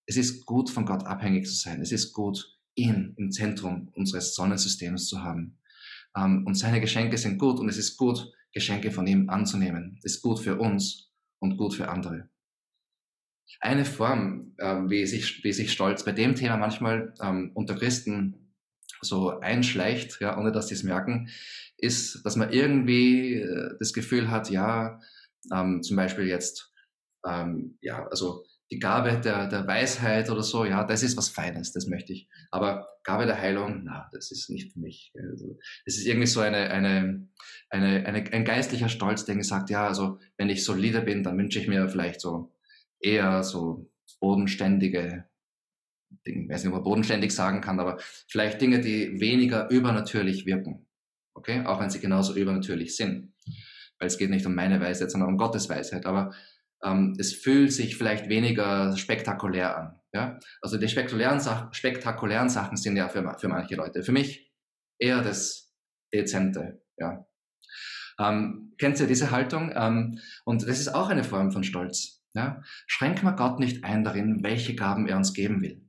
es 0.04 0.18
ist 0.18 0.44
gut, 0.44 0.68
von 0.68 0.84
Gott 0.84 1.06
abhängig 1.06 1.46
zu 1.46 1.54
sein. 1.54 1.80
Es 1.80 1.92
ist 1.92 2.12
gut, 2.12 2.58
ihn 2.74 3.14
im 3.16 3.30
Zentrum 3.30 3.88
unseres 3.94 4.34
Sonnensystems 4.34 5.06
zu 5.08 5.22
haben. 5.22 5.58
Ähm, 6.14 6.44
und 6.46 6.54
seine 6.54 6.82
Geschenke 6.82 7.16
sind 7.16 7.38
gut 7.38 7.60
und 7.60 7.70
es 7.70 7.78
ist 7.78 7.96
gut, 7.96 8.30
Geschenke 8.52 8.90
von 8.90 9.06
ihm 9.06 9.30
anzunehmen. 9.30 9.98
Es 10.04 10.16
ist 10.16 10.20
gut 10.20 10.40
für 10.40 10.58
uns 10.58 11.10
und 11.38 11.56
gut 11.56 11.72
für 11.72 11.88
andere. 11.88 12.28
Eine 13.60 13.86
Form, 13.86 14.52
äh, 14.58 14.74
wie, 14.90 15.06
sich, 15.06 15.42
wie 15.42 15.54
sich 15.54 15.72
Stolz 15.72 16.04
bei 16.04 16.12
dem 16.12 16.34
Thema 16.34 16.58
manchmal 16.58 17.14
ähm, 17.22 17.50
unter 17.54 17.76
Christen 17.76 18.43
so 19.04 19.40
einschleicht, 19.40 20.20
ja, 20.20 20.38
ohne 20.38 20.52
dass 20.52 20.68
sie 20.68 20.74
es 20.74 20.82
merken, 20.82 21.28
ist, 21.76 22.24
dass 22.24 22.36
man 22.36 22.52
irgendwie 22.52 23.34
äh, 23.34 23.76
das 23.78 23.92
Gefühl 23.92 24.30
hat, 24.30 24.50
ja, 24.50 25.00
ähm, 25.52 25.82
zum 25.82 25.96
Beispiel 25.96 26.26
jetzt, 26.26 26.72
ähm, 27.26 27.78
ja, 27.80 28.06
also 28.08 28.44
die 28.70 28.78
Gabe 28.78 29.20
der, 29.20 29.46
der 29.48 29.66
Weisheit 29.66 30.30
oder 30.30 30.42
so, 30.42 30.64
ja, 30.64 30.84
das 30.84 31.02
ist 31.02 31.16
was 31.16 31.28
Feines, 31.28 31.72
das 31.72 31.86
möchte 31.86 32.12
ich. 32.12 32.28
Aber 32.50 32.88
Gabe 33.04 33.26
der 33.26 33.40
Heilung, 33.40 33.82
na, 33.84 34.08
das 34.12 34.30
ist 34.30 34.48
nicht 34.50 34.72
für 34.72 34.80
mich. 34.80 35.12
Also, 35.14 35.58
es 35.84 35.98
ist 35.98 36.06
irgendwie 36.06 36.26
so 36.26 36.40
eine, 36.40 36.70
eine, 36.70 37.28
eine, 37.68 38.06
eine, 38.06 38.32
ein 38.32 38.44
geistlicher 38.44 38.88
Stolz, 38.88 39.24
der 39.26 39.42
sagt, 39.44 39.70
ja, 39.70 39.86
also 39.86 40.18
wenn 40.38 40.48
ich 40.48 40.64
solide 40.64 41.02
bin, 41.02 41.22
dann 41.22 41.38
wünsche 41.38 41.60
ich 41.60 41.68
mir 41.68 41.88
vielleicht 41.88 42.20
so 42.20 42.52
eher 43.00 43.42
so 43.42 43.90
bodenständige 44.20 45.24
Dinge, 46.26 46.48
weiß 46.48 46.64
nicht, 46.64 46.72
ob 46.72 46.76
man 46.76 46.84
bodenständig 46.84 47.32
sagen 47.34 47.60
kann, 47.60 47.80
aber 47.80 47.98
vielleicht 48.28 48.60
Dinge, 48.60 48.80
die 48.80 49.20
weniger 49.20 49.70
übernatürlich 49.70 50.46
wirken. 50.46 50.86
Okay? 51.34 51.64
Auch 51.66 51.80
wenn 51.80 51.90
sie 51.90 52.00
genauso 52.00 52.34
übernatürlich 52.34 52.96
sind. 52.96 53.34
Weil 53.98 54.08
es 54.08 54.18
geht 54.18 54.30
nicht 54.30 54.46
um 54.46 54.54
meine 54.54 54.80
Weisheit, 54.80 55.10
sondern 55.10 55.30
um 55.30 55.36
Gottes 55.36 55.68
Weisheit. 55.68 56.06
Aber 56.06 56.34
ähm, 56.82 57.14
es 57.18 57.34
fühlt 57.34 57.72
sich 57.72 57.96
vielleicht 57.96 58.28
weniger 58.28 58.96
spektakulär 58.96 59.76
an. 59.76 60.00
Ja? 60.12 60.38
Also 60.60 60.78
die 60.78 60.88
spektakulären, 60.88 61.40
Sach 61.40 61.72
spektakulären 61.72 62.48
Sachen 62.48 62.76
sind 62.76 62.96
ja 62.96 63.08
für, 63.08 63.36
für 63.38 63.48
manche 63.48 63.74
Leute. 63.74 64.02
Für 64.02 64.12
mich 64.12 64.52
eher 64.98 65.22
das 65.22 65.74
Dezente. 66.12 66.82
Ja? 66.98 67.26
Ähm, 68.18 68.74
kennt 68.78 69.00
ihr 69.00 69.06
diese 69.06 69.30
Haltung? 69.30 69.72
Ähm, 69.74 70.20
und 70.44 70.62
das 70.62 70.80
ist 70.80 70.94
auch 70.94 71.08
eine 71.08 71.24
Form 71.24 71.50
von 71.50 71.64
Stolz. 71.64 72.22
Ja? 72.34 72.62
Schränken 72.86 73.24
wir 73.24 73.32
Gott 73.32 73.58
nicht 73.58 73.84
ein 73.84 74.04
darin, 74.04 74.42
welche 74.42 74.74
Gaben 74.74 75.08
er 75.08 75.16
uns 75.16 75.32
geben 75.32 75.62
will. 75.62 75.83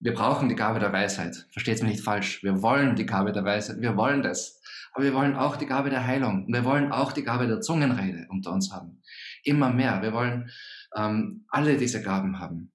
Wir 0.00 0.14
brauchen 0.14 0.48
die 0.48 0.54
Gabe 0.54 0.78
der 0.78 0.92
Weisheit. 0.92 1.46
Versteht 1.50 1.82
mich 1.82 1.92
nicht 1.92 2.04
falsch. 2.04 2.42
Wir 2.44 2.62
wollen 2.62 2.94
die 2.94 3.06
Gabe 3.06 3.32
der 3.32 3.44
Weisheit. 3.44 3.80
Wir 3.80 3.96
wollen 3.96 4.22
das. 4.22 4.62
Aber 4.92 5.04
wir 5.04 5.14
wollen 5.14 5.34
auch 5.34 5.56
die 5.56 5.66
Gabe 5.66 5.90
der 5.90 6.06
Heilung. 6.06 6.44
Und 6.46 6.52
wir 6.52 6.64
wollen 6.64 6.92
auch 6.92 7.12
die 7.12 7.24
Gabe 7.24 7.48
der 7.48 7.60
Zungenrede 7.60 8.26
unter 8.28 8.52
uns 8.52 8.72
haben. 8.72 9.02
Immer 9.42 9.72
mehr. 9.72 10.00
Wir 10.02 10.12
wollen 10.12 10.50
ähm, 10.96 11.44
alle 11.48 11.76
diese 11.76 12.00
Gaben 12.00 12.38
haben. 12.38 12.72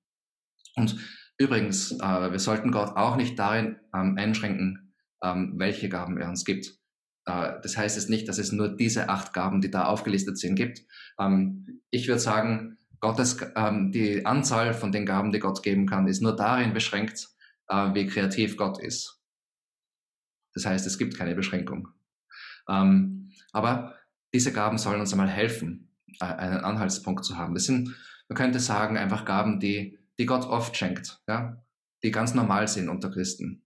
Und 0.75 0.97
übrigens, 1.37 1.91
äh, 1.93 2.31
wir 2.31 2.39
sollten 2.39 2.71
Gott 2.71 2.95
auch 2.97 3.15
nicht 3.15 3.39
darin 3.39 3.77
ähm, 3.95 4.17
einschränken, 4.17 4.93
ähm, 5.23 5.53
welche 5.55 5.87
Gaben 5.87 6.17
er 6.17 6.29
uns 6.29 6.43
gibt. 6.43 6.77
Äh, 7.25 7.53
das 7.61 7.77
heißt 7.77 7.97
es 7.97 8.09
nicht, 8.09 8.27
dass 8.27 8.37
es 8.37 8.51
nur 8.51 8.75
diese 8.75 9.07
acht 9.09 9.33
Gaben, 9.33 9.61
die 9.61 9.71
da 9.71 9.85
aufgelistet 9.85 10.37
sind, 10.37 10.55
gibt. 10.55 10.81
Ähm, 11.19 11.81
ich 11.89 12.07
würde 12.07 12.19
sagen, 12.19 12.77
Gottes, 13.03 13.37
ähm, 13.57 13.91
die 13.91 14.25
Anzahl 14.25 14.73
von 14.73 14.93
den 14.93 15.05
Gaben, 15.05 15.33
die 15.33 15.39
Gott 15.39 15.61
geben 15.61 15.87
kann, 15.87 16.07
ist 16.07 16.21
nur 16.21 16.37
darin 16.37 16.73
beschränkt, 16.73 17.27
äh, 17.67 17.93
wie 17.93 18.07
kreativ 18.07 18.55
Gott 18.55 18.79
ist. 18.79 19.21
Das 20.53 20.65
heißt, 20.65 20.87
es 20.87 20.97
gibt 20.97 21.17
keine 21.17 21.35
Beschränkung. 21.35 21.89
Ähm, 22.69 23.29
aber 23.51 23.95
diese 24.33 24.53
Gaben 24.53 24.77
sollen 24.77 25.01
uns 25.01 25.11
einmal 25.11 25.27
helfen, 25.27 25.91
äh, 26.21 26.25
einen 26.25 26.63
Anhaltspunkt 26.63 27.25
zu 27.25 27.37
haben. 27.37 27.53
Das 27.55 27.65
sind, 27.65 27.93
man 28.29 28.37
könnte 28.37 28.61
sagen, 28.61 28.95
einfach 28.95 29.25
Gaben, 29.25 29.59
die, 29.59 29.99
die 30.17 30.25
Gott 30.25 30.45
oft 30.45 30.77
schenkt, 30.77 31.21
ja, 31.27 31.61
die 32.03 32.11
ganz 32.11 32.33
normal 32.33 32.69
sind 32.69 32.87
unter 32.87 33.11
Christen. 33.11 33.65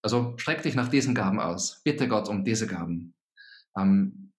Also 0.00 0.34
streck 0.36 0.62
dich 0.62 0.76
nach 0.76 0.88
diesen 0.88 1.16
Gaben 1.16 1.40
aus. 1.40 1.82
Bitte 1.82 2.06
Gott 2.06 2.28
um 2.28 2.44
diese 2.44 2.68
Gaben. 2.68 3.14
Ähm, 3.76 4.30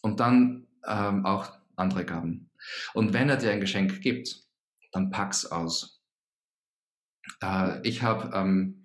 und 0.00 0.20
dann 0.20 0.68
ähm, 0.86 1.26
auch 1.26 1.58
andere 1.74 2.04
Gaben. 2.04 2.50
Und 2.94 3.12
wenn 3.12 3.28
er 3.28 3.36
dir 3.36 3.50
ein 3.50 3.60
Geschenk 3.60 4.00
gibt, 4.00 4.44
dann 4.92 5.10
pack's 5.10 5.46
aus. 5.46 6.02
Äh, 7.42 7.80
ich 7.86 8.02
habe 8.02 8.34
ähm, 8.34 8.84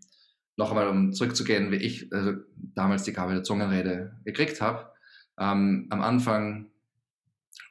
noch 0.57 0.71
einmal, 0.71 0.87
um 0.87 1.13
zurückzugehen, 1.13 1.71
wie 1.71 1.77
ich 1.77 2.11
also 2.11 2.33
damals 2.55 3.03
die 3.03 3.13
Gabe 3.13 3.33
der 3.33 3.43
Zungenrede 3.43 4.19
gekriegt 4.25 4.59
habe. 4.61 4.91
Ähm, 5.39 5.87
am 5.89 6.01
Anfang 6.01 6.71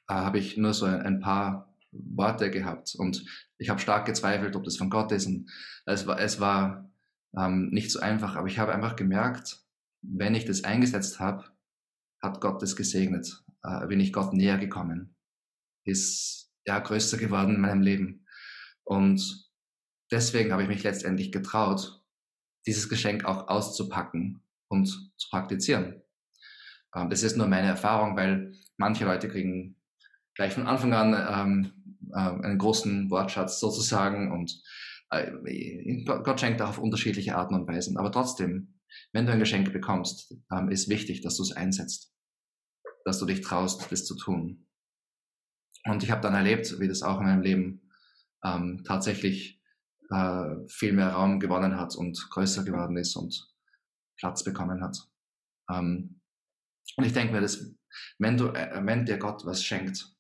äh, 0.09 0.15
habe 0.15 0.39
ich 0.39 0.57
nur 0.57 0.73
so 0.73 0.87
ein, 0.87 1.03
ein, 1.03 1.21
paar 1.21 1.75
Worte 1.91 2.51
gehabt 2.51 2.95
und 2.97 3.25
ich 3.59 3.71
habe 3.71 3.81
stark 3.81 4.07
gezweifelt, 4.07 4.57
ob 4.57 4.65
das 4.65 4.77
von 4.77 4.91
Gott 4.91 5.13
ist. 5.13 5.27
Und 5.27 5.51
es 5.85 6.07
war, 6.07 6.21
es 6.21 6.41
war 6.41 6.91
ähm, 7.37 7.71
nicht 7.71 7.91
so 7.91 8.01
einfach, 8.01 8.37
aber 8.37 8.47
ich 8.47 8.59
habe 8.59 8.73
einfach 8.73 8.97
gemerkt, 8.97 9.61
wenn 10.01 10.35
ich 10.35 10.45
das 10.45 10.65
eingesetzt 10.65 11.19
habe, 11.19 11.45
hat 12.23 12.41
Gott 12.41 12.63
das 12.63 12.77
gesegnet, 12.77 13.43
äh, 13.63 13.87
bin 13.87 14.01
ich 14.01 14.13
Gott 14.13 14.33
näher 14.33 14.59
gekommen 14.59 15.18
ist 15.89 16.53
ja 16.67 16.79
größer 16.79 17.17
geworden 17.17 17.57
in 17.57 17.61
meinem 17.61 17.83
Leben. 17.83 18.27
Und 18.85 19.51
deswegen 20.11 20.53
habe 20.53 20.63
ich 20.63 20.69
mich 20.69 20.83
letztendlich 20.83 21.33
getraut, 21.33 22.03
dieses 22.67 22.89
Geschenk 22.89 23.25
auch 23.25 23.49
auszupacken 23.49 24.43
und 24.69 24.87
zu 24.87 25.29
praktizieren. 25.31 26.03
Ähm, 26.95 27.11
das 27.11 27.23
ist 27.23 27.37
nur 27.37 27.47
meine 27.47 27.69
Erfahrung, 27.69 28.17
weil 28.17 28.53
manche 28.77 29.05
Leute 29.05 29.29
kriegen 29.29 29.77
gleich 30.35 30.53
von 30.53 30.67
Anfang 30.67 30.93
an 30.93 31.15
ähm, 31.15 31.73
äh, 32.13 32.47
einen 32.47 32.59
großen 32.59 33.11
Wortschatz 33.11 33.61
sozusagen 33.61 34.31
und 34.33 34.63
äh, 35.11 36.05
Gott 36.05 36.41
schenkt 36.41 36.61
auch 36.63 36.69
auf 36.69 36.79
unterschiedliche 36.79 37.37
Arten 37.37 37.55
und 37.55 37.67
Weisen. 37.67 37.97
Aber 37.97 38.13
trotzdem, 38.13 38.75
wenn 39.13 39.27
du 39.27 39.33
ein 39.33 39.39
Geschenk 39.39 39.73
bekommst, 39.73 40.35
ähm, 40.53 40.71
ist 40.71 40.89
wichtig, 40.89 41.23
dass 41.23 41.37
du 41.37 41.43
es 41.43 41.53
einsetzt, 41.53 42.15
dass 43.05 43.19
du 43.19 43.27
dich 43.27 43.41
traust, 43.41 43.91
das 43.91 44.05
zu 44.05 44.17
tun. 44.17 44.68
Und 45.85 46.03
ich 46.03 46.11
habe 46.11 46.21
dann 46.21 46.35
erlebt, 46.35 46.79
wie 46.81 46.89
das 46.89 47.03
auch 47.03 47.21
in 47.21 47.27
meinem 47.27 47.43
Leben 47.43 47.91
ähm, 48.45 48.83
tatsächlich 48.85 49.61
äh, 50.11 50.57
viel 50.69 50.93
mehr 50.93 51.11
Raum 51.11 51.41
gewonnen 51.41 51.77
hat 51.77 51.97
und 51.97 52.29
größer 52.31 52.65
geworden 52.65 52.97
ist 52.97 53.17
und 53.17 53.49
Platz 54.17 54.45
bekommen 54.45 54.83
hat. 54.83 54.99
Ähm, 55.71 56.21
und 56.97 57.05
ich 57.05 57.13
denke 57.13 57.33
mir, 57.33 57.41
dass, 57.41 57.75
wenn, 58.19 58.37
du, 58.37 58.49
äh, 58.49 58.81
wenn 58.85 59.05
dir 59.05 59.19
Gott 59.19 59.45
was 59.45 59.63
schenkt, 59.63 60.15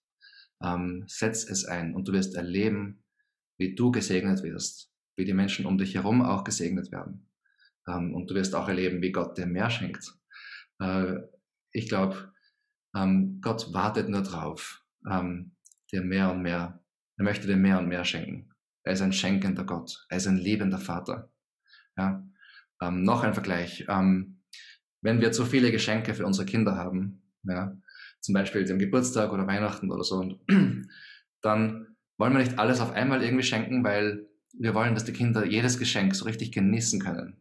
ähm, 0.62 1.04
setz 1.06 1.48
es 1.48 1.64
ein 1.64 1.94
und 1.94 2.09
du 2.09 2.12
wirst 2.12 2.34
erleben, 2.34 3.04
wie 3.59 3.74
du 3.74 3.90
gesegnet 3.90 4.42
wirst, 4.42 4.92
wie 5.16 5.24
die 5.24 5.34
Menschen 5.34 5.66
um 5.66 5.78
dich 5.78 5.94
herum 5.94 6.22
auch 6.22 6.44
gesegnet 6.44 6.92
werden. 6.92 7.28
Ähm, 7.86 8.14
und 8.14 8.30
du 8.30 8.34
wirst 8.34 8.54
auch 8.54 8.68
erleben, 8.68 9.02
wie 9.02 9.12
Gott 9.12 9.36
dir 9.38 9.46
mehr 9.46 9.70
schenkt. 9.70 10.14
Äh, 10.80 11.16
ich 11.72 11.88
glaube, 11.88 12.32
ähm, 12.94 13.40
Gott 13.40 13.72
wartet 13.72 14.09
nur 14.09 14.22
drauf, 14.22 14.84
ähm, 15.11 15.56
dir 15.92 16.02
mehr 16.02 16.30
und 16.30 16.42
mehr, 16.42 16.82
er 17.16 17.24
möchte 17.24 17.46
dir 17.46 17.56
mehr 17.56 17.78
und 17.78 17.88
mehr 17.88 18.04
schenken. 18.04 18.50
Er 18.84 18.92
ist 18.92 19.02
ein 19.02 19.12
schenkender 19.12 19.64
Gott, 19.64 20.06
er 20.09 20.16
ist 20.18 20.26
ein 20.26 20.38
liebender 20.38 20.78
Vater. 20.78 21.32
Ja? 21.96 22.24
Ähm, 22.80 23.02
noch 23.02 23.22
ein 23.22 23.34
Vergleich. 23.34 23.84
Ähm, 23.88 24.42
wenn 25.02 25.20
wir 25.20 25.32
zu 25.32 25.44
viele 25.44 25.70
Geschenke 25.70 26.14
für 26.14 26.26
unsere 26.26 26.46
Kinder 26.46 26.76
haben, 26.76 27.22
ja, 27.44 27.76
zum 28.20 28.34
Beispiel 28.34 28.64
dem 28.64 28.78
Geburtstag 28.78 29.32
oder 29.32 29.46
Weihnachten 29.46 29.90
oder 29.90 30.04
so, 30.04 30.40
dann 31.42 31.96
wollen 32.18 32.32
wir 32.32 32.40
nicht 32.40 32.59
alles 32.59 32.80
auf 32.80 32.92
einmal 32.92 33.22
irgendwie 33.22 33.44
schenken, 33.44 33.84
weil 33.84 34.26
wir 34.59 34.74
wollen, 34.74 34.94
dass 34.94 35.04
die 35.04 35.12
Kinder 35.12 35.44
jedes 35.44 35.78
Geschenk 35.78 36.14
so 36.14 36.24
richtig 36.24 36.52
genießen 36.52 37.00
können. 37.00 37.36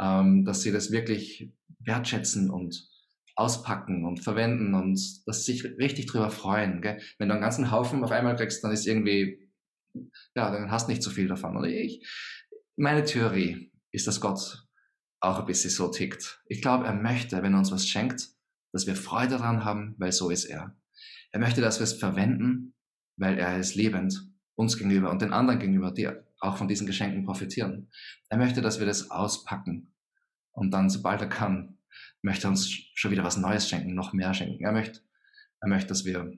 Ähm, 0.00 0.44
dass 0.44 0.62
sie 0.62 0.72
das 0.72 0.90
wirklich 0.90 1.52
wertschätzen 1.78 2.50
und 2.50 2.88
auspacken 3.36 4.04
und 4.04 4.20
verwenden 4.22 4.74
und 4.74 4.96
sie 4.96 5.22
sich 5.32 5.64
richtig 5.64 6.06
drüber 6.06 6.30
freuen. 6.30 6.80
Gell? 6.82 7.00
Wenn 7.18 7.28
du 7.28 7.34
einen 7.34 7.42
ganzen 7.42 7.70
Haufen 7.70 8.04
auf 8.04 8.10
einmal 8.10 8.36
kriegst, 8.36 8.62
dann 8.62 8.72
ist 8.72 8.86
irgendwie, 8.86 9.50
ja, 10.34 10.50
dann 10.50 10.70
hast 10.70 10.88
nicht 10.88 11.02
so 11.02 11.10
viel 11.10 11.28
davon. 11.28 11.56
Oder 11.56 11.68
ich, 11.68 12.06
meine 12.76 13.04
Theorie 13.04 13.72
ist, 13.90 14.06
dass 14.06 14.20
Gott 14.20 14.64
auch 15.20 15.40
ein 15.40 15.46
bisschen 15.46 15.70
so 15.70 15.88
tickt. 15.88 16.42
Ich 16.46 16.62
glaube, 16.62 16.86
er 16.86 16.94
möchte, 16.94 17.42
wenn 17.42 17.54
er 17.54 17.58
uns 17.58 17.72
was 17.72 17.86
schenkt, 17.86 18.28
dass 18.72 18.86
wir 18.86 18.96
Freude 18.96 19.36
daran 19.36 19.64
haben, 19.64 19.94
weil 19.98 20.12
so 20.12 20.30
ist 20.30 20.44
er. 20.44 20.76
Er 21.30 21.40
möchte, 21.40 21.60
dass 21.60 21.78
wir 21.78 21.84
es 21.84 21.94
verwenden, 21.94 22.74
weil 23.16 23.38
er 23.38 23.58
ist 23.58 23.74
lebend 23.74 24.28
uns 24.56 24.76
gegenüber 24.76 25.10
und 25.10 25.22
den 25.22 25.32
anderen 25.32 25.58
gegenüber, 25.58 25.90
die 25.90 26.08
auch 26.40 26.56
von 26.56 26.68
diesen 26.68 26.86
Geschenken 26.86 27.24
profitieren. 27.24 27.90
Er 28.28 28.38
möchte, 28.38 28.62
dass 28.62 28.78
wir 28.78 28.86
das 28.86 29.10
auspacken 29.10 29.94
und 30.52 30.70
dann, 30.72 30.90
sobald 30.90 31.20
er 31.20 31.28
kann, 31.28 31.73
möchte 32.24 32.48
uns 32.48 32.70
schon 32.94 33.10
wieder 33.10 33.22
was 33.22 33.36
Neues 33.36 33.68
schenken, 33.68 33.94
noch 33.94 34.14
mehr 34.14 34.32
schenken. 34.32 34.64
Er 34.64 34.72
möchte, 34.72 35.00
er 35.60 35.68
möchte, 35.68 35.88
dass 35.88 36.06
wir 36.06 36.32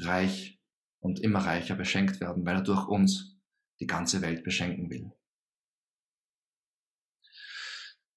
reich 0.00 0.58
und 0.98 1.20
immer 1.20 1.40
reicher 1.40 1.76
beschenkt 1.76 2.20
werden, 2.20 2.44
weil 2.46 2.56
er 2.56 2.62
durch 2.62 2.88
uns 2.88 3.38
die 3.78 3.86
ganze 3.86 4.22
Welt 4.22 4.44
beschenken 4.44 4.90
will. 4.90 5.12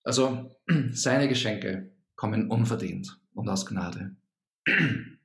Also 0.03 0.55
seine 0.91 1.27
Geschenke 1.27 1.93
kommen 2.15 2.49
unverdient 2.49 3.21
und 3.33 3.49
aus 3.49 3.65
Gnade. 3.65 4.15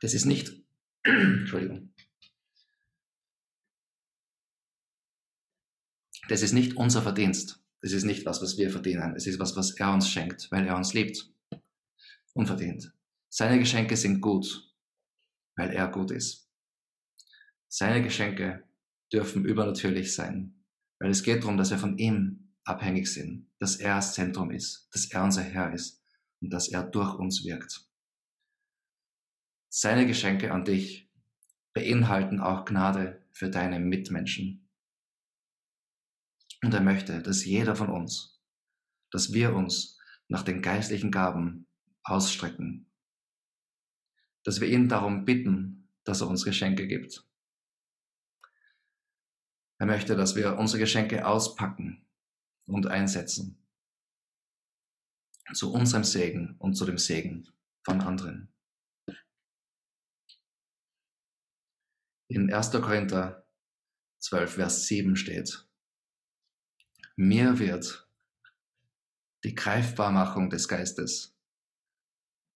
Das 0.00 0.12
ist 0.12 0.26
nicht, 0.26 0.52
Entschuldigung, 1.04 1.94
das 6.28 6.42
ist 6.42 6.52
nicht 6.52 6.76
unser 6.76 7.00
Verdienst. 7.00 7.63
Das 7.84 7.92
ist 7.92 8.04
nicht 8.04 8.24
was, 8.24 8.40
was 8.40 8.56
wir 8.56 8.70
verdienen. 8.70 9.14
Es 9.14 9.26
ist 9.26 9.38
was, 9.38 9.56
was 9.56 9.72
er 9.72 9.92
uns 9.92 10.08
schenkt, 10.08 10.50
weil 10.50 10.66
er 10.66 10.74
uns 10.74 10.94
liebt. 10.94 11.30
Unverdient. 12.32 12.94
Seine 13.28 13.58
Geschenke 13.58 13.94
sind 13.98 14.22
gut, 14.22 14.72
weil 15.54 15.68
er 15.68 15.88
gut 15.88 16.10
ist. 16.10 16.48
Seine 17.68 18.02
Geschenke 18.02 18.64
dürfen 19.12 19.44
übernatürlich 19.44 20.14
sein, 20.14 20.64
weil 20.98 21.10
es 21.10 21.22
geht 21.22 21.42
darum, 21.42 21.58
dass 21.58 21.72
wir 21.72 21.76
von 21.76 21.98
ihm 21.98 22.54
abhängig 22.64 23.12
sind, 23.12 23.50
dass 23.58 23.76
er 23.76 23.96
das 23.96 24.14
Zentrum 24.14 24.50
ist, 24.50 24.88
dass 24.92 25.04
er 25.10 25.22
unser 25.22 25.42
Herr 25.42 25.74
ist 25.74 26.02
und 26.40 26.48
dass 26.54 26.68
er 26.68 26.84
durch 26.84 27.18
uns 27.18 27.44
wirkt. 27.44 27.86
Seine 29.68 30.06
Geschenke 30.06 30.52
an 30.52 30.64
dich 30.64 31.10
beinhalten 31.74 32.40
auch 32.40 32.64
Gnade 32.64 33.20
für 33.30 33.50
deine 33.50 33.78
Mitmenschen. 33.78 34.63
Und 36.64 36.72
er 36.72 36.80
möchte, 36.80 37.20
dass 37.20 37.44
jeder 37.44 37.76
von 37.76 37.90
uns, 37.90 38.40
dass 39.10 39.34
wir 39.34 39.54
uns 39.54 40.00
nach 40.28 40.42
den 40.42 40.62
geistlichen 40.62 41.10
Gaben 41.10 41.66
ausstrecken, 42.02 42.90
dass 44.44 44.62
wir 44.62 44.68
ihn 44.68 44.88
darum 44.88 45.26
bitten, 45.26 45.90
dass 46.04 46.22
er 46.22 46.28
uns 46.28 46.42
Geschenke 46.42 46.86
gibt. 46.86 47.28
Er 49.78 49.84
möchte, 49.84 50.16
dass 50.16 50.36
wir 50.36 50.56
unsere 50.56 50.78
Geschenke 50.78 51.26
auspacken 51.26 52.06
und 52.64 52.86
einsetzen. 52.86 53.62
Zu 55.52 55.70
unserem 55.70 56.04
Segen 56.04 56.56
und 56.60 56.76
zu 56.76 56.86
dem 56.86 56.96
Segen 56.96 57.46
von 57.84 58.00
anderen. 58.00 58.48
In 62.28 62.50
1. 62.50 62.70
Korinther 62.70 63.46
12, 64.20 64.54
Vers 64.54 64.86
7 64.86 65.16
steht, 65.16 65.68
mir 67.16 67.58
wird 67.58 68.08
die 69.44 69.54
Greifbarmachung 69.54 70.50
des 70.50 70.68
Geistes 70.68 71.36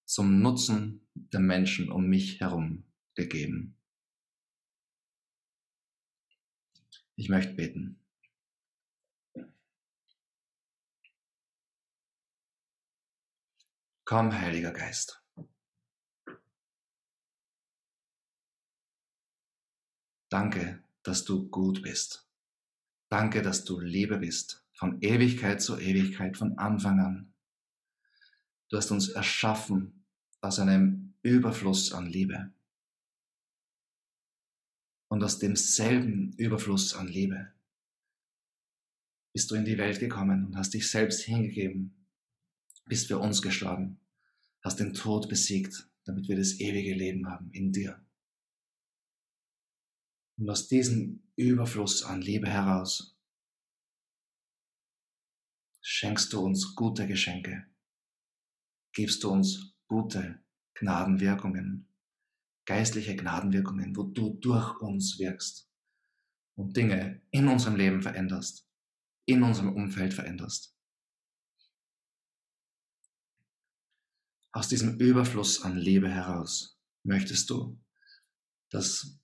zum 0.04 0.40
Nutzen 0.40 1.06
der 1.14 1.40
Menschen 1.40 1.90
um 1.90 2.06
mich 2.06 2.40
herum 2.40 2.84
gegeben. 3.14 3.76
Ich 7.14 7.28
möchte 7.28 7.54
beten. 7.54 8.00
Komm, 14.04 14.32
Heiliger 14.32 14.72
Geist. 14.72 15.22
Danke, 20.30 20.82
dass 21.02 21.24
du 21.24 21.48
gut 21.48 21.82
bist. 21.82 22.28
Danke, 23.09 23.40
dass 23.40 23.64
du 23.64 23.80
Liebe 23.80 24.18
bist, 24.18 24.64
von 24.72 25.00
Ewigkeit 25.00 25.62
zu 25.62 25.78
Ewigkeit, 25.78 26.36
von 26.36 26.59
Anfang 26.59 27.00
an. 27.00 27.34
Du 28.68 28.76
hast 28.76 28.90
uns 28.90 29.09
erschaffen 29.09 30.04
aus 30.40 30.59
einem 30.59 31.14
Überfluss 31.22 31.92
an 31.92 32.06
Liebe. 32.06 32.52
Und 35.09 35.24
aus 35.24 35.38
demselben 35.38 36.32
Überfluss 36.34 36.94
an 36.94 37.09
Liebe 37.09 37.52
bist 39.32 39.50
du 39.50 39.54
in 39.54 39.64
die 39.64 39.78
Welt 39.78 40.00
gekommen 40.00 40.44
und 40.44 40.56
hast 40.56 40.74
dich 40.74 40.90
selbst 40.90 41.22
hingegeben, 41.22 42.06
bist 42.86 43.06
für 43.06 43.18
uns 43.18 43.40
gestorben, 43.40 44.00
hast 44.62 44.80
den 44.80 44.92
Tod 44.92 45.28
besiegt, 45.28 45.88
damit 46.04 46.28
wir 46.28 46.36
das 46.36 46.61
ewige 46.61 46.94
Leben 46.94 47.28
haben 47.30 47.50
in 47.52 47.72
dir. 47.72 48.04
Und 50.39 50.49
aus 50.51 50.68
diesem 50.68 51.24
Überfluss 51.34 52.05
an 52.05 52.22
Liebe 52.22 52.49
heraus 52.49 53.18
schenkst 55.80 56.32
du 56.32 56.41
uns 56.41 56.76
gute 56.76 57.09
Geschenke, 57.09 57.66
gibst 58.93 59.24
du 59.24 59.30
uns 59.30 59.74
gute 59.89 60.41
Gnadenwirkungen, 60.74 61.89
geistliche 62.66 63.16
Gnadenwirkungen, 63.16 63.97
wo 63.97 64.05
du 64.05 64.34
durch 64.34 64.80
uns 64.80 65.18
wirkst 65.18 65.68
und 66.55 66.76
Dinge 66.76 67.20
in 67.32 67.49
unserem 67.49 67.74
Leben 67.74 68.01
veränderst, 68.01 68.64
in 69.26 69.43
unserem 69.43 69.74
Umfeld 69.74 70.14
veränderst. 70.14 70.72
Aus 74.53 74.68
diesem 74.68 75.01
Überfluss 75.01 75.62
an 75.62 75.76
Liebe 75.76 76.09
heraus 76.09 76.80
möchtest 77.03 77.51
du, 77.51 77.80
dass 78.70 79.18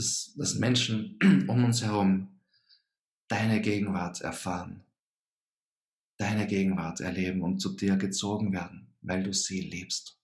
dass, 0.00 0.32
dass 0.34 0.54
Menschen 0.54 1.18
um 1.48 1.62
uns 1.62 1.82
herum 1.82 2.40
deine 3.28 3.60
Gegenwart 3.60 4.22
erfahren, 4.22 4.82
deine 6.16 6.46
Gegenwart 6.46 7.00
erleben 7.00 7.42
und 7.42 7.60
zu 7.60 7.76
dir 7.76 7.96
gezogen 7.98 8.50
werden, 8.54 8.94
weil 9.02 9.22
du 9.22 9.34
sie 9.34 9.60
liebst. 9.60 10.18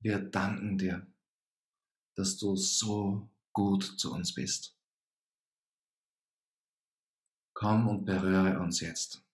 Wir 0.00 0.20
danken 0.20 0.78
dir, 0.78 1.04
dass 2.14 2.36
du 2.36 2.54
so 2.54 3.28
gut 3.52 3.82
zu 3.98 4.12
uns 4.12 4.32
bist. 4.32 4.78
Komm 7.52 7.88
und 7.88 8.04
berühre 8.04 8.60
uns 8.60 8.78
jetzt. 8.78 9.27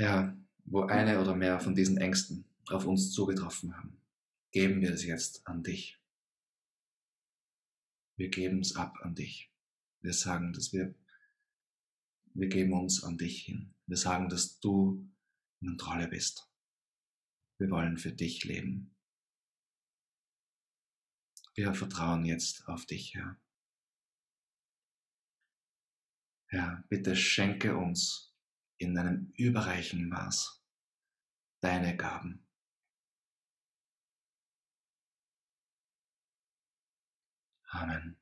Herr, 0.00 0.34
wo 0.64 0.84
eine 0.84 1.20
oder 1.20 1.36
mehr 1.36 1.60
von 1.60 1.74
diesen 1.74 1.98
Ängsten 1.98 2.46
auf 2.68 2.86
uns 2.86 3.12
zugetroffen 3.12 3.76
haben, 3.76 4.00
geben 4.50 4.80
wir 4.80 4.94
es 4.94 5.04
jetzt 5.04 5.46
an 5.46 5.62
dich. 5.62 6.00
Wir 8.16 8.30
geben 8.30 8.60
es 8.60 8.76
ab 8.76 8.96
an 9.02 9.14
dich. 9.14 9.52
Wir 10.00 10.14
sagen, 10.14 10.54
dass 10.54 10.72
wir, 10.72 10.94
wir 12.32 12.48
geben 12.48 12.72
uns 12.72 13.04
an 13.04 13.18
dich 13.18 13.42
hin. 13.42 13.74
Wir 13.84 13.98
sagen, 13.98 14.30
dass 14.30 14.58
du 14.58 15.06
in 15.60 15.68
Kontrolle 15.68 16.08
bist. 16.08 16.50
Wir 17.58 17.68
wollen 17.68 17.98
für 17.98 18.12
dich 18.12 18.44
leben. 18.44 18.96
Wir 21.54 21.74
vertrauen 21.74 22.24
jetzt 22.24 22.66
auf 22.68 22.86
dich, 22.86 23.16
Herr. 23.16 23.38
Herr, 26.46 26.84
bitte 26.88 27.14
schenke 27.14 27.76
uns 27.76 28.29
in 28.80 28.96
einem 28.96 29.32
überreichen 29.36 30.08
Maß 30.08 30.64
deine 31.60 31.96
Gaben. 31.96 32.46
Amen. 37.68 38.19